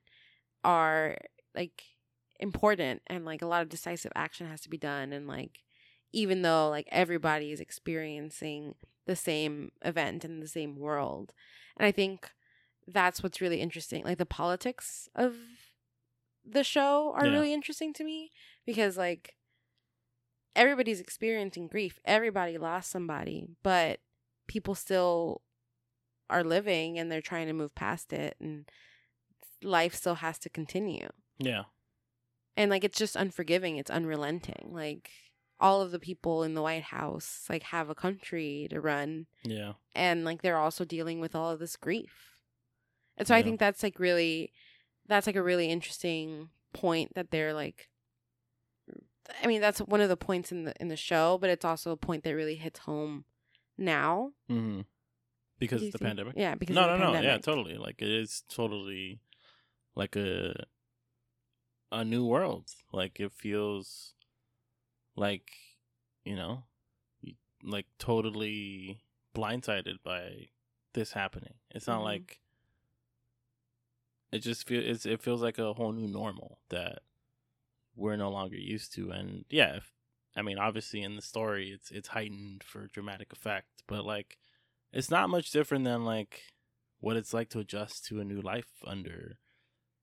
are 0.64 1.16
like 1.54 1.82
important 2.40 3.02
and 3.06 3.24
like 3.24 3.42
a 3.42 3.46
lot 3.46 3.62
of 3.62 3.68
decisive 3.68 4.12
action 4.14 4.46
has 4.48 4.60
to 4.60 4.68
be 4.68 4.78
done 4.78 5.12
and 5.12 5.26
like 5.26 5.64
even 6.12 6.42
though 6.42 6.68
like 6.68 6.88
everybody 6.90 7.50
is 7.52 7.60
experiencing 7.60 8.74
the 9.06 9.16
same 9.16 9.70
event 9.84 10.24
in 10.24 10.40
the 10.40 10.46
same 10.48 10.76
world 10.76 11.32
and 11.76 11.86
i 11.86 11.90
think 11.90 12.30
that's 12.86 13.22
what's 13.22 13.40
really 13.40 13.60
interesting 13.60 14.04
like 14.04 14.18
the 14.18 14.26
politics 14.26 15.08
of 15.14 15.34
the 16.44 16.64
show 16.64 17.12
are 17.16 17.26
Yeah. 17.26 17.32
really 17.32 17.52
interesting 17.52 17.92
to 17.94 18.04
me 18.04 18.30
because 18.64 18.96
like 18.96 19.34
everybody's 20.56 21.00
experiencing 21.00 21.66
grief 21.68 21.98
everybody 22.04 22.56
lost 22.56 22.90
somebody 22.90 23.46
but 23.62 24.00
people 24.46 24.74
still 24.74 25.42
are 26.30 26.44
living 26.44 26.98
and 26.98 27.10
they're 27.10 27.20
trying 27.20 27.46
to 27.46 27.52
move 27.52 27.74
past 27.74 28.12
it 28.12 28.36
and 28.40 28.68
life 29.62 29.94
still 29.94 30.16
has 30.16 30.38
to 30.38 30.48
continue 30.48 31.08
Yeah. 31.38 31.64
and 32.56 32.70
like 32.70 32.84
it's 32.84 32.98
just 32.98 33.16
unforgiving 33.16 33.76
it's 33.76 33.90
unrelenting 33.90 34.70
like 34.70 35.10
all 35.60 35.80
of 35.82 35.90
the 35.90 35.98
people 35.98 36.44
in 36.44 36.54
the 36.54 36.62
White 36.62 36.84
House 36.84 37.44
like 37.48 37.64
have 37.64 37.90
a 37.90 37.94
country 37.94 38.68
to 38.70 38.80
run 38.80 39.26
Yeah. 39.44 39.72
and 39.94 40.24
like 40.24 40.42
they're 40.42 40.56
also 40.58 40.84
dealing 40.84 41.18
with 41.20 41.34
all 41.34 41.50
of 41.50 41.58
this 41.58 41.76
grief. 41.76 42.36
And 43.16 43.26
so 43.26 43.34
I 43.34 43.42
think 43.42 43.58
that's 43.58 43.82
like 43.82 43.98
really 43.98 44.52
that's 45.08 45.26
like 45.26 45.34
a 45.34 45.42
really 45.42 45.68
interesting 45.68 46.50
point 46.72 47.14
that 47.16 47.32
they're 47.32 47.52
like 47.52 47.88
I 49.42 49.46
mean 49.48 49.60
that's 49.60 49.80
one 49.80 50.00
of 50.00 50.08
the 50.08 50.16
points 50.16 50.52
in 50.52 50.64
the 50.64 50.74
in 50.80 50.86
the 50.88 50.96
show, 50.96 51.36
but 51.40 51.50
it's 51.50 51.64
also 51.64 51.90
a 51.90 51.96
point 51.96 52.22
that 52.24 52.34
really 52.34 52.54
hits 52.54 52.78
home 52.80 53.24
now. 53.76 54.30
hmm 54.48 54.82
Because 55.58 55.82
of 55.82 55.90
the 55.92 55.98
pandemic. 55.98 56.34
Yeah, 56.36 56.54
because 56.54 56.76
no, 56.76 56.88
of 56.88 56.98
the 56.98 57.04
no, 57.04 57.12
no. 57.14 57.20
Yeah, 57.20 57.38
totally. 57.38 57.74
Like 57.76 58.00
it 58.00 58.08
is 58.08 58.44
totally 58.48 59.18
like 59.98 60.16
a 60.16 60.66
a 61.92 62.04
new 62.04 62.24
world. 62.24 62.70
Like 62.92 63.20
it 63.20 63.32
feels 63.32 64.14
like 65.16 65.50
you 66.24 66.36
know, 66.36 66.64
like 67.62 67.86
totally 67.98 69.00
blindsided 69.34 70.02
by 70.04 70.48
this 70.94 71.12
happening. 71.12 71.54
It's 71.70 71.86
not 71.86 72.00
Mhm. 72.00 72.04
like 72.04 72.40
it 74.32 74.40
just 74.40 74.66
feels 74.66 75.06
it 75.06 75.22
feels 75.22 75.42
like 75.42 75.58
a 75.58 75.72
whole 75.74 75.92
new 75.92 76.06
normal 76.08 76.60
that 76.68 77.00
we're 77.96 78.16
no 78.16 78.30
longer 78.30 78.56
used 78.56 78.94
to. 78.94 79.10
And 79.10 79.44
yeah, 79.50 79.76
if, 79.76 79.92
I 80.36 80.42
mean, 80.42 80.58
obviously 80.58 81.02
in 81.02 81.16
the 81.16 81.22
story, 81.22 81.70
it's 81.72 81.90
it's 81.90 82.08
heightened 82.10 82.64
for 82.64 82.88
dramatic 82.88 83.32
effect, 83.32 83.84
but 83.88 84.04
like 84.06 84.38
it's 84.92 85.10
not 85.10 85.30
much 85.30 85.50
different 85.52 85.84
than 85.84 86.04
like 86.04 86.42
what 87.00 87.16
it's 87.16 87.34
like 87.34 87.50
to 87.50 87.60
adjust 87.60 88.06
to 88.06 88.20
a 88.20 88.24
new 88.24 88.40
life 88.42 88.70
under 88.86 89.38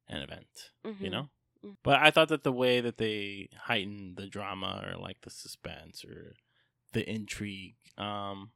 an 0.07 0.21
event, 0.21 0.71
you 0.83 0.91
Mhm. 0.91 1.11
know? 1.11 1.29
Mhm. 1.63 1.77
But 1.83 1.99
I 2.01 2.11
thought 2.11 2.27
that 2.29 2.43
the 2.43 2.51
way 2.51 2.79
that 2.81 2.97
they 2.97 3.49
heightened 3.63 4.17
the 4.17 4.27
drama 4.27 4.83
or 4.85 4.97
like 4.99 5.21
the 5.21 5.29
suspense 5.29 6.03
or 6.05 6.35
the 6.93 7.09
intrigue, 7.09 7.75
um, 7.97 8.51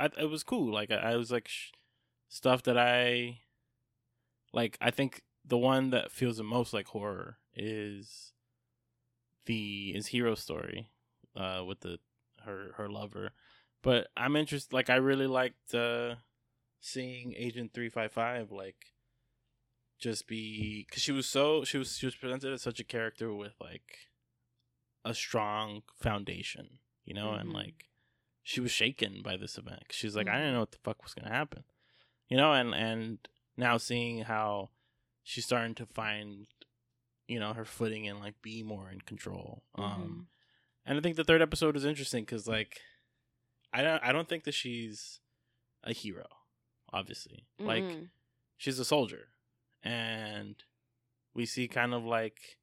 I, 0.00 0.06
it 0.18 0.28
was 0.28 0.42
cool. 0.42 0.72
Like 0.72 0.90
I, 0.90 1.12
I 1.12 1.16
was 1.16 1.30
like 1.30 1.46
sh- 1.48 1.70
stuff 2.28 2.62
that 2.64 2.76
I 2.76 3.40
like. 4.52 4.76
I 4.80 4.90
think 4.90 5.22
the 5.44 5.58
one 5.58 5.90
that 5.90 6.10
feels 6.10 6.36
the 6.38 6.42
most 6.44 6.72
like 6.74 6.88
horror 6.88 7.38
is 7.54 8.32
the 9.46 9.92
is 9.94 10.08
hero 10.08 10.34
story, 10.34 10.90
uh, 11.36 11.62
with 11.66 11.80
the 11.80 11.98
her 12.44 12.72
her 12.76 12.88
lover. 12.88 13.32
But 13.82 14.08
I'm 14.16 14.36
interested. 14.36 14.72
Like 14.72 14.90
I 14.90 14.96
really 14.96 15.26
liked 15.26 15.74
uh, 15.74 16.16
seeing 16.80 17.34
Agent 17.36 17.72
Three 17.72 17.88
Five 17.88 18.12
Five 18.12 18.50
like 18.50 18.92
just 19.98 20.26
be 20.28 20.84
because 20.88 21.02
she 21.02 21.12
was 21.12 21.26
so 21.26 21.64
she 21.64 21.76
was 21.78 21.96
she 21.98 22.06
was 22.06 22.14
presented 22.14 22.52
as 22.52 22.62
such 22.62 22.78
a 22.80 22.84
character 22.84 23.32
with 23.34 23.54
like 23.60 23.98
a 25.04 25.14
strong 25.14 25.82
foundation, 26.00 26.78
you 27.04 27.14
know, 27.14 27.32
and 27.32 27.50
Mhm. 27.50 27.54
like 27.54 27.88
she 28.42 28.60
was 28.60 28.70
shaken 28.70 29.22
by 29.22 29.36
this 29.36 29.58
event. 29.58 29.88
'cause 29.88 29.96
She's 29.96 30.16
like, 30.16 30.26
I 30.28 30.32
Mhm. 30.32 30.38
didn't 30.38 30.52
know 30.54 30.60
what 30.60 30.72
the 30.72 30.78
fuck 30.78 31.02
was 31.02 31.14
gonna 31.14 31.28
happen, 31.34 31.64
you 32.28 32.36
know, 32.36 32.52
and 32.52 32.74
and 32.74 33.28
now 33.56 33.76
seeing 33.76 34.22
how 34.22 34.70
she's 35.22 35.44
starting 35.46 35.74
to 35.74 35.86
find, 35.86 36.46
you 37.26 37.38
know, 37.40 37.52
her 37.52 37.64
footing 37.64 38.06
and 38.08 38.20
like 38.20 38.40
be 38.40 38.62
more 38.62 38.90
in 38.90 39.00
control. 39.02 39.64
Mm-hmm. 39.76 40.02
Um, 40.02 40.28
and 40.84 40.96
I 40.96 41.00
think 41.02 41.16
the 41.16 41.24
third 41.24 41.42
episode 41.42 41.76
is 41.76 41.84
interesting 41.84 42.24
because 42.24 42.46
like, 42.46 42.80
I 43.72 43.82
don't 43.82 44.02
I 44.02 44.12
don't 44.12 44.28
think 44.28 44.44
that 44.44 44.54
she's 44.54 45.20
a 45.82 45.92
hero, 45.92 46.28
obviously, 46.92 47.46
like 47.58 47.84
Mhm. 47.84 48.10
she's 48.56 48.78
a 48.78 48.84
soldier 48.84 49.30
and 49.82 50.56
we 51.34 51.46
see 51.46 51.68
kind 51.68 51.94
of 51.94 52.04
like 52.04 52.58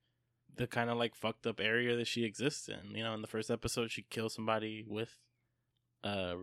the 0.55 0.67
kind 0.67 0.89
of 0.89 0.97
like 0.97 1.15
fucked 1.15 1.45
up 1.47 1.59
area 1.59 1.95
that 1.95 2.07
she 2.07 2.23
exists 2.23 2.67
in 2.69 2.95
you 2.95 3.03
know 3.03 3.13
in 3.13 3.21
the 3.21 3.27
first 3.27 3.49
episode 3.51 3.91
she 3.91 4.03
kills 4.09 4.33
somebody 4.33 4.83
with 4.87 5.17
a 6.03 6.35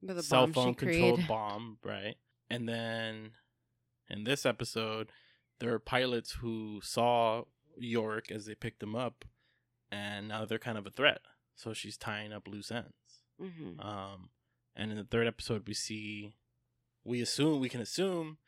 With 0.00 0.24
cell 0.24 0.46
phone 0.48 0.74
controlled 0.74 1.14
created. 1.14 1.28
bomb 1.28 1.78
right 1.84 2.16
and 2.50 2.68
then 2.68 3.32
in 4.08 4.24
this 4.24 4.44
episode 4.46 5.10
there 5.60 5.72
are 5.72 5.78
pilots 5.78 6.32
who 6.40 6.80
saw 6.82 7.42
Yorick 7.78 8.30
as 8.30 8.46
they 8.46 8.54
picked 8.54 8.82
him 8.82 8.94
up 8.94 9.24
and 9.90 10.28
now 10.28 10.44
they're 10.44 10.58
kind 10.58 10.78
of 10.78 10.86
a 10.86 10.90
threat 10.90 11.20
so 11.56 11.72
she's 11.72 11.96
tying 11.96 12.32
up 12.32 12.46
loose 12.48 12.70
ends 12.70 12.92
Mhm. 13.40 13.84
um, 13.84 14.30
and 14.76 14.90
in 14.92 14.96
the 14.96 15.04
third 15.04 15.26
episode, 15.26 15.66
we 15.66 15.74
see, 15.74 16.32
we 17.04 17.20
assume, 17.20 17.60
we 17.60 17.68
can 17.68 17.80
assume 17.80 18.38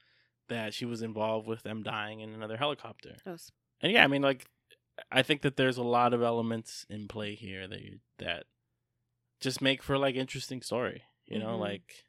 that 0.49 0.75
she 0.75 0.85
was 0.85 1.03
involved 1.03 1.47
with 1.47 1.63
them 1.63 1.83
dying 1.83 2.21
in 2.21 2.33
another 2.35 2.57
helicopter. 2.57 3.17
Oh, 3.27 3.37
And 3.81 3.93
yeah, 3.93 4.05
I 4.05 4.07
mean, 4.09 4.23
like, 4.23 4.47
I 5.11 5.23
think 5.23 5.43
that 5.43 5.57
there's 5.57 5.79
a 5.79 5.83
lot 5.83 6.15
of 6.15 6.23
elements 6.23 6.87
in 6.89 7.09
play 7.09 7.35
here 7.35 7.67
that 7.67 7.81
you, 7.81 7.99
that 8.19 8.45
just 9.41 9.61
make 9.61 9.83
for 9.83 9.99
like 9.99 10.15
interesting 10.15 10.63
story. 10.63 11.03
You 11.27 11.39
know, 11.39 11.57
Mhm. 11.57 11.61
like 11.61 12.05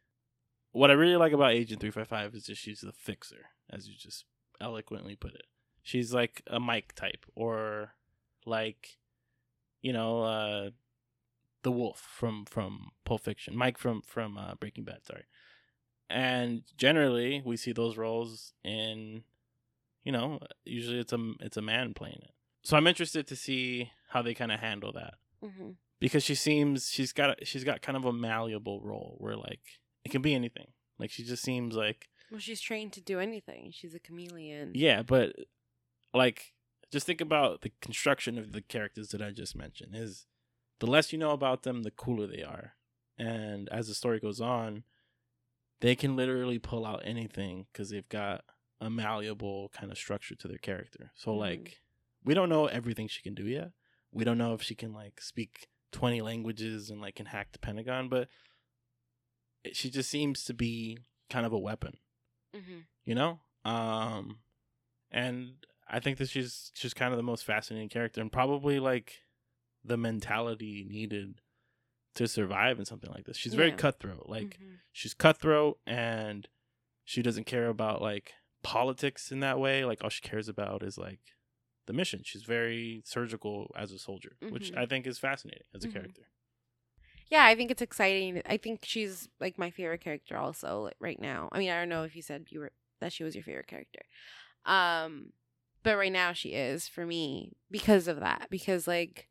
what 0.72 0.92
I 0.92 0.94
really 0.94 1.16
like 1.16 1.32
about 1.34 1.52
Agent 1.54 1.80
Three 1.82 1.92
Five 1.92 2.08
Five 2.08 2.36
is 2.36 2.46
just 2.46 2.62
she's 2.62 2.82
the 2.82 2.92
fixer, 2.92 3.50
as 3.70 3.88
you 3.88 3.96
just 3.96 4.26
eloquently 4.62 5.16
put 5.16 5.34
it. 5.34 5.46
She's 5.82 6.14
like 6.14 6.42
a 6.48 6.60
Mike 6.60 6.94
type, 6.96 7.26
or 7.36 7.94
like, 8.46 8.98
you 9.82 9.94
know, 9.94 10.24
uh, 10.24 10.70
the 11.64 11.72
Wolf 11.72 12.00
from 12.00 12.46
from 12.46 12.92
Pulp 13.06 13.22
Fiction, 13.22 13.56
Mike 13.56 13.78
from 13.78 14.02
from 14.02 14.38
uh, 14.38 14.56
Breaking 14.56 14.84
Bad. 14.84 15.06
Sorry, 15.06 15.26
and 16.10 16.64
generally 16.78 17.42
we 17.46 17.58
see 17.58 17.72
those 17.72 17.98
roles 17.98 18.54
in, 18.64 19.24
you 20.04 20.12
know, 20.12 20.40
usually 20.64 21.00
it's 21.00 21.14
a 21.14 21.34
it's 21.40 21.58
a 21.58 21.62
man 21.62 21.94
playing 21.94 22.20
it. 22.22 22.32
So 22.64 22.78
I'm 22.78 22.88
interested 22.88 23.28
to 23.28 23.36
see 23.36 23.92
how 24.10 24.22
they 24.22 24.34
kind 24.34 24.52
of 24.52 24.60
handle 24.60 24.92
that 24.94 25.16
Mhm. 25.44 25.76
because 26.00 26.24
she 26.24 26.36
seems 26.36 26.90
she's 26.92 27.12
got 27.14 27.46
she's 27.48 27.64
got 27.64 27.82
kind 27.82 27.96
of 27.98 28.06
a 28.06 28.14
malleable 28.14 28.82
role 28.82 29.16
where 29.20 29.36
like 29.36 29.62
it 30.04 30.10
can 30.12 30.22
be 30.22 30.34
anything. 30.36 30.68
Like 31.00 31.12
she 31.12 31.24
just 31.24 31.44
seems 31.44 31.76
like 31.76 32.10
Well, 32.32 32.40
she's 32.40 32.62
trained 32.62 32.94
to 32.94 33.02
do 33.02 33.20
anything. 33.20 33.72
She's 33.72 33.94
a 33.96 34.00
chameleon. 34.00 34.72
yeah, 34.76 35.02
but 35.04 35.36
like 36.14 36.54
just 36.92 37.06
think 37.06 37.20
about 37.22 37.62
the 37.62 37.72
construction 37.82 38.38
of 38.38 38.52
the 38.52 38.62
characters 38.62 39.10
that 39.10 39.22
I 39.22 39.32
just 39.32 39.56
mentioned 39.56 39.96
is 39.96 40.28
the 40.80 40.88
less 40.88 41.12
you 41.12 41.20
know 41.20 41.32
about 41.32 41.64
them, 41.64 41.84
the 41.84 41.92
cooler 41.92 42.28
they 42.28 42.44
are. 42.44 42.76
And 43.18 43.70
as 43.70 43.88
the 43.88 43.94
story 43.96 44.20
goes 44.20 44.40
on, 44.42 44.84
they 45.82 45.96
can 45.96 46.16
literally 46.16 46.60
pull 46.60 46.86
out 46.86 47.02
anything 47.04 47.68
because 47.72 47.90
they've 47.90 48.08
got 48.10 48.44
a 48.80 48.90
malleable 48.90 49.70
kind 49.70 49.92
of 49.92 49.98
structure 49.98 50.36
to 50.36 50.48
their 50.48 50.58
character. 50.58 51.12
So 51.16 51.32
Mhm. 51.32 51.40
like 51.40 51.82
we 52.24 52.34
don't 52.34 52.50
know 52.50 52.66
everything 52.68 53.08
she 53.08 53.22
can 53.22 53.36
do 53.36 53.46
yet. 53.48 53.72
We 54.12 54.24
don't 54.24 54.38
know 54.38 54.54
if 54.54 54.62
she 54.64 54.76
can 54.76 54.94
like 54.94 55.22
speak 55.22 55.68
20 55.92 56.22
languages 56.22 56.90
and 56.90 57.00
like 57.02 57.16
can 57.16 57.28
hack 57.28 57.52
the 57.52 57.60
Pentagon, 57.60 58.10
but 58.10 58.30
it- 59.64 59.76
she 59.76 59.90
just 59.90 60.10
seems 60.10 60.44
to 60.46 60.54
be 60.54 61.00
kind 61.30 61.46
of 61.46 61.52
a 61.54 61.58
weapon 61.60 61.98
hmm 62.54 62.82
you 63.04 63.16
know 63.16 63.40
um 63.66 64.40
and 65.12 65.66
i 65.88 66.00
think 66.00 66.18
that 66.20 66.30
she's 66.30 66.72
she's 66.76 66.94
kind 66.94 67.12
of 67.14 67.18
the 67.18 67.24
most 67.24 67.44
fascinating 67.44 67.90
character 67.90 68.22
and 68.22 68.32
probably 68.32 68.80
like 68.80 69.22
the 69.84 69.98
mentality 69.98 70.86
needed 70.88 71.42
to 72.16 72.28
survive 72.28 72.80
in 72.80 72.86
something 72.86 73.12
like 73.12 73.26
this 73.26 73.38
she's 73.38 73.54
very 73.54 73.70
Yeah. 73.70 73.76
cutthroat 73.76 74.28
like 74.28 74.58
Mhm. 74.60 74.80
she's 74.92 75.14
cutthroat 75.14 75.80
and 75.86 76.48
she 77.04 77.22
doesn't 77.22 77.46
care 77.46 77.68
about 77.68 78.02
like 78.02 78.34
politics 78.64 79.32
in 79.32 79.42
that 79.42 79.60
way 79.60 79.86
like 79.86 80.04
all 80.04 80.10
she 80.10 80.22
cares 80.22 80.48
about 80.50 80.82
is 80.82 80.98
like 80.98 81.20
the 81.86 81.94
mission 81.94 82.22
she's 82.24 82.44
very 82.44 83.02
surgical 83.06 83.72
as 83.78 83.92
a 83.92 84.00
soldier 84.00 84.38
which 84.50 84.72
Mhm. 84.72 84.78
i 84.78 84.86
think 84.86 85.06
is 85.06 85.20
fascinating 85.20 85.68
as 85.76 85.84
a 85.84 85.88
Mhm. 85.88 85.94
character 85.94 86.30
Yeah, 87.28 87.44
I 87.44 87.56
think 87.56 87.72
it's 87.72 87.82
exciting. 87.82 88.44
I 88.46 88.58
think 88.58 88.82
she's 88.86 89.28
like 89.40 89.58
my 89.58 89.72
favorite 89.72 90.02
character 90.02 90.38
also 90.38 90.82
like, 90.82 90.96
right 91.00 91.20
now. 91.20 91.50
I 91.52 91.58
mean, 91.58 91.72
I 91.72 91.80
don't 91.80 91.90
know 91.90 92.04
if 92.04 92.16
you 92.16 92.22
said 92.22 92.46
you 92.52 92.60
were 92.60 92.72
that 93.02 93.12
she 93.14 93.24
was 93.24 93.34
your 93.34 93.44
favorite 93.44 93.66
character. 93.68 94.04
Um 94.64 95.34
but 95.82 95.98
right 95.98 96.12
now 96.12 96.34
she 96.34 96.50
is 96.50 96.88
for 96.88 97.04
me 97.06 97.54
because 97.72 98.08
of 98.08 98.20
that. 98.20 98.48
Because 98.52 98.88
like 98.88 99.28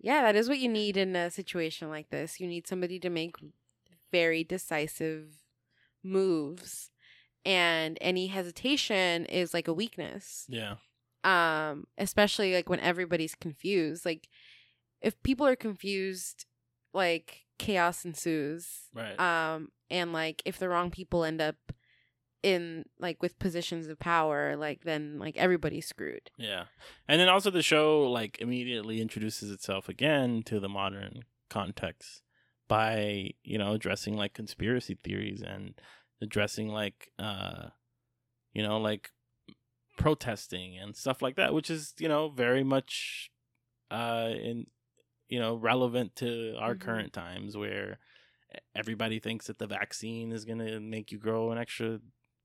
yeah, 0.00 0.22
that 0.22 0.36
is 0.36 0.48
what 0.48 0.58
you 0.58 0.68
need 0.68 0.96
in 0.96 1.14
a 1.14 1.30
situation 1.30 1.90
like 1.90 2.10
this. 2.10 2.40
You 2.40 2.46
need 2.46 2.66
somebody 2.66 2.98
to 3.00 3.10
make 3.10 3.36
very 4.10 4.42
decisive 4.42 5.28
moves 6.02 6.90
and 7.44 7.98
any 8.00 8.28
hesitation 8.28 9.26
is 9.26 9.54
like 9.54 9.68
a 9.68 9.74
weakness. 9.74 10.46
Yeah. 10.48 10.76
Um 11.22 11.86
especially 11.98 12.54
like 12.54 12.68
when 12.68 12.80
everybody's 12.80 13.34
confused. 13.34 14.04
Like 14.04 14.28
if 15.02 15.22
people 15.22 15.46
are 15.46 15.56
confused 15.56 16.46
like 16.92 17.42
chaos 17.58 18.06
ensues 18.06 18.88
right. 18.94 19.20
um 19.20 19.68
and 19.90 20.14
like 20.14 20.42
if 20.46 20.58
the 20.58 20.68
wrong 20.68 20.90
people 20.90 21.24
end 21.24 21.40
up 21.40 21.56
in 22.42 22.84
like 22.98 23.20
with 23.22 23.38
positions 23.38 23.86
of 23.86 23.98
power 23.98 24.56
like 24.56 24.82
then 24.84 25.18
like 25.18 25.36
everybody's 25.36 25.86
screwed 25.86 26.30
Yeah. 26.38 26.64
And 27.06 27.20
then 27.20 27.28
also 27.28 27.50
the 27.50 27.62
show 27.62 28.10
like 28.10 28.40
immediately 28.40 29.00
introduces 29.00 29.50
itself 29.50 29.88
again 29.88 30.42
to 30.44 30.58
the 30.58 30.68
modern 30.68 31.24
context 31.50 32.22
by, 32.68 33.32
you 33.42 33.58
know, 33.58 33.72
addressing 33.74 34.16
like 34.16 34.32
conspiracy 34.32 34.98
theories 35.02 35.42
and 35.42 35.74
addressing 36.22 36.68
like 36.68 37.10
uh 37.18 37.68
you 38.52 38.62
know, 38.62 38.78
like 38.78 39.10
protesting 39.98 40.78
and 40.78 40.96
stuff 40.96 41.22
like 41.22 41.36
that, 41.36 41.52
which 41.54 41.70
is, 41.70 41.94
you 41.98 42.08
know, 42.08 42.28
very 42.30 42.64
much 42.64 43.30
uh 43.90 44.30
in 44.32 44.66
you 45.28 45.38
know 45.40 45.56
relevant 45.56 46.16
to 46.16 46.56
our 46.58 46.74
Mhm. 46.74 46.80
current 46.80 47.12
times 47.12 47.56
where 47.56 47.98
everybody 48.74 49.18
thinks 49.20 49.46
that 49.46 49.58
the 49.58 49.66
vaccine 49.66 50.32
is 50.32 50.44
gonna 50.44 50.80
make 50.80 51.12
you 51.12 51.18
grow 51.18 51.52
an 51.52 51.58
extra 51.58 52.00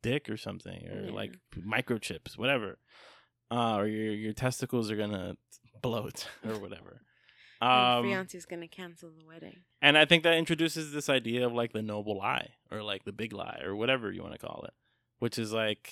dick 0.09 0.29
or 0.29 0.37
something 0.37 0.81
or 0.91 1.05
Yeah. 1.05 1.11
like 1.21 1.33
microchips 1.75 2.37
whatever 2.37 2.71
uh, 3.51 3.75
or 3.79 3.87
your 3.87 4.13
your 4.25 4.33
testicles 4.33 4.85
are 4.91 4.95
gonna 5.03 5.35
bloat 5.81 6.27
or 6.47 6.55
whatever 6.63 6.93
um, 7.61 8.03
fiance's 8.03 8.45
gonna 8.45 8.67
cancel 8.67 9.09
the 9.17 9.25
wedding. 9.31 9.57
and 9.81 9.97
I 9.97 10.05
think 10.05 10.23
that 10.23 10.35
introduces 10.43 10.91
this 10.91 11.09
idea 11.09 11.45
of 11.47 11.53
like 11.53 11.71
the 11.73 11.81
noble 11.81 12.17
lie 12.17 12.49
or 12.71 12.83
like 12.91 13.03
the 13.05 13.11
big 13.21 13.31
lie 13.33 13.61
or 13.65 13.75
whatever 13.75 14.11
you 14.11 14.21
want 14.25 14.33
to 14.39 14.45
call 14.47 14.59
it, 14.69 14.73
which 15.19 15.37
is 15.39 15.51
like 15.53 15.83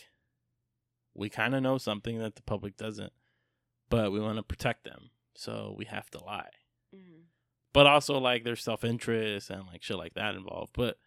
we 1.15 1.29
kind 1.29 1.53
of 1.55 1.61
know 1.63 1.77
something 1.77 2.17
that 2.19 2.35
the 2.35 2.41
public 2.53 2.75
doesn't, 2.75 3.13
but 3.89 4.11
we 4.11 4.19
want 4.19 4.37
to 4.37 4.43
protect 4.43 4.83
them, 4.83 5.11
so 5.35 5.73
we 5.77 5.85
have 5.85 6.09
to 6.11 6.19
lie. 6.23 6.49
Mhm. 6.93 7.21
But 7.71 7.85
also 7.87 8.17
like 8.19 8.43
there's 8.43 8.63
self 8.63 8.83
interest 8.83 9.49
and 9.49 9.63
like 9.71 9.83
shit 9.83 9.97
like 9.97 10.15
that 10.15 10.35
involved. 10.35 10.73
But 10.73 10.97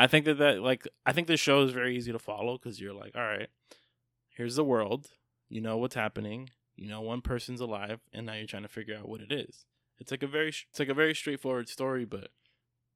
I 0.00 0.06
think 0.06 0.24
that 0.24 0.38
that 0.38 0.62
like 0.62 0.88
I 1.04 1.12
think 1.12 1.26
the 1.26 1.36
show 1.36 1.62
is 1.62 1.72
very 1.72 1.94
easy 1.96 2.10
to 2.12 2.18
follow 2.18 2.56
because 2.56 2.80
you're 2.80 2.94
like, 2.94 3.14
all 3.14 3.22
right, 3.22 3.48
here's 4.30 4.56
the 4.56 4.64
world, 4.64 5.08
you 5.48 5.60
know 5.60 5.76
what's 5.76 5.94
happening, 5.94 6.48
you 6.74 6.88
know 6.88 7.02
one 7.02 7.20
person's 7.20 7.60
alive, 7.60 8.00
and 8.12 8.24
now 8.26 8.32
you're 8.32 8.46
trying 8.46 8.62
to 8.62 8.68
figure 8.68 8.96
out 8.96 9.08
what 9.08 9.20
it 9.20 9.30
is. 9.30 9.66
It's 9.98 10.10
like 10.10 10.22
a 10.22 10.26
very 10.26 10.48
it's 10.48 10.78
like 10.78 10.88
a 10.88 10.94
very 10.94 11.14
straightforward 11.14 11.68
story, 11.68 12.06
but 12.06 12.28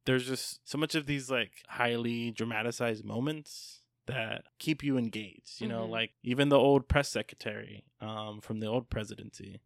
there's 0.07 0.27
just 0.27 0.67
so 0.67 0.79
much 0.79 0.95
of 0.95 1.05
these 1.05 1.31
like 1.31 1.53
highly 1.69 2.31
dramatized 2.31 3.05
moments 3.05 3.81
that 4.07 4.45
keep 4.59 4.83
you 4.83 4.97
engaged. 4.97 5.61
You 5.61 5.69
know, 5.69 5.87
Mhm. 5.87 5.91
like 5.91 6.13
even 6.23 6.49
the 6.49 6.59
old 6.59 6.89
press 6.89 7.11
secretary 7.11 7.85
um, 8.01 8.41
from 8.41 8.61
the 8.61 8.67
old 8.67 8.89
presidency. 8.89 9.61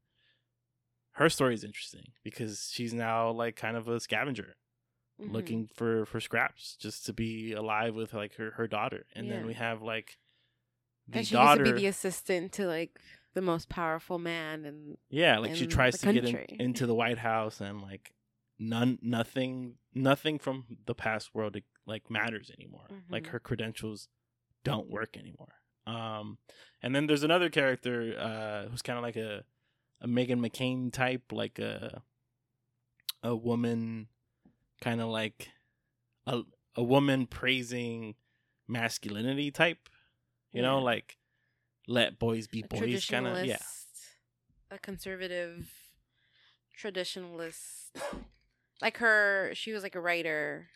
Her 1.12 1.28
story 1.28 1.54
is 1.54 1.64
interesting 1.64 2.12
because 2.22 2.70
she's 2.72 2.94
now 2.94 3.30
like 3.30 3.54
kind 3.56 3.76
of 3.76 3.86
a 3.88 3.98
scavenger 4.00 4.56
Mhm. 5.20 5.32
looking 5.32 5.66
for 5.74 6.06
for 6.06 6.20
scraps 6.20 6.76
just 6.76 7.06
to 7.06 7.12
be 7.12 7.52
alive 7.52 7.94
with 7.94 8.14
like 8.14 8.34
her 8.36 8.52
her 8.52 8.66
daughter. 8.66 9.06
And 9.14 9.30
then 9.30 9.46
we 9.46 9.54
have 9.54 9.82
like 9.82 10.18
the 11.08 11.18
and 11.18 11.26
she 11.26 11.34
daughter 11.34 11.62
used 11.62 11.70
to 11.70 11.74
be 11.74 11.80
the 11.82 11.86
assistant 11.88 12.52
to 12.52 12.66
like 12.66 12.98
the 13.34 13.42
most 13.42 13.68
powerful 13.68 14.18
man 14.18 14.64
and 14.64 14.96
yeah 15.10 15.38
like 15.38 15.54
she 15.54 15.66
tries 15.66 15.98
to 15.98 16.12
get 16.12 16.24
in, 16.24 16.36
into 16.58 16.86
the 16.86 16.94
white 16.94 17.18
house 17.18 17.60
and 17.60 17.80
like 17.82 18.12
none 18.58 18.98
nothing 19.02 19.74
nothing 19.94 20.38
from 20.38 20.64
the 20.86 20.94
past 20.94 21.34
world 21.34 21.56
like 21.86 22.10
matters 22.10 22.50
anymore. 22.58 22.86
Like 23.10 23.24
Mhm. 23.24 23.28
her 23.30 23.40
credentials 23.40 24.08
don't 24.64 24.90
work 24.90 25.16
anymore. 25.16 25.54
Um 25.86 26.38
and 26.82 26.94
then 26.94 27.06
there's 27.06 27.22
another 27.22 27.48
character 27.48 28.14
uh 28.18 28.68
who's 28.68 28.82
kind 28.82 28.98
of 28.98 29.02
like 29.02 29.16
a 29.16 29.44
a 30.00 30.06
Meghan 30.06 30.38
McCain 30.40 30.92
type 30.92 31.32
like 31.32 31.58
a 31.58 32.02
a 33.22 33.34
woman 33.34 34.08
kind 34.80 35.00
of 35.00 35.08
like 35.08 35.48
a 36.26 36.42
a 36.74 36.82
woman 36.82 37.26
praising 37.26 38.14
masculinity 38.66 39.50
type 39.50 39.88
you 40.52 40.62
know 40.62 40.80
like 40.80 41.16
let 41.86 42.18
boys 42.18 42.46
be 42.46 42.60
a 42.60 42.66
boys 42.66 43.06
kind 43.06 43.26
of 43.26 43.44
yeah 43.44 43.56
a 44.70 44.78
conservative 44.78 45.70
traditionalist. 46.78 47.90
like 48.80 48.98
her, 48.98 49.50
she 49.54 49.72
was 49.72 49.82
like 49.82 49.94
a 49.94 50.00
writer. 50.00 50.68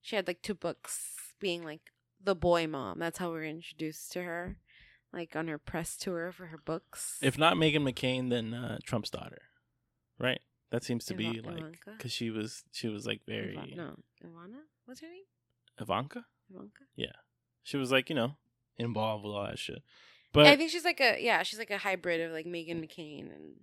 She 0.00 0.16
had 0.16 0.26
like 0.26 0.42
two 0.42 0.54
books, 0.54 1.34
being 1.38 1.62
like 1.62 1.92
the 2.22 2.34
boy 2.34 2.66
mom. 2.66 2.98
That's 2.98 3.18
how 3.18 3.28
we 3.28 3.36
were 3.36 3.44
introduced 3.44 4.12
to 4.12 4.22
her, 4.22 4.56
like 5.12 5.36
on 5.36 5.48
her 5.48 5.58
press 5.58 5.96
tour 5.96 6.32
for 6.32 6.46
her 6.46 6.58
books. 6.58 7.18
if 7.22 7.38
not 7.38 7.56
Meghan 7.56 7.82
McCain 7.82 8.30
then 8.30 8.54
uh 8.54 8.78
Trump's 8.84 9.10
daughter 9.10 9.42
right 10.18 10.40
that 10.70 10.84
seems 10.84 11.04
to 11.06 11.14
be 11.14 11.40
like 11.40 11.58
Ivanka? 11.58 11.90
because 11.96 12.12
she 12.12 12.30
was 12.30 12.64
she 12.72 12.88
was 12.88 13.06
like 13.06 13.20
very 13.26 13.56
Iva- 13.56 13.76
no, 13.76 13.96
Ivana. 14.24 14.60
What's 14.86 15.00
her 15.00 15.08
name? 15.08 15.24
Ivanka 15.80 16.24
Ivanka. 16.50 16.84
Yeah, 16.96 17.12
she 17.62 17.76
was 17.76 17.90
like 17.92 18.08
you 18.08 18.16
know 18.16 18.36
involved 18.78 19.24
with 19.24 19.34
all 19.34 19.44
that 19.46 19.58
shit 19.58 19.82
but 20.32 20.46
I 20.46 20.56
think 20.56 20.70
she's 20.70 20.84
like 20.84 21.00
a 21.00 21.20
yeah, 21.20 21.42
she's 21.42 21.58
like 21.58 21.70
a 21.70 21.78
hybrid 21.78 22.20
of 22.20 22.32
like 22.32 22.46
Meghan 22.46 22.80
McCain 22.84 23.34
and 23.34 23.56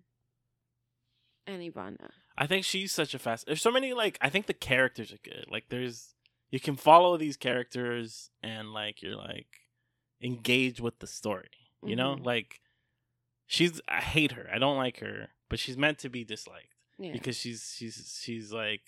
and 1.46 1.62
Ivana. 1.74 2.10
I 2.38 2.46
think 2.46 2.66
she's 2.66 2.92
such 2.92 3.14
a 3.14 3.20
fast. 3.20 3.46
There's 3.46 3.62
so 3.62 3.72
many 3.72 3.94
like 3.94 4.18
I 4.22 4.30
think 4.30 4.48
the 4.48 4.54
characters 4.54 5.12
are 5.14 5.18
good. 5.24 5.46
Like 5.50 5.66
there's 5.70 6.14
you 6.52 6.60
can 6.60 6.76
follow 6.76 7.18
these 7.18 7.38
characters 7.38 8.30
and 8.44 8.74
like 8.74 9.02
you're 9.02 9.16
like 9.16 9.48
engaged 10.22 10.80
with 10.82 11.00
the 11.00 11.08
story. 11.08 11.50
You 11.86 11.96
know, 11.96 12.16
Mhm. 12.16 12.26
like 12.26 12.60
she's 13.46 13.80
I 13.88 14.02
hate 14.02 14.34
her. 14.34 14.50
I 14.54 14.58
don't 14.60 14.78
like 14.78 15.00
her, 15.00 15.30
but 15.50 15.60
she's 15.60 15.78
meant 15.78 16.00
to 16.00 16.10
be 16.10 16.24
disliked 16.26 16.74
Yeah. 17.00 17.12
because 17.14 17.38
she's 17.38 17.74
she's 17.78 18.20
she's 18.24 18.52
like 18.52 18.82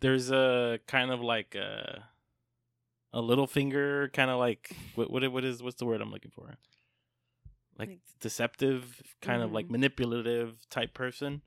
there's 0.00 0.30
a 0.30 0.78
kind 0.86 1.10
of 1.10 1.20
like 1.20 1.54
a 1.54 2.04
a 3.12 3.20
little 3.20 3.46
finger 3.46 4.08
kind 4.12 4.30
of 4.30 4.38
like 4.38 4.76
what 4.94 5.10
what 5.10 5.30
what 5.32 5.44
is 5.44 5.62
what's 5.62 5.76
the 5.76 5.86
word 5.86 6.00
I'm 6.00 6.10
looking 6.10 6.32
for? 6.34 6.56
Like, 7.78 7.88
Like- 7.88 7.98
deceptive, 8.20 9.02
kind 9.20 9.42
of 9.42 9.52
like 9.52 9.66
Mhm. 9.66 9.70
manipulative 9.72 10.68
type 10.70 10.94
person. 10.94 11.42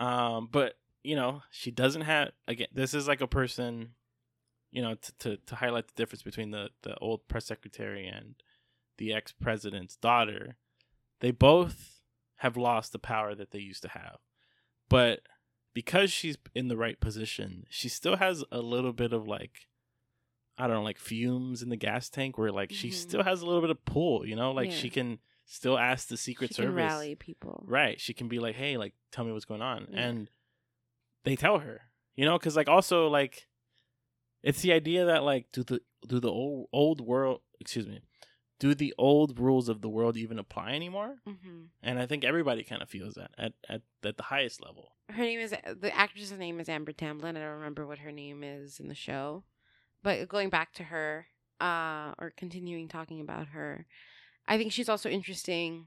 Um, 0.00 0.48
but 0.50 0.78
you 1.02 1.16
know, 1.16 1.42
she 1.50 1.70
doesn't 1.70 2.02
have 2.02 2.32
again. 2.46 2.68
This 2.72 2.94
is 2.94 3.08
like 3.08 3.20
a 3.20 3.26
person, 3.26 3.94
you 4.70 4.82
know, 4.82 4.94
to 4.94 5.12
to, 5.18 5.36
to 5.38 5.54
highlight 5.56 5.88
the 5.88 5.94
difference 5.94 6.22
between 6.22 6.50
the 6.52 6.70
the 6.82 6.96
old 6.98 7.26
press 7.28 7.46
secretary 7.46 8.06
and 8.06 8.34
the 8.98 9.12
ex 9.12 9.32
president's 9.32 9.96
daughter. 9.96 10.56
They 11.20 11.30
both 11.32 12.00
have 12.36 12.56
lost 12.56 12.92
the 12.92 12.98
power 12.98 13.34
that 13.34 13.50
they 13.50 13.58
used 13.58 13.82
to 13.82 13.88
have, 13.88 14.18
but 14.88 15.20
because 15.74 16.10
she's 16.10 16.36
in 16.54 16.68
the 16.68 16.76
right 16.76 16.98
position, 17.00 17.64
she 17.70 17.88
still 17.88 18.16
has 18.16 18.44
a 18.50 18.60
little 18.60 18.92
bit 18.92 19.12
of 19.12 19.26
like. 19.26 19.66
I 20.60 20.66
don't 20.66 20.74
know, 20.74 20.82
like 20.82 20.98
fumes 20.98 21.62
in 21.62 21.68
the 21.68 21.76
gas 21.76 22.08
tank, 22.08 22.36
where 22.36 22.50
like 22.50 22.72
she 22.72 22.88
Mhm. 22.88 22.94
still 22.94 23.22
has 23.22 23.42
a 23.42 23.46
little 23.46 23.60
bit 23.60 23.70
of 23.70 23.84
pull, 23.84 24.26
you 24.26 24.34
know, 24.34 24.50
like 24.50 24.70
Yeah. 24.70 24.76
she 24.76 24.90
can 24.90 25.20
still 25.44 25.78
ask 25.78 26.08
the 26.08 26.16
Secret 26.16 26.48
she 26.48 26.54
Service. 26.54 26.70
can 26.70 26.74
rally 26.74 27.14
people. 27.14 27.62
Right. 27.64 28.00
She 28.00 28.12
can 28.12 28.26
be 28.26 28.40
like, 28.40 28.56
hey, 28.56 28.76
like, 28.76 28.94
tell 29.12 29.24
me 29.24 29.30
what's 29.30 29.44
going 29.44 29.62
on. 29.62 29.86
Yeah. 29.92 30.00
And 30.08 30.30
they 31.22 31.36
tell 31.36 31.60
her, 31.60 31.82
you 32.16 32.24
know, 32.24 32.36
because, 32.36 32.56
like, 32.56 32.68
also, 32.68 33.06
like, 33.08 33.46
it's 34.42 34.60
the 34.62 34.72
idea 34.72 35.04
that, 35.06 35.22
like, 35.22 35.46
do 35.52 35.62
the, 35.62 35.80
do 36.08 36.18
the 36.18 36.30
old, 36.30 36.68
old 36.72 37.00
world, 37.00 37.40
excuse 37.60 37.86
me, 37.86 38.00
do 38.58 38.74
the 38.74 38.94
old 38.98 39.38
rules 39.38 39.68
of 39.68 39.80
the 39.80 39.88
world 39.88 40.16
even 40.16 40.38
apply 40.38 40.72
anymore? 40.72 41.16
hmm 41.26 41.64
And 41.82 41.98
I 41.98 42.06
think 42.06 42.24
everybody 42.24 42.62
kind 42.64 42.82
of 42.82 42.88
feels 42.88 43.14
that 43.14 43.30
at, 43.38 43.52
at, 43.68 43.82
at 44.04 44.16
the 44.16 44.24
highest 44.24 44.62
level. 44.62 44.92
Her 45.10 45.22
name 45.22 45.40
is 45.40 45.50
the 45.50 45.96
actress's 45.96 46.38
name 46.38 46.60
is 46.60 46.68
Amber 46.68 46.92
Tamblyn. 46.92 47.36
I 47.36 47.40
don't 47.40 47.58
remember 47.58 47.86
what 47.86 48.00
her 48.00 48.12
name 48.12 48.42
is 48.44 48.78
in 48.78 48.88
the 48.88 48.94
show, 48.94 49.44
but 50.02 50.28
going 50.28 50.50
back 50.50 50.72
to 50.74 50.84
her, 50.84 51.26
uh, 51.60 52.12
or 52.18 52.32
continuing 52.36 52.88
talking 52.88 53.20
about 53.20 53.48
her, 53.48 53.86
I 54.46 54.58
think 54.58 54.72
she's 54.72 54.88
also 54.88 55.08
interesting. 55.08 55.86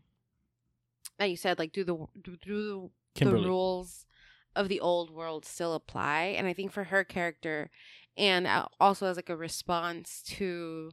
That 1.19 1.29
you 1.29 1.37
said, 1.37 1.59
like, 1.59 1.71
do 1.71 1.83
the 1.83 2.07
do, 2.19 2.35
do 2.41 2.91
the 3.15 3.35
rules 3.35 4.05
of 4.55 4.69
the 4.69 4.79
old 4.79 5.11
world 5.11 5.45
still 5.45 5.73
apply? 5.75 6.35
And 6.37 6.47
I 6.47 6.53
think 6.53 6.71
for 6.71 6.85
her 6.85 7.03
character, 7.03 7.69
and 8.17 8.47
uh, 8.47 8.65
also 8.79 9.05
as 9.05 9.17
like 9.17 9.29
a 9.29 9.37
response 9.37 10.23
to 10.37 10.91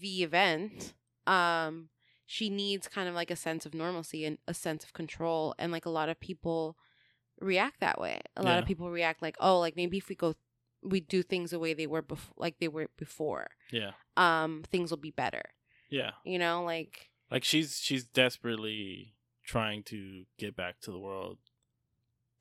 the 0.00 0.22
event, 0.22 0.94
um, 1.26 1.88
she 2.26 2.48
needs 2.50 2.86
kind 2.88 3.08
of 3.08 3.14
like 3.14 3.30
a 3.30 3.36
sense 3.36 3.66
of 3.66 3.74
normalcy 3.74 4.24
and 4.24 4.38
a 4.46 4.54
sense 4.54 4.84
of 4.84 4.92
control, 4.92 5.54
and 5.58 5.72
like 5.72 5.86
a 5.86 5.90
lot 5.90 6.08
of 6.08 6.20
people 6.20 6.76
react 7.40 7.80
that 7.80 8.00
way. 8.00 8.20
A 8.36 8.42
lot 8.42 8.52
Yeah. 8.52 8.58
of 8.58 8.66
people 8.66 8.90
react 8.90 9.22
like, 9.22 9.36
oh, 9.40 9.58
like 9.58 9.74
maybe 9.76 9.96
if 9.98 10.08
we 10.08 10.14
go, 10.14 10.34
we 10.82 11.00
do 11.00 11.22
things 11.22 11.50
the 11.50 11.58
way 11.58 11.74
they 11.74 11.86
were 11.86 12.02
before, 12.02 12.34
like 12.36 12.58
they 12.58 12.68
were 12.68 12.88
before, 12.96 13.48
Yeah. 13.72 13.92
um, 14.16 14.62
things 14.70 14.90
will 14.90 14.98
be 14.98 15.10
better. 15.10 15.42
Yeah. 15.88 16.12
You 16.24 16.38
know, 16.38 16.62
like 16.64 17.10
Like, 17.30 17.44
she's, 17.44 17.78
she's 17.80 18.04
desperately 18.04 19.14
trying 19.44 19.82
to 19.84 20.24
get 20.38 20.54
back 20.56 20.80
to 20.80 20.90
the 20.90 20.98
world 20.98 21.38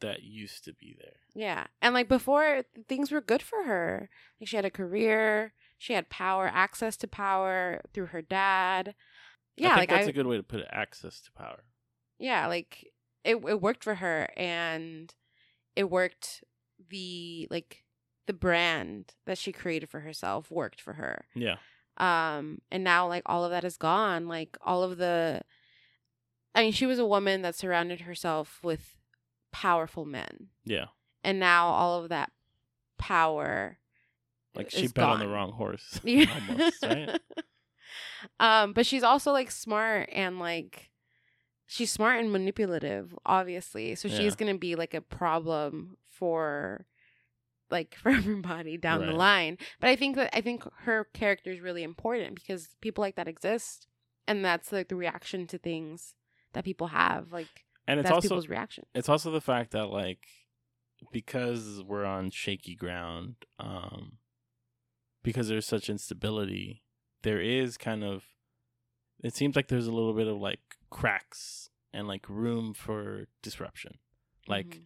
that 0.01 0.23
used 0.23 0.63
to 0.65 0.73
be 0.73 0.95
there. 0.97 1.17
Yeah. 1.35 1.67
And 1.81 1.93
like 1.93 2.07
before 2.07 2.63
things 2.87 3.11
were 3.11 3.21
good 3.21 3.41
for 3.41 3.63
her. 3.63 4.09
Like 4.39 4.47
she 4.47 4.55
had 4.55 4.65
a 4.65 4.69
career, 4.71 5.53
she 5.79 5.93
had 5.93 6.09
power, 6.09 6.45
access 6.53 6.95
to 6.97 7.07
power 7.07 7.81
through 7.93 8.07
her 8.07 8.21
dad. 8.21 8.93
Yeah, 9.57 9.69
I 9.69 9.69
think 9.71 9.79
like 9.79 9.89
that's 9.89 10.07
I 10.07 10.09
a 10.11 10.13
good 10.13 10.27
way 10.27 10.37
to 10.37 10.43
put 10.43 10.59
it 10.59 10.67
access 10.71 11.19
to 11.21 11.31
power. 11.31 11.63
yeah, 12.19 12.45
like 12.47 12.91
it 13.23 13.37
it 13.37 13.59
worked 13.61 13.83
for 13.83 13.95
her 13.95 14.29
and 14.37 15.13
it 15.75 15.89
worked 15.89 16.43
the 16.89 17.47
like 17.49 17.83
the 18.27 18.33
brand 18.33 19.15
that 19.25 19.37
she 19.37 19.51
created 19.51 19.89
for 19.89 20.01
herself 20.01 20.51
worked 20.51 20.79
for 20.79 20.93
her. 20.93 21.25
Yeah. 21.33 21.55
Um 21.97 22.59
and 22.71 22.83
now 22.83 23.07
like 23.07 23.23
all 23.25 23.43
of 23.43 23.51
that 23.51 23.63
is 23.63 23.75
gone. 23.77 24.27
Like 24.27 24.57
all 24.61 24.83
of 24.83 24.97
the 24.97 25.41
I 26.53 26.61
mean 26.63 26.71
she 26.71 26.85
was 26.85 26.99
a 26.99 27.05
woman 27.05 27.41
that 27.41 27.55
surrounded 27.55 28.01
herself 28.01 28.59
with 28.63 28.95
powerful 29.51 30.05
men. 30.05 30.49
Yeah. 30.63 30.85
And 31.23 31.39
now 31.39 31.67
all 31.67 32.01
of 32.01 32.09
that 32.09 32.31
power 32.97 33.79
Like, 34.55 34.71
she 34.71 34.87
bet 34.87 35.05
on 35.05 35.19
the 35.19 35.27
wrong 35.27 35.51
horse. 35.51 35.99
Yeah. 36.03 36.25
Almost, 36.49 36.85
right? 36.85 37.19
um, 38.39 38.73
but 38.73 38.85
she's 38.85 39.03
also 39.03 39.31
like 39.31 39.51
smart 39.51 40.09
and 40.11 40.39
like 40.39 40.89
she's 41.65 41.91
smart 41.91 42.19
and 42.19 42.31
manipulative, 42.31 43.15
obviously. 43.25 43.95
So 43.95 44.07
Yeah. 44.07 44.17
she's 44.17 44.35
gonna 44.35 44.57
be 44.57 44.75
like 44.75 44.93
a 44.93 45.01
problem 45.01 45.97
for 46.05 46.85
like 47.71 47.95
for 48.01 48.09
everybody 48.09 48.77
down 48.77 49.05
the 49.05 49.13
line. 49.13 49.57
But 49.79 49.89
I 49.89 49.95
think 49.95 50.15
that 50.15 50.35
I 50.35 50.41
think 50.41 50.63
her 50.81 51.05
character 51.13 51.51
is 51.51 51.61
really 51.61 51.83
important 51.83 52.35
because 52.35 52.69
people 52.81 53.01
like 53.01 53.15
that 53.15 53.27
exist, 53.27 53.87
and 54.27 54.43
that's 54.43 54.71
like 54.71 54.89
the 54.89 54.95
reaction 54.95 55.47
to 55.47 55.57
things 55.57 56.15
that 56.53 56.63
people 56.65 56.87
have. 56.87 57.31
Like 57.31 57.65
and 57.87 57.99
it's 57.99 58.07
that's 58.07 58.15
also 58.15 58.27
people's 58.29 58.49
reaction. 58.49 58.85
it's 58.93 59.09
also 59.09 59.31
the 59.31 59.41
fact 59.41 59.71
that 59.71 59.87
like 59.87 60.25
because 61.11 61.81
we're 61.87 62.05
on 62.05 62.29
shaky 62.29 62.75
ground 62.75 63.35
um 63.59 64.17
because 65.23 65.47
there's 65.47 65.65
such 65.67 65.89
instability 65.89 66.83
there 67.23 67.41
is 67.41 67.77
kind 67.77 68.03
of 68.03 68.23
it 69.21 69.35
seems 69.35 69.55
like 69.55 69.67
there's 69.67 69.87
a 69.87 69.91
little 69.91 70.13
bit 70.13 70.27
of 70.27 70.37
like 70.37 70.59
cracks 70.89 71.69
and 71.93 72.07
like 72.07 72.27
room 72.29 72.73
for 72.73 73.27
disruption 73.41 73.97
like 74.47 74.67
Mhm. 74.77 74.83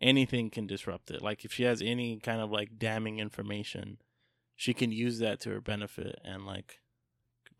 anything 0.00 0.50
can 0.50 0.66
disrupt 0.66 1.10
it 1.10 1.22
like 1.22 1.44
if 1.44 1.52
she 1.52 1.64
has 1.64 1.82
any 1.82 2.18
kind 2.18 2.40
of 2.40 2.50
like 2.50 2.78
damning 2.78 3.18
information 3.18 3.98
she 4.54 4.72
can 4.72 4.90
use 4.92 5.18
that 5.18 5.40
to 5.40 5.50
her 5.50 5.60
benefit 5.60 6.18
and 6.24 6.46
like 6.46 6.80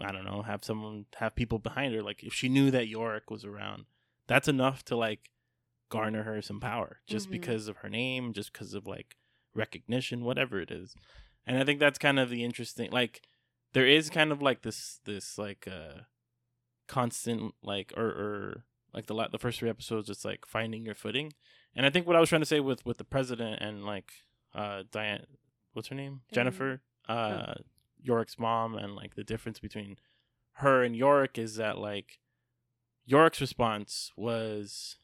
i 0.00 0.10
don't 0.12 0.24
know 0.24 0.42
have 0.42 0.64
someone 0.64 1.06
have 1.16 1.34
people 1.36 1.58
behind 1.58 1.94
her 1.94 2.02
like 2.02 2.22
if 2.22 2.32
she 2.32 2.48
knew 2.48 2.70
that 2.70 2.88
yorick 2.88 3.30
was 3.30 3.44
around 3.44 3.84
that's 4.26 4.48
enough 4.48 4.84
to 4.84 4.96
like 4.96 5.30
garner 5.88 6.22
her 6.24 6.40
some 6.42 6.60
power 6.60 7.00
just 7.06 7.28
Mhm. 7.28 7.32
because 7.32 7.68
of 7.68 7.78
her 7.78 7.88
name 7.88 8.32
just 8.32 8.52
because 8.52 8.74
of 8.74 8.86
like 8.86 9.16
recognition 9.54 10.24
whatever 10.24 10.60
it 10.60 10.70
is 10.70 10.94
and 11.46 11.58
i 11.58 11.64
think 11.64 11.80
that's 11.80 11.98
kind 11.98 12.18
of 12.18 12.30
the 12.30 12.44
interesting 12.44 12.90
like 12.90 13.22
there 13.72 13.86
is 13.86 14.10
kind 14.10 14.32
of 14.32 14.42
like 14.42 14.62
this 14.62 15.00
this 15.04 15.38
like 15.38 15.68
uh 15.70 16.00
constant 16.88 17.54
like 17.62 17.92
or 17.96 18.06
or 18.06 18.64
like 18.94 19.06
the 19.06 19.14
la- 19.14 19.28
the 19.28 19.38
first 19.38 19.58
three 19.58 19.68
episodes 19.68 20.08
it's 20.08 20.24
like 20.24 20.46
finding 20.46 20.86
your 20.86 20.94
footing. 20.94 21.32
And 21.74 21.84
i 21.84 21.90
think 21.90 22.06
what 22.06 22.16
i 22.16 22.20
was 22.20 22.28
trying 22.28 22.42
to 22.42 22.46
say 22.46 22.60
with 22.60 22.86
with 22.86 22.98
the 22.98 23.04
president 23.04 23.60
and 23.60 23.84
like 23.84 24.12
uh 24.54 24.84
diane 24.90 25.26
what's 25.72 25.88
her 25.88 25.94
name? 25.94 26.22
Diane. 26.32 26.46
jennifer? 26.46 26.80
Uh 27.08 27.54
yorick's 28.02 28.38
mom 28.38 28.76
and 28.76 28.94
like 28.94 29.14
the 29.14 29.24
difference 29.24 29.58
between 29.58 29.96
her 30.54 30.82
and 30.82 30.96
yorick 30.96 31.38
is 31.38 31.56
that 31.56 31.76
like 31.76 32.18
yorick's 33.04 33.40
response 33.40 34.12
was 34.16 34.96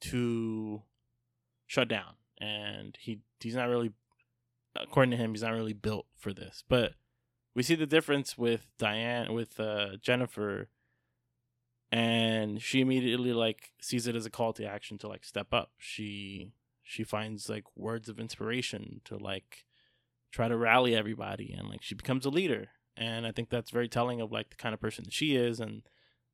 to 0.00 0.82
shut 1.66 1.88
down. 1.88 2.14
And 2.38 2.96
he 3.00 3.20
he's 3.40 3.54
not 3.54 3.68
really 3.68 3.92
according 4.80 5.10
to 5.12 5.16
him 5.16 5.32
he's 5.32 5.42
not 5.42 5.52
really 5.52 5.72
built 5.72 6.06
for 6.16 6.32
this. 6.32 6.62
But 6.68 6.94
we 7.54 7.62
see 7.62 7.74
the 7.74 7.86
difference 7.86 8.36
with 8.36 8.68
diane 8.78 9.32
with 9.32 9.58
uh 9.58 9.96
jennifer 10.02 10.68
and 11.92 12.60
she 12.60 12.80
immediately 12.80 13.32
like 13.32 13.72
sees 13.80 14.06
it 14.06 14.16
as 14.16 14.26
a 14.26 14.30
call 14.30 14.52
to 14.54 14.64
action 14.64 14.98
to 14.98 15.08
like 15.08 15.24
step 15.24 15.52
up. 15.52 15.70
She 15.78 16.52
she 16.82 17.04
finds 17.04 17.48
like 17.48 17.64
words 17.76 18.08
of 18.08 18.18
inspiration 18.20 19.00
to 19.04 19.16
like 19.16 19.64
try 20.32 20.48
to 20.48 20.56
rally 20.56 20.94
everybody 20.94 21.52
and 21.56 21.68
like 21.68 21.82
she 21.82 21.94
becomes 21.94 22.26
a 22.26 22.30
leader. 22.30 22.68
And 22.98 23.26
i 23.26 23.32
think 23.32 23.50
that's 23.50 23.70
very 23.70 23.88
telling 23.88 24.20
of 24.20 24.32
like 24.32 24.50
the 24.50 24.56
kind 24.56 24.72
of 24.74 24.80
person 24.80 25.04
she 25.10 25.36
is 25.36 25.60
and 25.60 25.82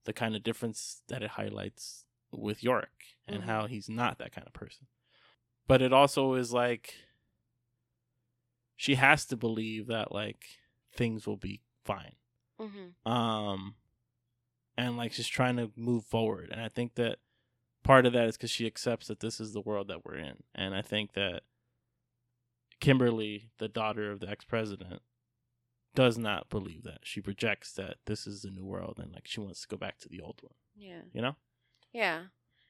the 0.04 0.12
kind 0.12 0.34
of 0.36 0.42
difference 0.42 1.02
that 1.08 1.22
it 1.22 1.30
highlights 1.30 2.04
with 2.32 2.62
Yorick 2.62 3.16
and 3.28 3.42
Mhm. 3.42 3.46
how 3.46 3.66
he's 3.66 3.88
not 3.88 4.18
that 4.18 4.32
kind 4.32 4.46
of 4.46 4.52
person. 4.52 4.86
But 5.68 5.82
it 5.82 5.92
also 5.92 6.34
is 6.34 6.52
like 6.52 6.94
she 8.82 8.96
has 8.96 9.24
to 9.26 9.36
believe 9.36 9.86
that 9.86 10.10
like 10.10 10.44
things 10.92 11.24
will 11.26 11.36
be 11.36 11.60
fine 11.84 12.16
Mhm. 12.60 12.94
um 13.06 13.76
and 14.76 14.96
like 14.96 15.12
she's 15.12 15.28
trying 15.28 15.56
to 15.56 15.70
move 15.76 16.04
forward 16.04 16.48
and 16.50 16.60
i 16.60 16.68
think 16.68 16.94
that 16.96 17.18
part 17.84 18.06
of 18.06 18.12
that 18.12 18.26
is 18.26 18.36
because 18.36 18.50
she 18.50 18.66
accepts 18.66 19.06
that 19.06 19.20
this 19.20 19.38
is 19.40 19.52
the 19.52 19.60
world 19.60 19.86
that 19.88 20.04
we're 20.04 20.16
in 20.16 20.42
and 20.54 20.74
i 20.74 20.82
think 20.82 21.12
that 21.12 21.42
kimberly 22.80 23.50
the 23.58 23.68
daughter 23.68 24.10
of 24.10 24.18
the 24.20 24.28
ex-president 24.28 25.00
does 25.94 26.18
not 26.18 26.48
believe 26.48 26.82
that 26.82 27.00
she 27.04 27.20
projects 27.20 27.72
that 27.74 27.96
this 28.06 28.26
is 28.26 28.42
the 28.42 28.50
new 28.50 28.64
world 28.64 28.98
and 29.00 29.12
like 29.12 29.26
she 29.28 29.40
wants 29.40 29.60
to 29.62 29.68
go 29.68 29.76
back 29.76 29.98
to 29.98 30.08
the 30.08 30.20
old 30.20 30.40
one 30.42 30.54
Yeah. 30.74 31.02
you 31.12 31.20
know 31.22 31.36
Yeah. 31.92 32.26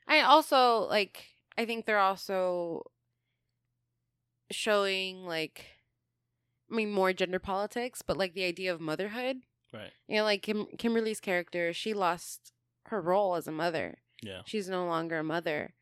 I 0.07 0.21
also 0.21 0.81
like 0.89 1.29
I 1.57 1.65
think 1.65 1.87
they're 1.87 1.99
also 2.11 2.83
showing 4.51 5.25
like 5.25 5.65
I 6.73 6.75
mean 6.75 6.91
more 6.91 7.13
gender 7.13 7.39
politics, 7.39 8.01
but 8.03 8.17
like 8.17 8.33
the 8.35 8.45
idea 8.45 8.73
of 8.73 8.81
motherhood. 8.81 9.39
right 9.73 9.93
You 10.09 10.17
know, 10.19 10.25
like 10.25 10.43
Kim- 10.43 10.69
Kimberly's 10.79 11.21
character, 11.21 11.73
she 11.73 11.93
lost 11.93 12.53
her 12.87 13.01
role 13.01 13.35
as 13.35 13.47
a 13.47 13.53
mother. 13.53 13.99
yeah 14.23 14.41
She's 14.47 14.69
no 14.69 14.87
longer 14.87 15.19
a 15.19 15.25
mother 15.25 15.75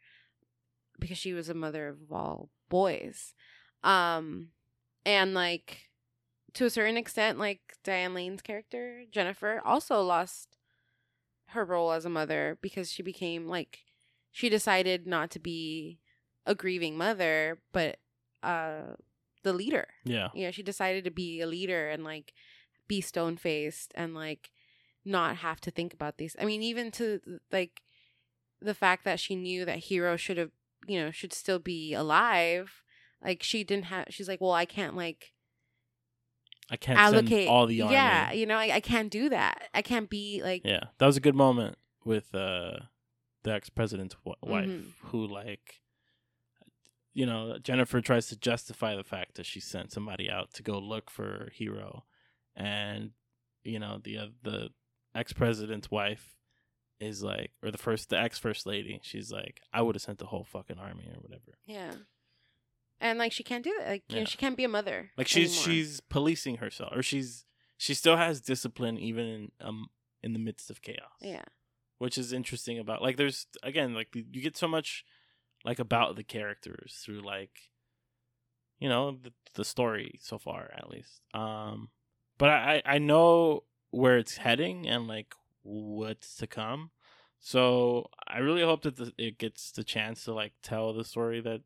because 0.99 1.17
she 1.19 1.33
was 1.33 1.49
a 1.49 1.55
mother 1.55 1.89
of 1.89 2.13
all 2.13 2.51
boys. 2.69 3.35
Um 3.85 4.49
and 5.07 5.33
like 5.33 5.89
to 6.55 6.65
a 6.67 6.71
certain 6.71 6.97
extent 6.97 7.39
like 7.39 7.61
Diane 7.85 8.13
Lane's 8.15 8.43
character, 8.43 9.05
Jennifer, 9.11 9.63
also 9.65 10.03
lost 10.03 10.59
her 11.47 11.65
role 11.65 11.93
as 11.93 12.05
a 12.05 12.11
mother 12.11 12.59
because 12.61 12.91
she 12.93 13.03
became 13.03 13.47
like 13.47 13.81
she 14.33 14.49
decided 14.49 15.07
not 15.07 15.31
to 15.31 15.39
be 15.39 15.99
a 16.47 16.55
grieving 16.55 16.97
mother, 16.97 17.61
but 17.73 17.99
uh 18.43 18.95
the 19.43 19.53
leader. 19.53 19.89
yeah 20.05 20.29
You 20.35 20.47
know, 20.47 20.51
she 20.51 20.63
decided 20.63 21.05
to 21.05 21.11
be 21.11 21.41
a 21.41 21.47
leader 21.47 21.89
and 21.89 22.05
like 22.05 22.33
be 22.89 23.01
stone 23.01 23.37
faced 23.37 23.93
and 23.95 24.15
like 24.15 24.51
not 25.05 25.37
have 25.37 25.61
to 25.63 25.71
think 25.71 25.95
about 25.95 26.19
these. 26.19 26.37
I 26.41 26.45
mean, 26.45 26.63
even 26.63 26.91
to 26.93 27.21
like 27.51 27.83
the 28.61 28.75
fact 28.75 29.05
that 29.05 29.19
she 29.21 29.35
knew 29.37 29.65
that 29.65 29.79
Hero 29.79 30.17
should 30.17 30.37
have, 30.37 30.51
you 30.87 31.01
know, 31.01 31.11
should 31.11 31.33
still 31.33 31.59
be 31.59 31.95
alive. 31.95 32.83
Like 33.25 33.43
she 33.43 33.65
didn't 33.65 33.87
have. 33.87 34.07
She's 34.11 34.29
like, 34.29 34.41
well, 34.41 34.53
I 34.53 34.65
can't 34.67 34.97
like 34.97 35.33
i 36.73 36.77
can't 36.77 36.99
allocate 36.99 37.47
send 37.47 37.49
all 37.49 37.67
the 37.67 37.83
army 37.83 37.95
Yeah, 37.95 38.33
you 38.33 38.47
know, 38.47 38.57
I, 38.57 38.77
I 38.77 38.81
can't 38.81 39.11
do 39.11 39.29
that. 39.31 39.69
I 39.75 39.83
can't 39.83 40.09
be 40.09 40.41
like. 40.43 40.63
Yeah, 40.65 40.85
that 40.99 41.07
was 41.07 41.17
a 41.17 41.21
good 41.21 41.35
moment 41.35 41.77
with 42.05 42.35
uh 42.35 42.79
the 43.43 43.53
ex 43.53 43.71
president's 43.71 44.15
w- 44.25 44.37
wife, 44.43 44.69
Mhm. 44.69 44.93
who 45.11 45.27
like, 45.27 45.81
you 47.15 47.27
know, 47.27 47.57
Jennifer 47.63 48.01
tries 48.01 48.29
to 48.29 48.37
justify 48.39 48.95
the 48.97 49.05
fact 49.05 49.35
that 49.35 49.47
she 49.47 49.61
sent 49.61 49.93
somebody 49.93 50.31
out 50.31 50.53
to 50.55 50.63
go 50.63 50.79
look 50.79 51.11
for 51.11 51.51
Hero, 51.55 52.05
and 52.57 53.11
you 53.65 53.79
know 53.79 53.99
the 54.03 54.19
uh, 54.19 54.27
the 54.43 54.69
ex 55.15 55.33
president's 55.33 55.91
wife 55.91 56.37
is 57.01 57.23
like, 57.23 57.51
or 57.63 57.71
the 57.71 57.79
first 57.79 58.11
the 58.11 58.19
ex 58.19 58.39
first 58.39 58.67
lady, 58.67 59.01
she's 59.03 59.33
like, 59.33 59.61
I 59.73 59.83
would 59.83 59.95
have 59.95 60.03
sent 60.03 60.19
the 60.19 60.27
whole 60.27 60.45
fucking 60.45 60.79
army 60.79 61.09
or 61.09 61.21
whatever. 61.21 61.59
Yeah. 61.67 61.93
And 63.01 63.19
like 63.19 63.33
she 63.33 63.43
can't 63.43 63.65
do 63.65 63.75
that. 63.79 63.89
Like 63.89 64.05
you 64.09 64.17
Yeah. 64.17 64.21
know, 64.23 64.27
she 64.27 64.37
can't 64.37 64.57
be 64.57 64.65
a 64.65 64.69
mother. 64.69 65.11
Like 65.17 65.27
she's 65.29 65.51
anymore. 65.57 65.65
she's 65.65 66.01
policing 66.01 66.57
herself, 66.59 66.93
or 66.95 67.03
she's 67.03 67.45
she 67.79 67.95
still 67.95 68.17
has 68.19 68.41
discipline 68.43 68.99
even 68.99 69.27
in 69.27 69.53
um 69.61 69.87
in 70.23 70.33
the 70.35 70.39
midst 70.39 70.71
of 70.71 70.83
chaos. 70.83 71.11
Yeah. 71.21 71.45
which 71.99 72.19
is 72.19 72.33
interesting 72.33 72.79
about 72.79 73.01
like 73.03 73.17
there's 73.17 73.47
again 73.63 73.95
like 73.95 74.09
you 74.15 74.43
get 74.43 74.57
so 74.57 74.69
much 74.69 75.05
like 75.65 75.79
about 75.79 76.17
the 76.17 76.23
characters 76.23 77.03
through 77.05 77.21
like 77.21 77.71
you 78.79 78.89
know 78.89 79.19
the, 79.23 79.33
the 79.55 79.65
story 79.65 80.19
so 80.21 80.39
far 80.39 80.71
at 80.77 80.91
least. 80.91 81.21
Um 81.35 81.89
but 82.39 82.49
i 82.51 82.83
i 82.85 82.99
know 82.99 83.65
where 83.91 84.19
it's 84.19 84.39
heading 84.39 84.89
and 84.89 85.07
like 85.07 85.35
what's 85.63 86.37
to 86.37 86.47
come. 86.47 86.91
So 87.41 88.09
i 88.27 88.39
really 88.39 88.63
hope 88.63 88.83
that 88.83 88.97
the, 88.97 89.13
it 89.19 89.39
gets 89.39 89.71
the 89.73 89.85
chance 89.85 90.25
to 90.25 90.35
like 90.35 90.53
tell 90.63 90.93
the 90.93 91.05
story 91.05 91.41
that 91.41 91.63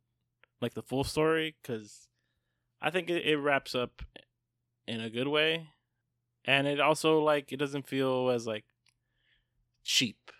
like 0.60 0.74
the 0.74 0.82
full 0.82 1.04
story 1.04 1.56
because 1.60 2.08
i 2.80 2.90
think 2.90 3.10
it, 3.10 3.26
it 3.26 3.36
wraps 3.36 3.74
up 3.74 4.02
in 4.86 5.00
a 5.00 5.10
good 5.10 5.28
way. 5.28 5.68
And 6.44 6.66
it 6.66 6.80
also 6.80 7.20
like 7.20 7.52
it 7.52 7.56
doesn't 7.56 7.86
feel 7.86 8.30
as 8.30 8.46
like 8.46 8.64
cheap. 9.82 10.30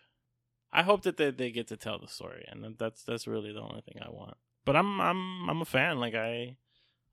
I 0.76 0.82
hope 0.82 1.02
that 1.02 1.16
they, 1.16 1.30
they 1.30 1.50
get 1.52 1.68
to 1.68 1.76
tell 1.76 1.98
the 2.00 2.08
story, 2.08 2.44
and 2.48 2.76
that's 2.78 3.02
that's 3.04 3.26
really 3.26 3.52
the 3.52 3.60
only 3.62 3.80
thing 3.82 4.02
I 4.02 4.10
want. 4.10 4.36
But 4.64 4.74
I'm 4.76 5.00
I'm 5.00 5.48
I'm 5.48 5.60
a 5.62 5.64
fan. 5.64 6.00
Like 6.00 6.14
I, 6.14 6.56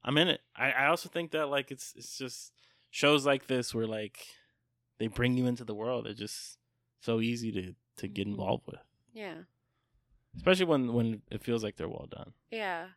I'm 0.04 0.18
in 0.18 0.28
it. 0.30 0.42
I, 0.56 0.72
I 0.72 0.86
also 0.88 1.08
think 1.10 1.32
that 1.32 1.48
like 1.48 1.70
it's 1.72 1.94
it's 1.96 2.18
just 2.18 2.52
shows 2.90 3.26
like 3.26 3.48
this 3.48 3.74
where 3.76 3.88
like 3.88 4.18
they 4.98 5.08
bring 5.08 5.38
you 5.38 5.46
into 5.46 5.64
the 5.64 5.76
world. 5.76 6.06
They're 6.06 6.14
just 6.14 6.58
so 7.02 7.22
easy 7.22 7.52
to 7.52 7.74
to 7.98 8.08
get 8.08 8.26
Mhm. 8.28 8.32
involved 8.32 8.66
with, 8.68 8.82
Yeah. 9.14 9.44
especially 10.38 10.66
when 10.66 10.94
when 10.94 11.22
it 11.30 11.44
feels 11.44 11.64
like 11.64 11.76
they're 11.78 11.90
well 11.90 12.08
done. 12.10 12.34
Yeah. 12.50 12.88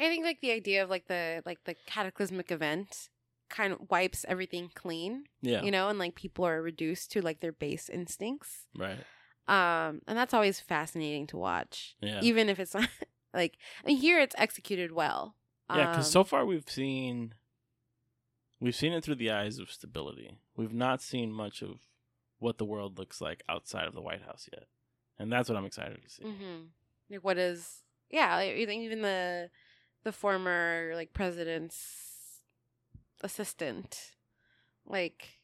I 0.00 0.08
think 0.08 0.24
like 0.24 0.40
the 0.40 0.52
idea 0.52 0.82
of 0.84 0.90
like 0.90 1.08
the 1.08 1.42
like 1.44 1.64
the 1.64 1.74
cataclysmic 1.86 2.50
event 2.52 3.08
kind 3.50 3.72
of 3.72 3.90
wipes 3.90 4.24
everything 4.28 4.70
clean, 4.74 5.24
Yeah, 5.42 5.62
you 5.62 5.70
know, 5.70 5.88
and 5.88 5.98
like 5.98 6.14
people 6.14 6.46
are 6.46 6.62
reduced 6.62 7.10
to 7.12 7.20
like 7.22 7.40
their 7.40 7.52
base 7.52 7.88
instincts. 7.90 8.66
right. 8.76 9.04
Um 9.48 10.02
and 10.06 10.16
that's 10.16 10.34
always 10.34 10.60
fascinating 10.60 11.26
to 11.28 11.36
watch. 11.36 11.96
Yeah, 12.00 12.20
Even 12.22 12.48
if 12.48 12.60
it's 12.60 12.74
not 12.78 12.88
like 13.34 13.56
I 13.84 13.88
mean 13.88 13.96
here 13.96 14.20
it's 14.20 14.34
executed 14.38 14.92
well. 14.92 15.34
Yeah, 15.74 15.90
because 15.90 16.06
Um, 16.06 16.12
so 16.12 16.24
far 16.24 16.44
we've 16.46 16.68
seen 16.68 17.34
we've 18.60 18.74
seen 18.76 18.92
it 18.92 19.04
through 19.04 19.16
the 19.16 19.30
eyes 19.30 19.58
of 19.58 19.70
stability. 19.70 20.38
We've 20.56 20.72
not 20.74 21.00
seen 21.02 21.32
much 21.32 21.62
of 21.62 21.80
what 22.38 22.58
the 22.58 22.64
world 22.64 22.98
looks 22.98 23.20
like 23.20 23.42
outside 23.48 23.86
of 23.86 23.94
the 23.94 24.00
White 24.00 24.22
House 24.22 24.48
yet. 24.52 24.64
and 25.18 25.32
that's 25.32 25.48
what 25.48 25.56
I'm 25.58 25.64
excited 25.64 26.02
to 26.02 26.08
see. 26.10 26.22
Mm-hmm. 26.24 26.62
Like 27.10 27.24
what 27.24 27.38
is 27.38 27.82
yeah, 28.10 28.36
like, 28.36 28.54
even 28.56 29.02
the 29.02 29.50
the 30.04 30.12
former 30.12 30.92
like 30.94 31.12
president's 31.12 32.42
assistant, 33.22 34.12
like 34.86 35.37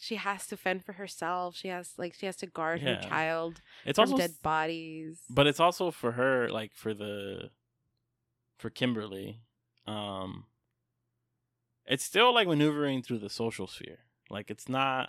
she 0.00 0.14
has 0.16 0.46
to 0.46 0.56
fend 0.56 0.84
for 0.84 0.92
herself. 0.94 1.56
She 1.56 1.68
has 1.68 1.92
like 1.98 2.14
she 2.14 2.26
has 2.26 2.36
to 2.36 2.46
guard 2.46 2.80
Yeah. 2.80 2.94
her 3.02 3.02
child 3.08 3.60
It's 3.84 3.98
from 3.98 4.12
also, 4.12 4.16
dead 4.16 4.34
bodies. 4.42 5.18
but 5.28 5.46
it's 5.46 5.60
also 5.60 5.90
for 5.90 6.12
her, 6.12 6.48
like 6.48 6.72
for 6.74 6.94
the, 6.94 7.50
for 8.58 8.70
Kimberly, 8.70 9.40
um. 9.86 10.44
It's 11.90 12.04
still 12.04 12.34
like 12.34 12.46
maneuvering 12.46 13.02
through 13.02 13.20
the 13.20 13.30
social 13.30 13.66
sphere. 13.66 14.00
Like 14.28 14.50
it's 14.50 14.68
not. 14.68 15.08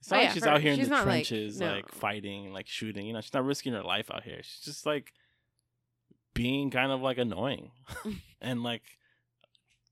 It's 0.00 0.12
Oh, 0.12 0.14
not 0.14 0.20
yeah, 0.22 0.28
like 0.28 0.34
she's 0.34 0.44
her- 0.44 0.50
out 0.50 0.60
here 0.60 0.72
in 0.74 0.80
the 0.80 0.86
not, 0.86 0.98
like- 1.08 1.26
trenches, 1.26 1.58
no. 1.58 1.72
like 1.72 1.90
fighting, 1.90 2.52
like 2.52 2.68
shooting. 2.68 3.04
You 3.04 3.14
know, 3.14 3.20
she's 3.20 3.34
not 3.34 3.44
risking 3.44 3.72
her 3.72 3.82
life 3.82 4.08
out 4.08 4.22
here. 4.22 4.38
She's 4.44 4.60
just 4.64 4.86
like 4.86 5.12
being 6.34 6.70
kind 6.70 6.92
of 6.92 7.00
like 7.02 7.18
annoying, 7.18 7.72
and 8.40 8.62
like 8.62 8.84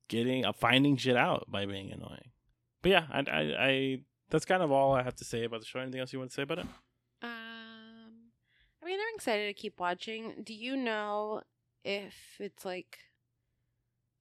getting 0.06 0.44
uh, 0.44 0.52
finding 0.52 0.96
shit 0.96 1.16
out 1.16 1.46
by 1.50 1.66
being 1.66 1.90
annoying. 1.90 2.30
But 2.87 2.93
yeah, 2.93 3.07
I, 3.11 3.18
I, 3.18 3.66
I 3.66 3.99
that's 4.30 4.45
kind 4.45 4.62
of 4.62 4.70
all 4.70 4.95
I 4.95 5.03
have 5.03 5.16
to 5.16 5.24
say 5.24 5.43
about 5.43 5.59
the 5.59 5.66
show. 5.66 5.80
Anything 5.80 5.99
else 5.99 6.12
you 6.12 6.20
want 6.20 6.30
to 6.30 6.34
say 6.37 6.43
about 6.43 6.61
it? 6.61 6.66
Um, 7.20 8.30
I 8.80 8.87
mean, 8.87 9.01
I'm 9.01 9.16
excited 9.16 9.49
to 9.49 9.61
keep 9.61 9.80
watching. 9.80 10.45
Do 10.45 10.55
you 10.55 10.76
know 10.76 11.43
if 11.84 12.14
it's 12.39 12.64
like 12.64 12.99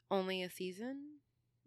only 0.10 0.42
a 0.42 0.50
season 0.50 1.20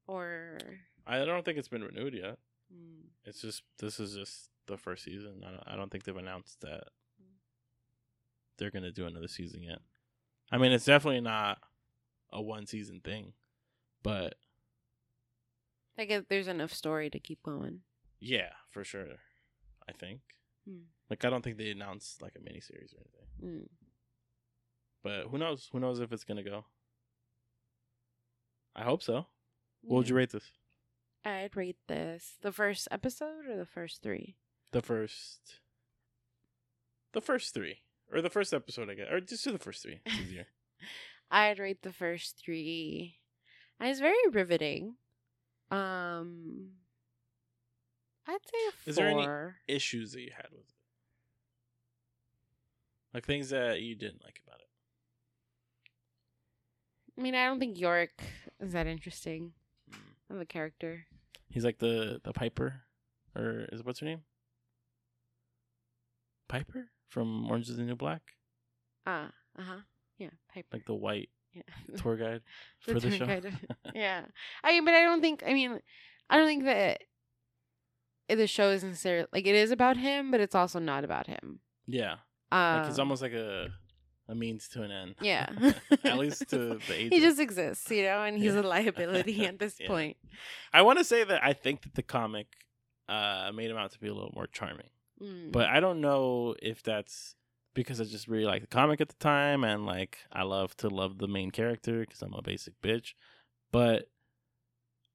or? 0.09 0.59
I 1.07 1.25
don't 1.25 1.45
think 1.45 1.57
it's 1.57 1.69
been 1.69 1.85
renewed 1.85 2.15
yet. 2.15 2.39
Hmm. 2.69 3.11
It's 3.25 3.43
just 3.43 3.63
this 3.79 4.01
is 4.01 4.17
just 4.17 4.49
the 4.67 4.77
first 4.77 5.05
season. 5.05 5.45
I 5.47 5.51
don't, 5.53 5.63
I 5.69 5.77
don't 5.77 5.93
think 5.93 6.03
they've 6.03 6.17
announced 6.17 6.63
that 6.63 6.89
they're 8.57 8.73
gonna 8.73 8.91
do 8.91 9.07
another 9.07 9.29
season 9.29 9.63
yet. 9.63 9.79
I 10.51 10.59
mean, 10.59 10.73
it's 10.73 10.87
definitely 10.87 11.21
not 11.21 11.59
a 12.33 12.43
one 12.43 12.67
season 12.67 13.03
thing, 13.05 13.35
but 14.03 14.35
Like, 15.99 16.11
if 16.11 16.29
there's 16.29 16.49
enough 16.49 16.73
story 16.73 17.11
to 17.11 17.19
keep 17.19 17.43
going. 17.43 17.81
yeah, 18.21 18.51
for 18.71 18.85
sure. 18.85 19.07
I 19.89 19.93
think. 19.93 20.21
Hmm. 20.69 20.85
Like, 21.11 21.25
I 21.25 21.31
don't 21.31 21.43
think 21.43 21.59
they 21.59 21.71
announced 21.71 22.23
like 22.23 22.35
a 22.37 22.39
miniseries 22.41 22.95
or 22.95 23.01
anything. 23.01 23.29
Mm. 23.43 23.69
But 25.03 25.31
who 25.31 25.39
knows? 25.39 25.69
Who 25.73 25.81
knows 25.81 26.01
if 26.01 26.13
it's 26.13 26.25
gonna 26.25 26.43
go? 26.43 26.67
I 28.77 28.85
hope 28.85 29.03
so. 29.03 29.27
What 29.83 29.99
would 29.99 30.09
you 30.09 30.15
rate 30.17 30.31
this? 30.31 30.51
I'd 31.25 31.57
rate 31.57 31.79
this 31.89 32.37
the 32.43 32.53
first 32.53 32.89
episode 32.91 33.47
or 33.49 33.57
the 33.57 33.67
first 33.67 34.03
three. 34.03 34.37
The 34.73 34.83
first, 34.83 35.61
the 37.13 37.21
first 37.21 37.55
three, 37.55 37.79
or 38.13 38.21
the 38.21 38.31
first 38.31 38.53
episode, 38.53 38.91
I 38.91 38.95
guess, 38.95 39.07
or 39.11 39.21
just 39.21 39.45
do 39.45 39.53
the 39.53 39.59
first 39.59 39.83
three. 39.83 40.01
It's 40.05 40.19
easier. 40.19 40.47
I'd 41.31 41.59
rate 41.59 41.83
the 41.83 41.93
first 41.93 42.41
three. 42.45 43.17
It's 43.81 44.01
very 44.01 44.17
riveting. 44.31 44.97
Um, 45.71 46.71
I'd 48.27 48.39
say 48.45 48.59
a 48.69 48.73
four. 48.73 48.91
Is 48.91 48.97
there 48.97 49.09
any- 49.09 49.55
Issues 49.67 50.13
that 50.13 50.21
you 50.23 50.31
had 50.35 50.47
with 50.51 50.69
it, 50.69 50.75
like 53.15 53.25
things 53.27 53.51
that 53.51 53.81
you 53.83 53.95
didn't 53.95 54.23
like 54.23 54.41
about 54.47 54.61
it. 54.61 54.69
I 57.17 57.21
mean, 57.21 57.35
I 57.35 57.47
don't 57.47 57.59
think 57.59 57.79
Yorick 57.79 58.23
is 58.61 58.73
that 58.73 58.87
interesting 58.87 59.55
Mm. 59.91 60.31
of 60.31 60.41
a 60.41 60.47
character. 60.47 61.07
He's 61.51 61.65
like 61.65 61.79
the 61.79 62.21
the 62.23 62.33
Piper, 62.33 62.83
or 63.35 63.67
is 63.73 63.83
what's 63.83 64.01
her 64.01 64.07
name? 64.07 64.25
Piper 66.49 66.91
from 67.09 67.51
Orange 67.51 67.69
Is 67.69 67.77
the 67.77 67.83
New 67.85 67.97
Black, 67.97 68.37
Ah, 69.07 69.33
uh 69.59 69.63
huh. 69.63 69.81
Yeah, 70.19 70.31
Piper. 70.53 70.69
like 70.73 70.85
the 70.87 70.95
white 70.95 71.31
yeah. 71.53 71.63
tour 71.97 72.17
guide 72.17 72.43
The 72.87 72.93
for 72.95 73.01
the 73.01 73.11
show. 73.11 73.27
guide. 73.27 73.53
yeah. 73.95 74.23
I 74.63 74.73
mean, 74.73 74.85
but 74.85 74.95
I 74.95 75.03
don't 75.03 75.21
think. 75.21 75.43
I 75.47 75.53
mean, 75.53 75.81
I 76.31 76.37
don't 76.37 76.47
think 76.47 76.65
that 76.65 77.03
the 78.29 78.47
show 78.47 78.71
is 78.71 78.85
necessarily 78.85 79.27
like 79.33 79.47
it 79.47 79.55
is 79.55 79.71
about 79.71 79.97
him, 79.97 80.31
but 80.31 80.41
it's 80.41 80.55
also 80.55 80.79
not 80.79 81.05
about 81.05 81.27
him. 81.27 81.61
yeah, 81.87 82.17
Um, 82.53 82.81
like 82.83 82.89
it's 82.91 82.99
almost 82.99 83.23
like 83.23 83.33
a 83.33 83.69
a 84.31 84.35
means 84.35 84.69
to 84.69 84.83
an 84.83 84.91
end. 84.91 85.15
yeah. 85.23 85.49
At 86.05 86.19
least 86.19 86.51
to 86.51 86.79
the 86.87 86.95
agent. 86.95 87.15
he 87.15 87.21
just 87.21 87.41
exists, 87.41 87.91
you 87.91 88.03
know, 88.03 88.23
and 88.23 88.37
he's 88.37 88.53
Yeah. 88.55 88.61
a 88.61 88.63
liability 88.63 89.47
at 89.47 89.59
this 89.59 89.81
Yeah. 89.81 89.87
point. 89.89 90.17
I 90.71 90.83
want 90.83 90.99
to 90.99 91.05
say 91.05 91.25
that 91.25 91.43
I 91.43 91.55
think 91.55 91.81
that 91.83 91.95
the 91.95 92.03
comic 92.03 92.47
uh 93.09 93.51
made 93.55 93.71
him 93.71 93.79
out 93.79 93.91
to 93.93 93.99
be 93.99 94.09
a 94.09 94.13
little 94.13 94.33
more 94.35 94.47
charming. 94.47 94.91
Mm. 95.23 95.51
But 95.51 95.69
I 95.71 95.81
don't 95.81 96.03
know 96.03 96.55
if 96.61 96.83
that's 96.83 97.35
because 97.75 98.01
I 98.01 98.05
just 98.05 98.29
really 98.29 98.45
liked 98.45 98.63
the 98.63 98.75
comic 98.75 99.01
at 99.01 99.09
the 99.09 99.15
time 99.17 99.65
and 99.65 99.87
like 99.87 100.19
I 100.33 100.43
love 100.43 100.77
to 100.79 100.89
love 100.89 101.19
the 101.19 101.29
main 101.29 101.51
character 101.51 102.01
because 102.01 102.23
I'm 102.23 102.35
a 102.35 102.43
basic 102.43 102.81
bitch. 102.83 103.15
But 103.71 104.09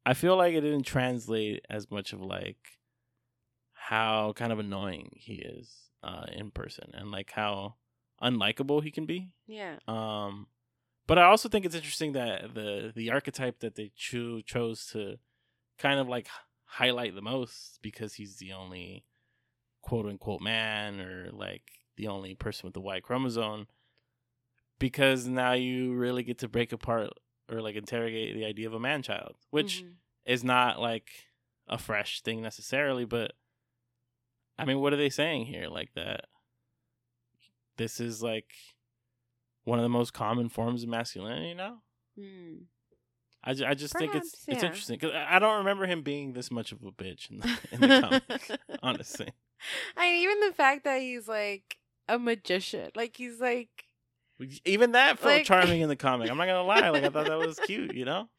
I 0.06 0.14
feel 0.14 0.38
like 0.38 0.54
it 0.54 0.62
didn't 0.62 0.84
translate 0.84 1.66
as 1.70 1.90
much 1.90 2.14
of 2.14 2.22
like 2.22 2.58
how 3.74 4.34
kind 4.36 4.52
of 4.52 4.60
annoying 4.60 5.12
he 5.16 5.36
is 5.36 5.70
uh, 6.04 6.26
in 6.32 6.52
person 6.52 6.92
and 6.94 7.12
like 7.12 7.32
how 7.32 7.76
unlikable 8.22 8.84
he 8.84 8.92
can 8.92 9.06
be. 9.06 9.30
yeah. 9.48 9.78
Um, 9.88 10.48
but 11.06 11.18
I 11.18 11.24
also 11.24 11.50
think 11.50 11.66
it's 11.66 11.76
interesting 11.76 12.14
that 12.14 12.54
the 12.54 12.94
the 12.96 13.12
archetype 13.12 13.60
that 13.60 13.76
they 13.76 13.92
cho- 13.96 14.42
chose 14.42 14.86
to 14.94 15.18
kind 15.78 16.00
of 16.00 16.08
like 16.08 16.28
highlight 16.66 17.14
the 17.14 17.22
most 17.22 17.80
because 17.82 18.14
he's 18.14 18.38
the 18.38 18.54
only 18.54 19.04
quote 19.82 20.06
unquote 20.06 20.42
man 20.42 21.02
or 21.02 21.30
like 21.34 21.64
the 21.96 22.08
only 22.08 22.36
person 22.36 22.68
with 22.68 22.74
the 22.74 22.82
Y 22.82 23.00
chromosome. 23.00 23.68
Because 24.80 25.28
now 25.28 25.54
you 25.54 25.94
really 25.94 26.24
get 26.24 26.40
to 26.40 26.48
break 26.48 26.72
apart 26.74 27.10
or 27.50 27.62
like 27.62 27.76
interrogate 27.76 28.36
the 28.36 28.46
idea 28.46 28.68
of 28.68 28.74
a 28.74 28.80
man 28.80 29.02
child, 29.02 29.36
which 29.50 29.84
Mhm. 29.84 29.94
is 30.26 30.44
not 30.44 30.80
like 30.80 31.10
a 31.68 31.78
fresh 31.78 32.22
thing 32.22 32.42
necessarily, 32.42 33.06
but 33.06 33.34
I 34.58 34.66
mean, 34.66 34.80
what 34.80 34.94
are 34.94 34.98
they 34.98 35.10
saying 35.10 35.46
here? 35.46 35.68
Like 35.68 35.94
that 35.96 36.26
this 37.78 38.00
is 38.00 38.22
like 38.22 38.54
one 39.64 39.80
of 39.80 39.84
the 39.84 39.90
most 39.90 40.14
common 40.14 40.50
forms 40.50 40.84
of 40.84 40.90
masculinity 40.90 41.54
now. 41.54 41.82
Mm. 42.20 42.66
I, 43.44 43.54
ju- 43.54 43.66
I 43.66 43.74
just 43.74 43.98
think 43.98 44.16
it's 44.16 44.46
Perhaps, 44.46 44.46
it's 44.48 44.64
interesting 44.64 44.98
because 45.00 45.14
I 45.16 45.36
I 45.36 45.40
don't 45.40 45.58
remember 45.60 45.86
him 45.86 46.02
being 46.02 46.34
this 46.34 46.52
much 46.52 46.72
of 46.72 46.84
a 46.84 46.92
bitch 46.92 47.30
in 47.32 47.40
the, 47.40 47.60
in 47.72 47.82
the 47.82 48.22
comic. 48.30 48.60
honestly, 48.84 49.30
I 49.98 50.02
mean, 50.12 50.24
even 50.24 50.40
the 50.48 50.54
fact 50.54 50.84
that 50.86 51.02
he's 51.02 51.28
like 51.28 51.78
a 52.08 52.20
magician, 52.20 52.92
like 52.96 53.18
he's 53.18 53.40
like, 53.40 53.70
even 54.66 54.92
that 54.94 55.20
felt 55.20 55.34
Like- 55.36 55.46
charming 55.46 55.82
in 55.82 55.90
the 55.94 55.96
comic. 55.96 56.30
I'm 56.30 56.38
not 56.38 56.46
gonna 56.48 56.64
lie, 56.64 56.90
like 56.90 57.04
I 57.04 57.10
thought 57.10 57.28
that 57.28 57.38
was 57.40 57.60
cute. 57.60 57.94
You 57.94 58.06
know? 58.06 58.30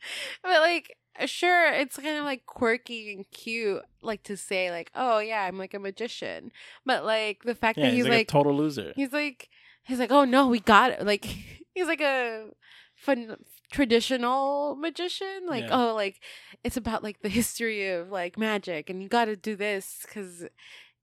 but 0.43 0.61
like, 0.61 0.97
sure, 1.27 1.73
it's 1.73 1.97
kind 1.97 2.19
of 2.19 2.25
like 2.25 2.45
quirky 2.47 3.13
and 3.15 3.25
cute, 3.31 3.83
like 4.03 4.23
to 4.25 4.37
say 4.37 4.71
like, 4.71 4.91
oh 4.95 5.19
yeah, 5.19 5.43
I'm 5.45 5.59
like 5.59 5.75
a 5.75 5.79
magician, 5.79 6.51
but 6.85 7.05
like 7.05 7.45
the 7.45 7.55
fact 7.55 7.79
Yeah, 7.79 7.85
that 7.87 7.91
he's, 7.95 8.05
he's, 8.05 8.05
like, 8.05 8.13
like, 8.13 8.29
a 8.29 8.33
total 8.33 8.55
loser. 8.57 8.93
he's 8.97 9.13
like, 9.13 9.49
he's 9.85 9.99
like, 9.99 10.11
oh 10.13 10.25
no, 10.25 10.49
we 10.49 10.61
got 10.61 10.91
it, 10.93 11.05
like 11.07 11.25
he's 11.75 11.87
like 11.87 12.01
a 12.01 12.49
fun 12.97 13.37
traditional 13.73 14.77
magician 14.77 15.47
like 15.49 15.65
Yeah. 15.65 15.89
oh 15.91 15.95
like 15.95 16.21
it's 16.63 16.77
about 16.77 17.03
like 17.03 17.23
the 17.23 17.29
history 17.29 17.89
of 17.91 18.09
like 18.09 18.39
magic 18.39 18.89
and 18.89 19.03
you 19.03 19.09
got 19.09 19.25
to 19.25 19.35
do 19.37 19.57
this 19.57 19.99
because 20.07 20.45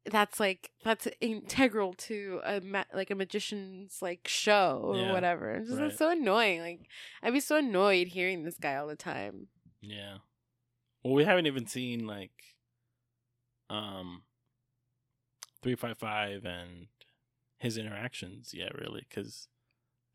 that's 0.06 0.40
like 0.40 0.72
that's 0.84 1.08
integral 1.20 1.94
to 1.94 2.42
a 2.44 2.60
ma- 2.62 2.84
like 2.94 3.12
a 3.12 3.16
magician's 3.16 4.00
like 4.02 4.28
show 4.28 4.82
or 4.84 4.96
Yeah, 4.98 5.12
whatever. 5.14 5.52
It's 5.52 5.70
just 5.70 5.80
right. 5.82 5.98
so 5.98 6.10
annoying. 6.10 6.62
Like 6.62 6.80
I'd 7.22 7.34
be 7.34 7.40
so 7.40 7.58
annoyed 7.58 8.08
hearing 8.08 8.44
this 8.44 8.58
guy 8.58 8.76
all 8.76 8.88
the 8.88 8.96
time. 8.96 9.48
Yeah. 9.82 10.18
Well, 11.04 11.14
we 11.14 11.24
haven't 11.26 11.46
even 11.48 11.68
seen 11.68 12.08
like 12.08 12.32
um 13.70 14.24
355 15.62 16.46
and 16.46 16.88
his 17.58 17.78
interactions 17.78 18.54
yet 18.54 18.74
really 18.78 19.06
cuz 19.14 19.48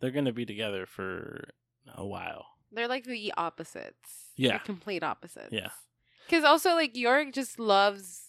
they're 0.01 0.11
going 0.11 0.25
to 0.27 0.33
be 0.33 0.45
together 0.45 0.85
for 0.85 1.49
a 1.95 2.05
while. 2.05 2.47
They're 2.73 2.89
like 2.89 3.05
the 3.05 3.33
opposites. 3.37 4.31
Yeah. 4.37 4.59
Complete 4.59 5.03
opposites. 5.03 5.53
Yeah. 5.53 5.71
Because 6.27 6.45
also 6.45 6.75
like 6.75 6.97
Yorick 6.97 7.33
just 7.33 7.59
loves. 7.59 8.26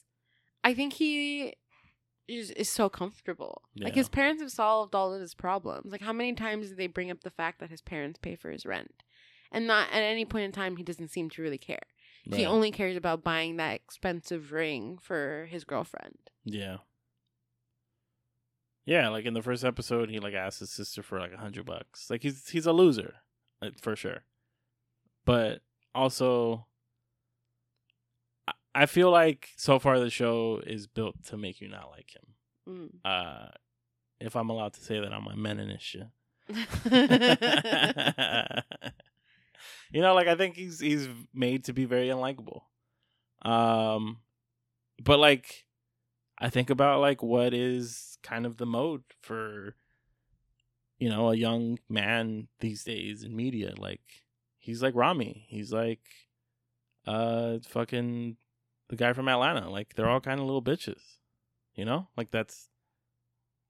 I 0.64 0.74
think 0.74 0.94
he 0.94 1.54
is, 2.28 2.52
is 2.52 2.70
so 2.70 2.90
comfortable. 2.90 3.62
Like 3.78 3.96
his 3.96 4.10
parents 4.10 4.42
have 4.42 4.52
solved 4.52 4.96
all 4.96 5.14
of 5.14 5.22
his 5.22 5.34
problems. 5.34 5.92
Like 5.92 6.02
how 6.02 6.14
many 6.14 6.34
times 6.34 6.70
do 6.70 6.76
they 6.76 6.88
bring 6.88 7.12
up 7.12 7.22
the 7.22 7.30
fact 7.30 7.60
that 7.60 7.70
his 7.70 7.82
parents 7.82 8.20
pay 8.22 8.36
for 8.36 8.52
his 8.52 8.66
rent, 8.66 9.04
and 9.52 9.68
not 9.68 9.90
at 9.92 10.04
any 10.04 10.26
point 10.26 10.46
in 10.46 10.52
time 10.52 10.78
he 10.78 10.84
doesn't 10.84 11.10
seem 11.10 11.30
to 11.32 11.42
really 11.42 11.58
care. 11.58 11.80
He 12.30 12.46
only 12.46 12.72
cares 12.72 12.98
about 12.98 13.24
buying 13.24 13.56
that 13.56 13.76
expensive 13.76 14.52
ring 14.52 14.98
for 15.02 15.48
his 15.50 15.64
girlfriend. 15.64 16.18
Yeah. 16.44 16.78
Yeah, 18.86 19.10
like 19.10 19.26
in 19.26 19.34
the 19.34 19.42
first 19.42 19.64
episode, 19.64 20.10
he 20.10 20.20
like 20.20 20.34
asked 20.34 20.60
his 20.60 20.72
sister 20.72 21.04
for 21.04 21.20
like 21.20 21.34
a 21.34 21.38
hundred 21.38 21.66
bucks. 21.66 22.10
Like 22.10 22.24
he's 22.24 22.50
he's 22.50 22.66
a 22.66 22.72
loser, 22.72 23.16
like, 23.62 23.80
for 23.80 23.96
sure. 23.96 24.24
But 25.26 25.62
also, 25.94 26.68
I- 28.82 28.86
feel 28.86 29.12
like 29.12 29.50
so 29.58 29.80
far 29.80 30.00
the 30.00 30.10
show 30.10 30.62
is 30.66 30.88
built 30.88 31.16
to 31.28 31.38
make 31.38 31.62
you 31.62 31.68
not 31.70 31.92
like 31.92 32.16
him. 32.16 32.34
Mm. 32.68 32.90
Uh, 33.04 33.50
if 34.20 34.36
I'm 34.36 34.50
allowed 34.50 34.74
to 34.74 34.82
say 34.82 35.00
that 35.00 35.14
I'm 35.14 35.28
a 35.28 35.36
meninist 35.36 35.82
shit. 35.82 36.08
you 39.92 40.02
know, 40.02 40.14
like 40.14 40.28
I 40.28 40.36
think 40.36 40.56
he's 40.56 40.80
he's 40.80 41.08
made 41.34 41.66
to 41.66 41.74
be 41.74 41.86
very 41.86 42.08
unlikable. 42.08 42.62
Um, 43.42 44.20
but 45.04 45.20
like, 45.20 45.66
I 46.40 46.50
think 46.50 46.70
about 46.70 47.02
like 47.02 47.22
what 47.22 47.54
is 47.54 48.18
kind 48.24 48.46
of 48.46 48.58
the 48.58 48.66
mode 48.66 49.04
for, 49.22 49.76
you 51.00 51.10
know, 51.10 51.30
a 51.30 51.36
young 51.36 51.80
man 51.90 52.48
these 52.60 52.84
days 52.84 53.24
in 53.24 53.36
media. 53.36 53.74
Like, 53.78 54.24
he's 54.58 54.82
like 54.82 54.96
Ramy. 54.96 55.46
He's 55.50 55.72
like, 55.72 56.02
uh, 57.06 57.60
fucking 57.68 58.38
the 58.90 58.96
guy 58.96 59.14
from 59.14 59.28
Atlanta. 59.28 59.70
Like, 59.70 59.96
they're 59.96 60.10
all 60.10 60.22
kind 60.22 60.40
of 60.40 60.46
little 60.46 60.62
bitches. 60.64 61.02
You 61.76 61.86
know, 61.86 62.08
like 62.18 62.32
that's 62.32 62.70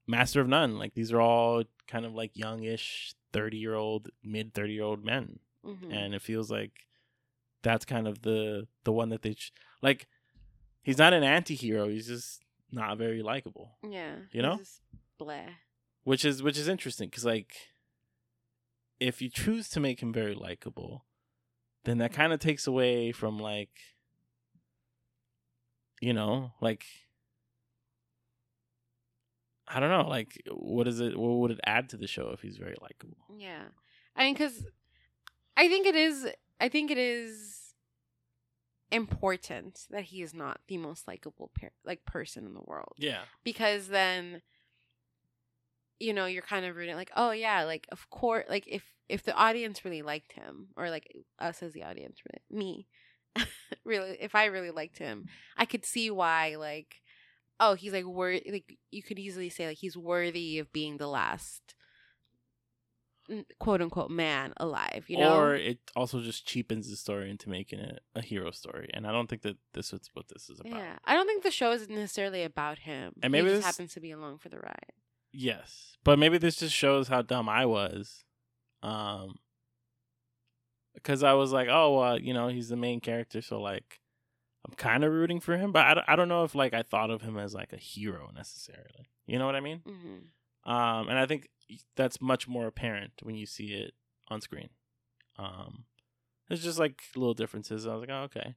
Master 0.08 0.40
of 0.42 0.48
None. 0.48 0.78
Like 0.78 0.94
these 0.94 1.12
are 1.12 1.20
all 1.20 1.64
kind 1.88 2.06
of 2.06 2.14
like 2.14 2.32
youngish, 2.38 3.14
thirty 3.34 3.58
year 3.58 3.76
old, 3.76 4.10
mid 4.24 4.54
thirty 4.54 4.74
year 4.74 4.84
old 4.84 5.04
men 5.04 5.40
Mhm. 5.66 5.92
and 5.94 6.16
it 6.16 6.22
feels 6.22 6.50
like 6.50 6.86
that's 7.64 7.84
kind 7.84 8.08
of 8.08 8.22
the 8.22 8.68
the 8.86 8.94
one 8.94 9.10
that 9.10 9.22
they 9.24 9.34
ch- 9.34 9.52
like 9.82 10.08
he's 10.82 10.98
not 11.00 11.12
an 11.12 11.24
anti-hero 11.24 11.90
he's 11.90 12.08
just 12.08 12.42
not 12.72 12.98
very 12.98 13.22
likable 13.22 13.78
yeah, 13.84 14.16
you 14.32 14.42
know? 14.42 14.56
he's 14.58 14.60
just 14.68 14.82
Bleh. 15.20 15.50
which 16.06 16.24
is 16.24 16.42
which 16.42 16.58
is 16.58 16.70
interesting 16.70 17.10
because 17.10 17.26
like 17.26 17.52
if 19.00 19.22
you 19.22 19.30
choose 19.30 19.68
to 19.70 19.80
make 19.82 20.02
him 20.02 20.14
very 20.14 20.34
likable 20.36 21.06
then 21.84 21.98
that 21.98 22.14
kind 22.14 22.32
of 22.32 22.40
takes 22.40 22.66
away 22.68 23.12
from 23.12 23.38
like 23.38 23.72
you 26.02 26.14
know 26.14 26.52
like 26.62 26.86
i 29.68 29.80
don't 29.80 29.90
know 29.90 30.08
like 30.08 30.42
what 30.52 30.88
is 30.88 31.00
it 31.00 31.18
what 31.18 31.30
would 31.38 31.52
it 31.52 31.60
add 31.66 31.90
to 31.90 31.98
the 31.98 32.08
show 32.08 32.30
if 32.34 32.42
he's 32.42 32.58
very 32.58 32.76
likable? 32.82 33.18
Yeah, 33.36 33.64
I 34.16 34.24
mean, 34.24 34.34
because 34.34 34.66
I 35.56 35.68
think 35.68 35.86
it 35.86 35.96
is. 35.96 36.28
I 36.60 36.70
think 36.70 36.92
it 36.92 36.98
is 36.98 37.74
important 38.92 39.86
that 39.90 40.04
he 40.06 40.22
is 40.22 40.34
not 40.34 40.62
the 40.68 40.78
most 40.78 41.08
likable 41.08 41.52
per- 41.60 41.72
like 41.86 42.06
person 42.06 42.46
in 42.46 42.54
the 42.54 42.62
world. 42.66 42.94
Yeah. 42.98 43.22
Because 43.44 43.90
then 43.90 44.42
you 46.00 46.14
know 46.14 46.26
you're 46.26 46.44
kind 46.44 46.64
of 46.64 46.76
rooting 46.76 46.96
like 46.96 47.10
oh 47.16 47.32
yeah 47.32 47.64
like 47.64 47.88
of 47.92 48.08
course 48.12 48.46
like 48.48 48.64
if 48.68 48.84
if 49.10 49.24
the 49.24 49.34
audience 49.34 49.84
really 49.84 50.04
liked 50.04 50.34
him 50.34 50.68
or 50.78 50.92
like 50.92 51.12
us 51.40 51.64
as 51.64 51.74
the 51.74 51.84
audience 51.84 52.20
really, 52.24 52.62
me 52.64 52.88
really 53.84 54.18
if 54.20 54.36
i 54.36 54.46
really 54.46 54.72
liked 54.72 54.98
him 54.98 55.26
i 55.58 55.66
could 55.66 55.86
see 55.86 56.10
why 56.12 56.56
like 56.58 57.02
oh 57.60 57.74
he's 57.76 57.94
like 57.94 58.06
wor- 58.06 58.40
like 58.52 58.78
you 58.92 59.02
could 59.04 59.20
easily 59.20 59.50
say 59.50 59.68
like 59.68 59.78
he's 59.78 59.98
worthy 59.98 60.60
of 60.60 60.72
being 60.74 60.98
the 60.98 61.08
last 61.08 61.76
quote 63.60 63.82
unquote 63.82 64.10
man 64.10 64.54
alive 64.58 65.04
you 65.08 65.18
know? 65.18 65.38
Or 65.38 65.54
it 65.56 65.80
also 65.98 66.22
just 66.22 66.46
cheapens 66.48 66.90
the 66.90 66.96
story 66.96 67.30
into 67.30 67.50
making 67.50 67.80
it 67.80 68.00
a 68.16 68.22
hero 68.22 68.52
story, 68.52 68.90
and 68.94 69.06
I 69.06 69.12
don't 69.12 69.28
think 69.30 69.42
that 69.42 69.58
this 69.74 69.92
is 69.92 70.10
what 70.14 70.30
this 70.30 70.50
is 70.50 70.62
about. 70.62 70.72
yeah 70.72 70.96
i 71.04 71.14
don't 71.14 71.28
think 71.28 71.44
the 71.44 71.52
show 71.52 71.72
is 71.72 71.90
necessarily 71.90 72.44
about 72.44 72.80
him. 72.80 73.14
And 73.22 73.32
maybe 73.34 73.50
he 73.50 73.56
this- 73.56 73.66
happens 73.66 73.94
to 73.96 74.00
be 74.00 74.12
along 74.12 74.38
for 74.38 74.50
the 74.50 74.60
ride. 74.60 74.94
Yes, 75.34 75.98
but 76.06 76.18
maybe 76.18 76.38
this 76.38 76.56
just 76.56 76.74
shows 76.74 77.10
how 77.10 77.22
dumb 77.22 77.50
I 77.50 77.66
was, 77.66 78.24
um, 78.82 79.36
because 80.98 81.24
I 81.24 81.34
was 81.34 81.52
like, 81.52 81.68
oh, 81.70 82.00
uh, 82.00 82.16
you 82.16 82.34
know, 82.34 82.48
he's 82.50 82.70
the 82.70 82.76
main 82.76 83.00
character, 83.00 83.42
so 83.42 83.60
like, 83.62 84.00
I'm 84.68 84.74
kind 84.76 85.04
of 85.04 85.12
rooting 85.14 85.40
for 85.40 85.56
him, 85.58 85.72
but 85.72 85.86
I, 85.86 85.94
don't- 85.94 86.10
I 86.10 86.16
don't 86.16 86.28
know 86.30 86.44
if 86.44 86.54
like 86.56 86.74
I 86.74 86.84
thought 86.84 87.10
of 87.10 87.22
him 87.22 87.38
as 87.38 87.54
like 87.54 87.72
a 87.74 87.78
hero 87.78 88.30
necessarily. 88.36 89.10
You 89.26 89.40
know 89.40 89.46
what 89.46 89.56
I 89.56 89.62
mean? 89.62 89.82
hmm 89.86 90.70
Um, 90.72 91.08
and 91.10 91.18
I 91.18 91.26
think 91.26 91.50
that's 91.96 92.20
much 92.22 92.48
more 92.48 92.68
apparent 92.68 93.14
when 93.24 93.36
you 93.36 93.46
see 93.46 93.68
it 93.74 93.94
on 94.30 94.42
screen. 94.42 94.70
Um, 95.38 95.86
it's 96.50 96.64
just 96.64 96.80
like 96.80 97.02
little 97.16 97.34
differences. 97.34 97.86
I 97.86 97.94
was 97.94 98.02
like, 98.02 98.10
oh, 98.10 98.24
okay. 98.24 98.56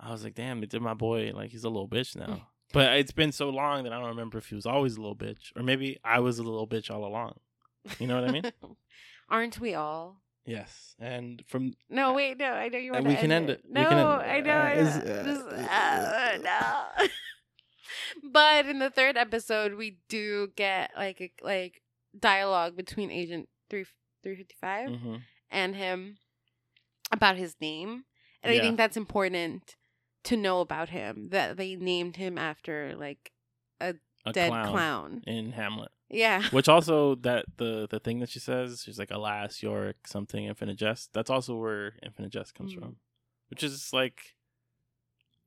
I 0.00 0.10
was 0.12 0.24
like, 0.24 0.34
damn, 0.34 0.62
it 0.62 0.70
did 0.70 0.82
my 0.82 0.94
boy 0.94 1.30
like 1.34 1.50
he's 1.50 1.64
a 1.64 1.68
little 1.70 1.88
bitch 1.88 2.16
now. 2.16 2.48
but 2.72 2.96
it's 2.96 3.12
been 3.12 3.32
so 3.32 3.50
long 3.50 3.84
that 3.84 3.92
I 3.92 3.98
don't 4.00 4.08
remember 4.08 4.38
if 4.38 4.46
he 4.48 4.54
was 4.54 4.64
always 4.66 4.96
a 4.96 5.00
little 5.00 5.14
bitch 5.16 5.52
or 5.54 5.62
maybe 5.62 5.98
I 6.02 6.20
was 6.20 6.38
a 6.38 6.42
little 6.42 6.66
bitch 6.66 6.90
all 6.90 7.04
along. 7.04 7.34
You 7.98 8.06
know 8.06 8.18
what 8.20 8.28
I 8.28 8.32
mean? 8.32 8.50
Aren't 9.28 9.60
we 9.60 9.74
all? 9.74 10.21
Yes. 10.44 10.94
And 10.98 11.42
from 11.48 11.72
No, 11.90 12.12
wait, 12.14 12.38
no. 12.38 12.52
I 12.52 12.68
know 12.68 12.78
you 12.78 12.92
want 12.92 13.06
we 13.06 13.14
to 13.14 13.20
can 13.20 13.32
end 13.32 13.50
it. 13.50 13.62
We 13.64 13.72
No, 13.80 13.88
can 13.88 13.98
end 13.98 14.08
it. 14.08 14.28
I 14.28 14.40
know. 14.40 14.52
I 14.52 14.72
Uh, 14.72 14.82
know. 14.82 15.12
uh, 15.12 15.24
Just, 15.24 15.46
uh, 15.70 16.38
no. 16.42 17.08
but 18.32 18.66
in 18.66 18.78
the 18.78 18.90
third 18.90 19.16
episode, 19.16 19.74
we 19.74 19.98
do 20.08 20.48
get 20.56 20.90
like 20.96 21.20
a, 21.20 21.32
like 21.42 21.82
dialogue 22.18 22.76
between 22.76 23.10
Agent 23.10 23.48
three 23.70 23.86
three 24.22 24.36
fifty 24.36 24.54
five 24.60 24.88
Mhm. 24.90 25.22
and 25.50 25.76
him 25.76 26.18
about 27.10 27.36
his 27.36 27.56
name, 27.60 28.04
and 28.42 28.52
I 28.52 28.60
think 28.60 28.76
that's 28.76 28.96
important 28.96 29.76
to 30.24 30.36
know 30.36 30.60
about 30.60 30.90
him. 30.90 31.28
That 31.30 31.56
they 31.56 31.74
named 31.76 32.16
him 32.16 32.38
after 32.38 32.94
like 32.96 33.32
a 33.80 33.94
dead 34.32 34.50
clown, 34.50 34.70
clown. 34.72 35.22
in 35.26 35.52
Hamlet. 35.52 35.90
Yeah. 36.12 36.42
Which 36.50 36.68
also 36.68 37.14
that 37.16 37.46
the 37.56 37.88
the 37.90 37.98
thing 37.98 38.20
that 38.20 38.28
she 38.28 38.38
says, 38.38 38.82
she's 38.84 38.98
like, 38.98 39.10
"Alas, 39.10 39.62
Yorick, 39.62 40.06
something 40.06 40.44
infinite 40.44 40.76
jest." 40.76 41.12
That's 41.12 41.30
also 41.30 41.56
where 41.56 41.94
infinite 42.02 42.30
jest 42.32 42.54
comes 42.54 42.74
Mm. 42.74 42.78
from, 42.78 42.96
which 43.50 43.62
is 43.64 43.90
like, 43.92 44.34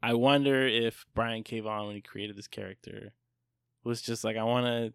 I 0.02 0.14
wonder 0.14 0.68
if 0.68 1.06
Brian 1.14 1.44
K. 1.44 1.60
Vaughan, 1.62 1.88
when 1.88 1.96
he 1.96 2.02
created 2.02 2.36
this 2.36 2.48
character, 2.48 3.14
was 3.84 4.02
just 4.02 4.24
like, 4.24 4.38
I 4.38 4.44
want 4.44 4.66
to 4.66 4.94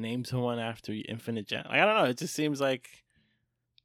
name 0.00 0.24
someone 0.24 0.58
after 0.58 0.92
infinite 1.08 1.46
jest. 1.48 1.66
Like, 1.68 1.80
I 1.80 1.84
don't 1.84 1.96
know. 1.96 2.04
It 2.10 2.18
just 2.18 2.34
seems 2.34 2.60
like, 2.60 2.88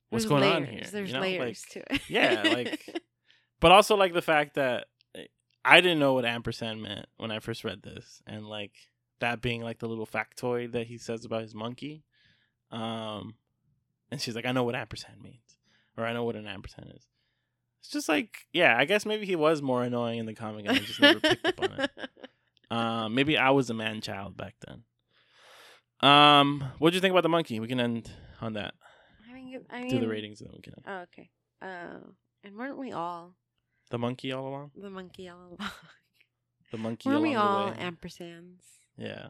what's 0.09 0.25
There's 0.25 0.29
going 0.29 0.41
layers. 0.43 0.55
on 0.55 0.65
here? 0.65 0.83
There's 0.91 1.09
you 1.09 1.15
know? 1.15 1.21
layers 1.21 1.65
like, 1.75 1.85
to 1.87 1.93
it. 1.95 2.01
yeah, 2.09 2.41
like- 2.43 3.01
but 3.59 3.71
also 3.71 3.95
like 3.95 4.13
the 4.13 4.21
fact 4.21 4.55
that 4.55 4.87
eh, 5.15 5.25
I 5.65 5.81
didn't 5.81 5.99
know 5.99 6.13
what 6.13 6.25
ampersand 6.25 6.81
meant 6.81 7.05
when 7.17 7.31
I 7.31 7.39
first 7.39 7.63
read 7.63 7.81
this, 7.83 8.21
and 8.27 8.45
like 8.47 8.73
that 9.21 9.41
being 9.41 9.61
like 9.61 9.79
the 9.79 9.87
little 9.87 10.05
factoid 10.05 10.73
that 10.73 10.87
he 10.87 10.97
says 10.97 11.25
about 11.25 11.41
his 11.41 11.55
monkey. 11.55 12.03
Um, 12.71 13.33
and 14.11 14.21
she's 14.21 14.35
like, 14.35 14.45
I 14.45 14.51
know 14.51 14.63
what 14.63 14.75
ampersand 14.75 15.21
means, 15.21 15.57
or 15.97 16.05
I 16.05 16.13
know 16.13 16.23
what 16.23 16.35
an 16.35 16.45
ampersand 16.47 16.91
is. 16.95 17.07
It's 17.79 17.89
just 17.89 18.07
like, 18.09 18.45
yeah, 18.53 18.75
I 18.77 18.85
guess 18.85 19.05
maybe 19.05 19.25
he 19.25 19.35
was 19.35 19.61
more 19.61 19.83
annoying 19.83 20.19
in 20.19 20.25
the 20.27 20.35
comic, 20.35 20.65
and 20.67 20.77
I 20.77 20.79
just 20.79 20.99
never 21.01 21.19
picked 21.19 21.45
up 21.47 21.61
on 21.61 21.71
it. 21.81 21.91
Um, 22.69 23.15
maybe 23.15 23.37
I 23.37 23.49
was 23.49 23.69
a 23.69 23.73
man 23.73 23.99
child 23.99 24.37
back 24.37 24.55
then. 24.65 24.83
Um, 26.09 26.63
what 26.79 26.91
do 26.91 26.95
you 26.95 27.01
think 27.01 27.11
about 27.11 27.23
the 27.23 27.27
monkey? 27.27 27.59
We 27.59 27.67
can 27.67 27.81
end 27.81 28.09
on 28.39 28.53
that. 28.53 28.75
I 29.29 29.33
mean, 29.33 29.59
I 29.69 29.81
mean, 29.81 29.89
Do 29.89 29.99
the 29.99 30.07
ratings, 30.07 30.39
and 30.39 30.49
then 30.49 30.53
we 30.55 30.61
can 30.61 30.73
end. 30.77 30.85
Oh, 30.87 31.01
okay. 31.01 31.29
Uh, 31.61 31.99
and 32.45 32.55
weren't 32.55 32.77
we 32.77 32.93
all 32.93 33.35
The 33.89 33.97
monkey 33.97 34.31
all 34.31 34.47
along. 34.47 34.71
the 34.77 34.89
monkey 34.89 35.27
all 35.27 35.37
along? 35.49 35.57
The 36.71 36.77
monkey 36.77 37.09
weren't 37.09 37.17
along 37.19 37.29
we 37.29 37.35
all 37.35 37.65
the 37.65 37.71
way. 37.73 37.77
ampersands 37.85 38.61
yeah, 39.01 39.27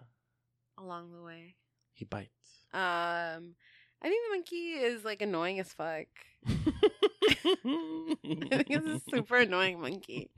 along 0.77 1.11
the 1.11 1.21
way? 1.21 1.55
he 1.93 2.05
bites. 2.05 2.65
Um, 2.73 3.55
I 4.01 4.09
think 4.09 4.25
the 4.25 4.35
monkey 4.35 4.55
is 4.55 5.05
like 5.05 5.21
annoying 5.21 5.59
as 5.59 5.71
fuck. 5.71 6.07
I 6.47 8.15
think 8.23 8.71
it's 8.71 8.87
a 8.87 9.11
super 9.11 9.37
annoying 9.37 9.79
monkey. 9.79 10.31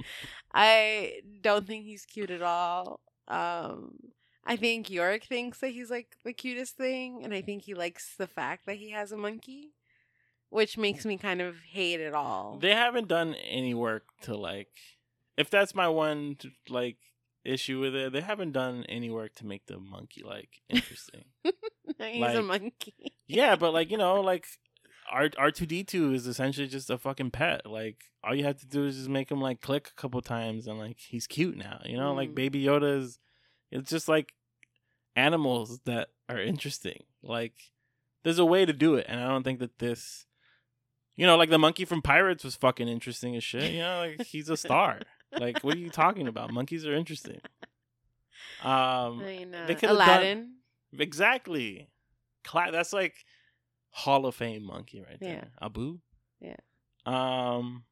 I 0.53 1.21
don't 1.41 1.65
think 1.65 1.85
he's 1.85 2.05
cute 2.05 2.31
at 2.31 2.41
all. 2.41 2.99
Um, 3.29 3.95
I 4.45 4.57
think 4.57 4.89
Yorick 4.89 5.23
thinks 5.23 5.59
that 5.59 5.69
he's 5.69 5.89
like 5.89 6.17
the 6.25 6.33
cutest 6.33 6.75
thing, 6.75 7.21
and 7.23 7.33
I 7.33 7.41
think 7.41 7.63
he 7.63 7.73
likes 7.73 8.15
the 8.17 8.27
fact 8.27 8.65
that 8.65 8.75
he 8.75 8.89
has 8.91 9.13
a 9.13 9.17
monkey, 9.17 9.71
which 10.49 10.77
makes 10.77 11.05
me 11.05 11.17
kind 11.17 11.41
of 11.41 11.55
hate 11.71 12.01
it 12.01 12.13
all. 12.13 12.57
They 12.61 12.73
haven't 12.73 13.07
done 13.07 13.35
any 13.35 13.73
work 13.73 14.07
to 14.23 14.35
like. 14.35 14.73
If 15.37 15.49
that's 15.49 15.73
my 15.73 15.87
one 15.87 16.37
like 16.69 16.97
issue 17.45 17.79
with 17.79 17.95
it, 17.95 18.13
they 18.13 18.21
haven't 18.21 18.51
done 18.53 18.85
any 18.89 19.09
work 19.09 19.35
to 19.35 19.45
make 19.45 19.65
the 19.65 19.79
monkey 19.79 20.23
like 20.25 20.49
interesting. 20.69 21.25
he's 21.43 22.21
like- 22.21 22.35
a 22.37 22.41
monkey. 22.41 22.93
yeah, 23.27 23.55
but 23.55 23.73
like 23.73 23.91
you 23.91 23.97
know, 23.97 24.21
like 24.21 24.45
R 25.11 25.29
R 25.37 25.51
two 25.51 25.65
D 25.65 25.83
two 25.83 26.13
is 26.13 26.27
essentially 26.27 26.67
just 26.67 26.89
a 26.89 26.97
fucking 26.97 27.31
pet. 27.31 27.65
Like 27.65 27.97
all 28.23 28.33
you 28.33 28.45
have 28.45 28.59
to 28.61 28.65
do 28.65 28.85
is 28.85 28.95
just 28.97 29.09
make 29.09 29.29
him 29.29 29.41
like 29.41 29.61
click 29.61 29.89
a 29.89 30.01
couple 30.01 30.21
times, 30.21 30.65
and 30.67 30.79
like 30.79 30.97
he's 30.99 31.27
cute 31.27 31.57
now. 31.57 31.81
You 31.85 31.97
know, 31.97 32.13
like 32.13 32.29
Mm. 32.31 32.35
Baby 32.35 32.63
Yoda 32.63 32.99
is. 32.99 33.19
It's 33.71 33.89
just 33.89 34.07
like 34.07 34.33
animals 35.15 35.79
that 35.85 36.09
are 36.29 36.39
interesting. 36.39 37.03
Like 37.21 37.53
there's 38.23 38.39
a 38.39 38.45
way 38.45 38.65
to 38.65 38.73
do 38.73 38.95
it, 38.95 39.05
and 39.09 39.19
I 39.19 39.27
don't 39.27 39.43
think 39.43 39.59
that 39.59 39.79
this. 39.79 40.25
You 41.15 41.27
know, 41.27 41.37
like 41.37 41.51
the 41.51 41.59
monkey 41.59 41.85
from 41.85 42.01
Pirates 42.01 42.43
was 42.43 42.55
fucking 42.55 42.87
interesting 42.87 43.35
as 43.35 43.43
shit. 43.43 43.71
You 43.71 43.79
know, 43.81 43.99
like 44.17 44.25
he's 44.27 44.49
a 44.49 44.57
star. 44.57 44.99
like, 45.39 45.59
what 45.63 45.75
are 45.75 45.79
you 45.79 45.89
talking 45.89 46.27
about? 46.27 46.51
Monkeys 46.53 46.85
are 46.85 46.93
interesting. 46.95 47.39
Um, 48.63 49.21
I 49.21 49.45
uh, 49.53 49.67
they 49.67 49.75
could've 49.75 49.97
done- 49.97 50.07
Aladdin. 50.09 50.53
Exactly. 50.97 51.89
Cla- 52.43 52.71
that's 52.71 52.93
like 52.93 53.15
Hall 53.89 54.25
of 54.25 54.35
Fame 54.35 54.63
monkey 54.63 55.01
right 55.01 55.19
there. 55.19 55.49
Yeah. 55.61 55.65
Abu. 55.65 55.99
Yeah. 56.39 56.55
Um. 57.05 57.83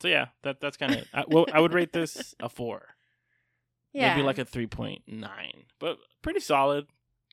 So 0.00 0.08
yeah, 0.08 0.26
that 0.42 0.60
that's 0.60 0.76
kind 0.76 0.94
of. 0.94 1.04
I, 1.12 1.24
well, 1.28 1.46
I 1.52 1.60
would 1.60 1.74
rate 1.74 1.92
this 1.92 2.34
a 2.40 2.48
four, 2.48 2.82
Yeah. 3.92 4.14
maybe 4.14 4.24
like 4.24 4.38
a 4.38 4.44
three 4.44 4.66
point 4.66 5.02
nine, 5.06 5.64
but 5.78 5.98
pretty 6.22 6.40
solid 6.40 6.86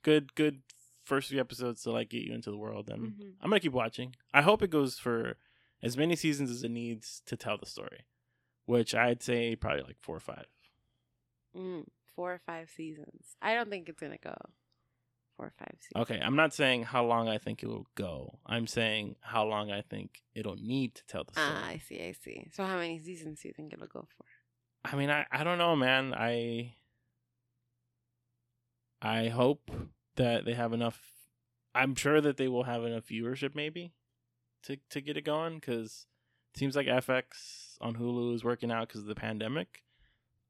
good 0.04 0.36
good 0.36 0.62
first 1.04 1.30
few 1.30 1.40
episodes 1.40 1.84
to 1.84 1.92
like 1.92 2.10
get 2.10 2.24
you 2.24 2.34
into 2.34 2.52
the 2.52 2.58
world. 2.58 2.90
And 2.90 3.14
Mhm. 3.14 3.34
I'm 3.42 3.50
gonna 3.50 3.60
keep 3.62 3.72
watching. 3.72 4.14
I 4.34 4.42
hope 4.42 4.62
it 4.62 4.70
goes 4.70 5.00
for 5.00 5.38
as 5.82 5.96
many 5.96 6.16
seasons 6.18 6.50
as 6.52 6.64
it 6.64 6.72
needs 6.72 7.22
to 7.28 7.38
tell 7.38 7.58
the 7.58 7.66
story, 7.66 8.06
which 8.68 8.94
I'd 8.94 9.24
say 9.24 9.56
probably 9.56 9.82
like 9.82 9.98
four 10.00 10.18
or 10.18 10.20
five. 10.20 10.46
Mm, 11.56 11.86
four 12.16 12.34
or 12.34 12.42
five 12.46 12.70
seasons. 12.70 13.36
I 13.42 13.56
don't 13.56 13.70
think 13.70 13.90
it's 13.90 14.00
gonna 14.00 14.18
go 14.24 14.36
four 15.36 15.48
or 15.48 15.54
five 15.58 15.74
seasons. 15.80 16.02
Okay, 16.04 16.20
I'm 16.20 16.36
not 16.36 16.54
saying 16.54 16.84
how 16.84 17.06
long 17.06 17.30
I 17.30 17.38
think 17.38 17.64
it 17.64 17.68
will 17.68 17.88
go. 17.96 18.40
I'm 18.46 18.68
saying 18.68 19.16
how 19.22 19.46
long 19.46 19.72
I 19.72 19.82
think 19.82 20.22
it'll 20.36 20.58
need 20.58 20.96
to 20.96 21.06
tell 21.08 21.24
the 21.24 21.32
story. 21.32 21.48
Ah, 21.50 21.68
I 21.70 21.78
see. 21.78 22.02
I 22.02 22.12
see. 22.12 22.50
So 22.54 22.66
how 22.66 22.78
many 22.78 23.00
seasons 23.00 23.42
do 23.42 23.48
you 23.48 23.54
think 23.56 23.74
it'll 23.74 23.88
go 23.88 24.06
for? 24.18 24.26
I 24.84 24.96
mean, 24.96 25.10
I, 25.10 25.26
I 25.32 25.44
don't 25.44 25.58
know, 25.58 25.76
man. 25.76 26.14
I 26.14 26.76
I 29.02 29.30
hope 29.30 29.72
that 30.18 30.44
they 30.46 30.54
have 30.54 30.74
enough. 30.74 31.00
I'm 31.74 31.96
sure 31.96 32.20
that 32.20 32.38
they 32.38 32.50
will 32.50 32.64
have 32.64 32.84
enough 32.84 33.06
viewership, 33.06 33.56
maybe, 33.56 33.94
to 34.64 34.78
to 34.90 35.00
get 35.00 35.16
it 35.16 35.24
going. 35.24 35.56
Because 35.56 36.06
it 36.54 36.60
seems 36.60 36.76
like 36.76 36.88
FX 36.88 37.67
on 37.82 37.96
Hulu 37.96 38.36
is 38.36 38.44
working 38.44 38.72
out 38.72 38.88
because 38.88 39.02
of 39.02 39.08
the 39.08 39.16
pandemic. 39.16 39.84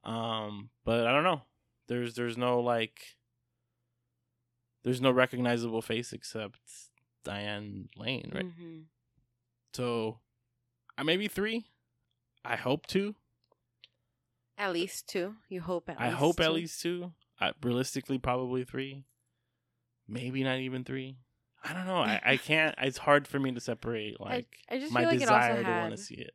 Um, 0.04 0.70
but 0.84 1.06
I 1.06 1.12
don't 1.12 1.24
know. 1.24 1.42
There's 1.88 2.14
there's 2.14 2.36
no 2.36 2.60
like. 2.60 3.00
There's 4.84 5.00
no 5.00 5.10
recognizable 5.10 5.82
face 5.82 6.12
except 6.12 6.58
Diane 7.24 7.88
Lane, 7.96 8.30
right? 8.34 8.46
Mhm. 8.46 8.84
So, 9.74 10.20
I 10.96 11.02
maybe 11.02 11.28
three. 11.28 11.66
I 12.44 12.56
hope 12.56 12.86
two. 12.86 13.14
At 14.56 14.72
least 14.72 15.08
two. 15.08 15.36
You 15.48 15.60
hope 15.60 15.88
at 15.90 16.00
I 16.00 16.06
least 16.08 16.18
hope 16.18 16.40
at 16.40 16.46
two? 16.46 16.52
least 16.52 16.80
two. 16.80 17.12
I, 17.40 17.52
realistically, 17.62 18.18
probably 18.18 18.64
three. 18.64 19.04
Maybe 20.06 20.42
not 20.42 20.58
even 20.58 20.84
three. 20.84 21.18
I 21.62 21.74
don't 21.74 21.86
know. 21.86 21.98
I, 21.98 22.20
I 22.24 22.36
can't. 22.38 22.74
It's 22.78 22.98
hard 22.98 23.28
for 23.28 23.38
me 23.38 23.52
to 23.52 23.60
separate 23.60 24.20
like 24.20 24.46
I 24.70 24.78
just 24.78 24.92
my 24.92 25.00
feel 25.02 25.08
like 25.10 25.20
it 25.20 25.28
also 25.28 25.48
desire 25.48 25.64
to 25.64 25.70
want 25.70 25.90
to 25.92 25.98
see 26.02 26.14
it. 26.14 26.34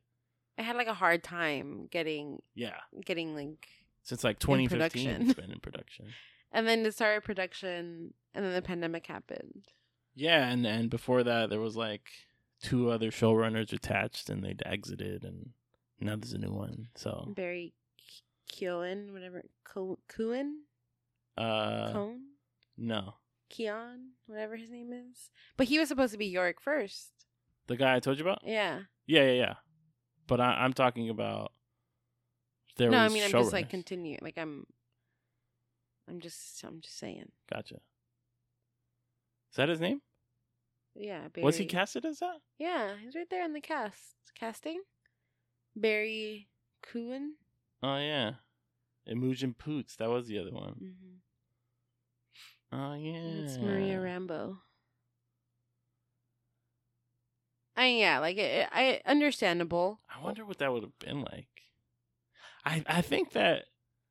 I 0.58 0.62
had 0.62 0.76
like 0.76 0.86
a 0.86 0.94
hard 0.94 1.22
time 1.24 1.88
getting 1.90 2.40
Yeah, 2.54 2.76
getting 3.04 3.34
like 3.34 3.68
since 4.02 4.22
like 4.24 4.38
2015, 4.38 4.78
production. 5.06 5.22
it's 5.30 5.34
been 5.40 5.50
in 5.50 5.60
production. 5.60 6.06
and 6.52 6.66
then 6.68 6.84
it 6.86 6.94
started 6.94 7.24
production 7.24 8.14
and 8.34 8.44
then 8.44 8.52
the 8.54 8.62
pandemic 8.62 9.06
happened. 9.06 9.66
Yeah, 10.14 10.46
and 10.48 10.64
and 10.66 10.88
before 10.90 11.22
that, 11.24 11.50
there 11.50 11.60
was 11.60 11.76
like 11.76 12.10
two 12.62 12.90
other 12.90 13.10
showrunners 13.10 13.72
attached, 13.72 14.30
and 14.30 14.44
they'd 14.44 14.62
exited, 14.64 15.24
and 15.24 15.50
now 16.00 16.14
there's 16.16 16.32
a 16.32 16.38
new 16.38 16.52
one. 16.52 16.88
So, 16.94 17.32
Barry 17.34 17.74
Keown, 18.48 19.12
whatever 19.12 19.42
Co- 19.64 19.98
Cohen, 20.08 20.62
uh, 21.36 21.92
Cone, 21.92 22.20
no, 22.78 23.14
Keon, 23.50 24.10
whatever 24.26 24.56
his 24.56 24.70
name 24.70 24.92
is. 24.92 25.30
But 25.56 25.66
he 25.66 25.78
was 25.80 25.88
supposed 25.88 26.12
to 26.12 26.18
be 26.18 26.26
Yorick 26.26 26.60
first. 26.60 27.10
the 27.66 27.76
guy 27.76 27.96
I 27.96 28.00
told 28.00 28.18
you 28.18 28.24
about. 28.24 28.42
Yeah. 28.44 28.80
Yeah, 29.06 29.24
yeah, 29.24 29.32
yeah. 29.32 29.54
But 30.26 30.40
I, 30.40 30.64
I'm 30.64 30.72
talking 30.72 31.10
about. 31.10 31.52
There 32.76 32.90
no, 32.90 32.98
I 32.98 33.08
mean 33.08 33.22
I'm 33.22 33.30
just 33.30 33.52
like 33.52 33.70
continue. 33.70 34.18
Like 34.20 34.38
I'm. 34.38 34.66
I'm 36.08 36.20
just. 36.20 36.62
I'm 36.64 36.80
just 36.80 36.98
saying. 36.98 37.30
Gotcha. 37.52 37.76
Is 37.76 39.56
that 39.56 39.68
his 39.68 39.80
name? 39.80 40.00
Yeah. 40.94 41.28
Barry. 41.32 41.44
Was 41.44 41.56
he 41.56 41.66
casted 41.66 42.04
as 42.04 42.18
that? 42.18 42.38
Yeah, 42.58 42.94
he's 43.02 43.14
right 43.14 43.28
there 43.30 43.44
in 43.44 43.52
the 43.52 43.60
cast 43.60 44.14
casting. 44.38 44.82
Barry 45.76 46.48
Cohen. 46.82 47.34
Oh 47.82 47.96
yeah, 47.98 48.32
Imogen 49.06 49.54
Poots. 49.54 49.96
That 49.96 50.10
was 50.10 50.26
the 50.26 50.38
other 50.38 50.52
one. 50.52 50.74
Mm-hmm. 50.82 51.14
Oh 52.76 52.94
yeah, 52.94 53.44
It's 53.44 53.58
Maria 53.58 54.00
Rambo. 54.00 54.58
I 57.76 57.86
yeah, 57.88 58.18
like 58.20 58.36
it, 58.36 58.68
I 58.72 59.00
understandable. 59.06 60.00
I 60.08 60.22
wonder 60.22 60.44
what 60.44 60.58
that 60.58 60.72
would 60.72 60.82
have 60.84 60.98
been 60.98 61.22
like. 61.22 61.48
I 62.64 62.82
I 62.86 63.02
think 63.02 63.32
that 63.32 63.64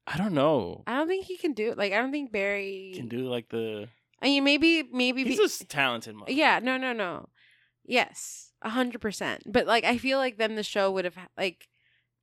I 0.06 0.18
don't 0.18 0.34
know. 0.34 0.84
I 0.86 0.98
don't 0.98 1.08
think 1.08 1.26
he 1.26 1.38
can 1.38 1.54
do 1.54 1.72
it. 1.72 1.78
Like 1.78 1.94
I 1.94 1.98
don't 1.98 2.12
think 2.12 2.32
Barry 2.32 2.94
Can 2.96 3.08
do 3.08 3.30
like 3.30 3.50
the. 3.50 3.88
I 4.22 4.26
mean, 4.26 4.44
maybe 4.44 4.84
maybe 4.92 5.24
He's 5.24 5.38
be- 5.60 5.64
a 5.64 5.68
talented 5.68 6.16
mother. 6.16 6.32
yeah. 6.32 6.60
No, 6.60 6.78
no, 6.78 6.94
no. 6.94 7.30
Yes, 7.86 8.52
a 8.62 8.70
hundred 8.70 9.02
percent. 9.02 9.44
But 9.46 9.66
like, 9.68 9.84
I 9.84 9.98
feel 9.98 10.18
like 10.18 10.38
then 10.38 10.56
the 10.56 10.64
show 10.64 10.92
would 10.92 11.06
have 11.06 11.18
like 11.38 11.68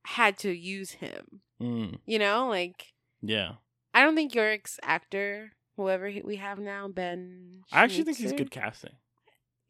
had 0.05 0.37
to 0.39 0.51
use 0.51 0.91
him. 0.91 1.41
Mm, 1.61 1.99
You 2.05 2.19
know, 2.19 2.47
like 2.47 2.93
yeah. 3.21 3.53
I 3.93 4.01
don't 4.03 4.15
think 4.15 4.33
Yorick's 4.33 4.79
actor, 4.83 5.51
whoever 5.75 6.07
he, 6.07 6.21
we 6.21 6.37
have 6.37 6.57
now, 6.59 6.87
Ben. 6.87 7.61
I 7.71 7.83
actually 7.83 8.03
think 8.05 8.17
he's 8.17 8.31
good 8.33 8.49
casting. 8.51 8.93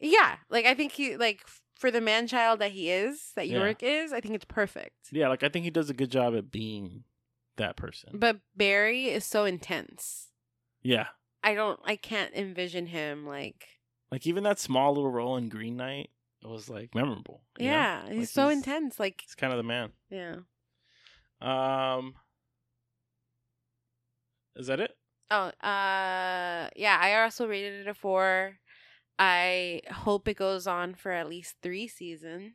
Yeah, 0.02 0.36
like 0.50 0.66
I 0.66 0.74
think 0.74 0.92
he 0.94 1.16
like 1.16 1.46
for 1.78 1.92
the 1.92 2.02
man 2.02 2.28
child 2.28 2.60
that 2.60 2.72
he 2.72 2.90
is, 2.92 3.32
that. 3.36 3.48
Yorick 3.48 3.82
is. 3.84 4.12
I 4.12 4.20
think 4.20 4.34
it's 4.36 4.46
perfect. 4.46 4.96
Yeah, 5.12 5.28
like 5.30 5.44
I 5.44 5.50
think 5.50 5.64
he 5.64 5.72
does 5.72 5.90
a 5.90 5.94
good 5.94 6.12
job 6.12 6.36
at 6.36 6.52
being 6.52 7.04
that 7.58 7.76
person. 7.78 8.12
But 8.14 8.38
Barry 8.56 9.08
is 9.10 9.26
so 9.26 9.46
intense. 9.46 10.28
yeah, 10.82 11.08
I 11.44 11.54
don't. 11.54 11.80
I 11.86 11.96
can't 11.96 12.34
envision 12.34 12.88
him 12.88 13.26
like. 13.28 13.68
like 14.12 14.26
even 14.28 14.44
that 14.44 14.60
small 14.60 14.94
little 14.94 15.12
role 15.12 15.38
in 15.38 15.50
Green 15.50 15.78
Knight 15.78 16.10
was 16.44 16.68
like 16.70 16.96
memorable. 16.96 17.42
Yeah, 17.60 18.10
he's 18.10 18.32
so 18.32 18.48
he's- 18.50 18.58
intense. 18.58 19.00
Like, 19.00 19.22
He's 19.24 19.36
kind 19.36 19.54
of 19.54 19.58
the 19.58 19.64
man. 19.64 19.92
yeah. 20.10 20.38
Um, 21.42 22.16
is 24.56 24.68
that 24.68 24.80
it? 24.80 24.92
Oh, 25.32 25.46
uh, 25.66 26.70
yeah. 26.76 26.98
I 27.02 27.22
also 27.24 27.48
rated 27.48 27.82
it 27.82 27.88
a 27.88 27.94
four. 27.94 28.58
I 29.24 29.82
hope 29.92 30.28
it 30.28 30.34
goes 30.38 30.66
on 30.66 30.96
for 30.96 31.12
at 31.12 31.30
least 31.30 31.58
three 31.62 31.88
seasons. 31.88 32.54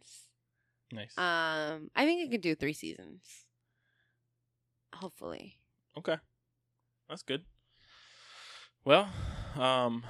Nice. 0.93 1.17
Um, 1.17 1.93
I 1.95 2.05
think 2.05 2.23
it 2.27 2.31
could 2.33 2.41
do 2.41 2.57
three 2.57 2.73
seasons. 2.73 3.23
Hopefully. 4.97 5.59
okay, 5.97 6.17
that's 7.09 7.23
good. 7.23 7.45
Well, 8.85 9.09
um, 9.57 10.03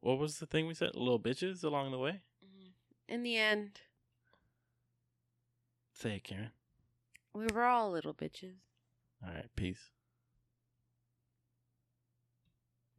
what 0.00 0.18
was 0.18 0.38
the 0.38 0.46
thing 0.46 0.68
we 0.68 0.74
said? 0.74 0.94
Little 0.94 1.18
bitches 1.18 1.64
along 1.64 1.90
the 1.90 1.98
way. 1.98 2.20
In 3.08 3.24
the 3.24 3.36
end, 3.36 3.80
Say 5.92 6.16
it, 6.16 6.24
Karen. 6.24 6.50
we 7.34 7.46
were 7.52 7.64
all 7.64 7.90
little 7.90 8.14
bitches. 8.14 8.54
All 9.26 9.34
right, 9.34 9.50
peace. 9.56 9.90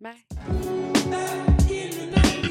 Bye. 0.02 1.50
Night. 1.70 2.43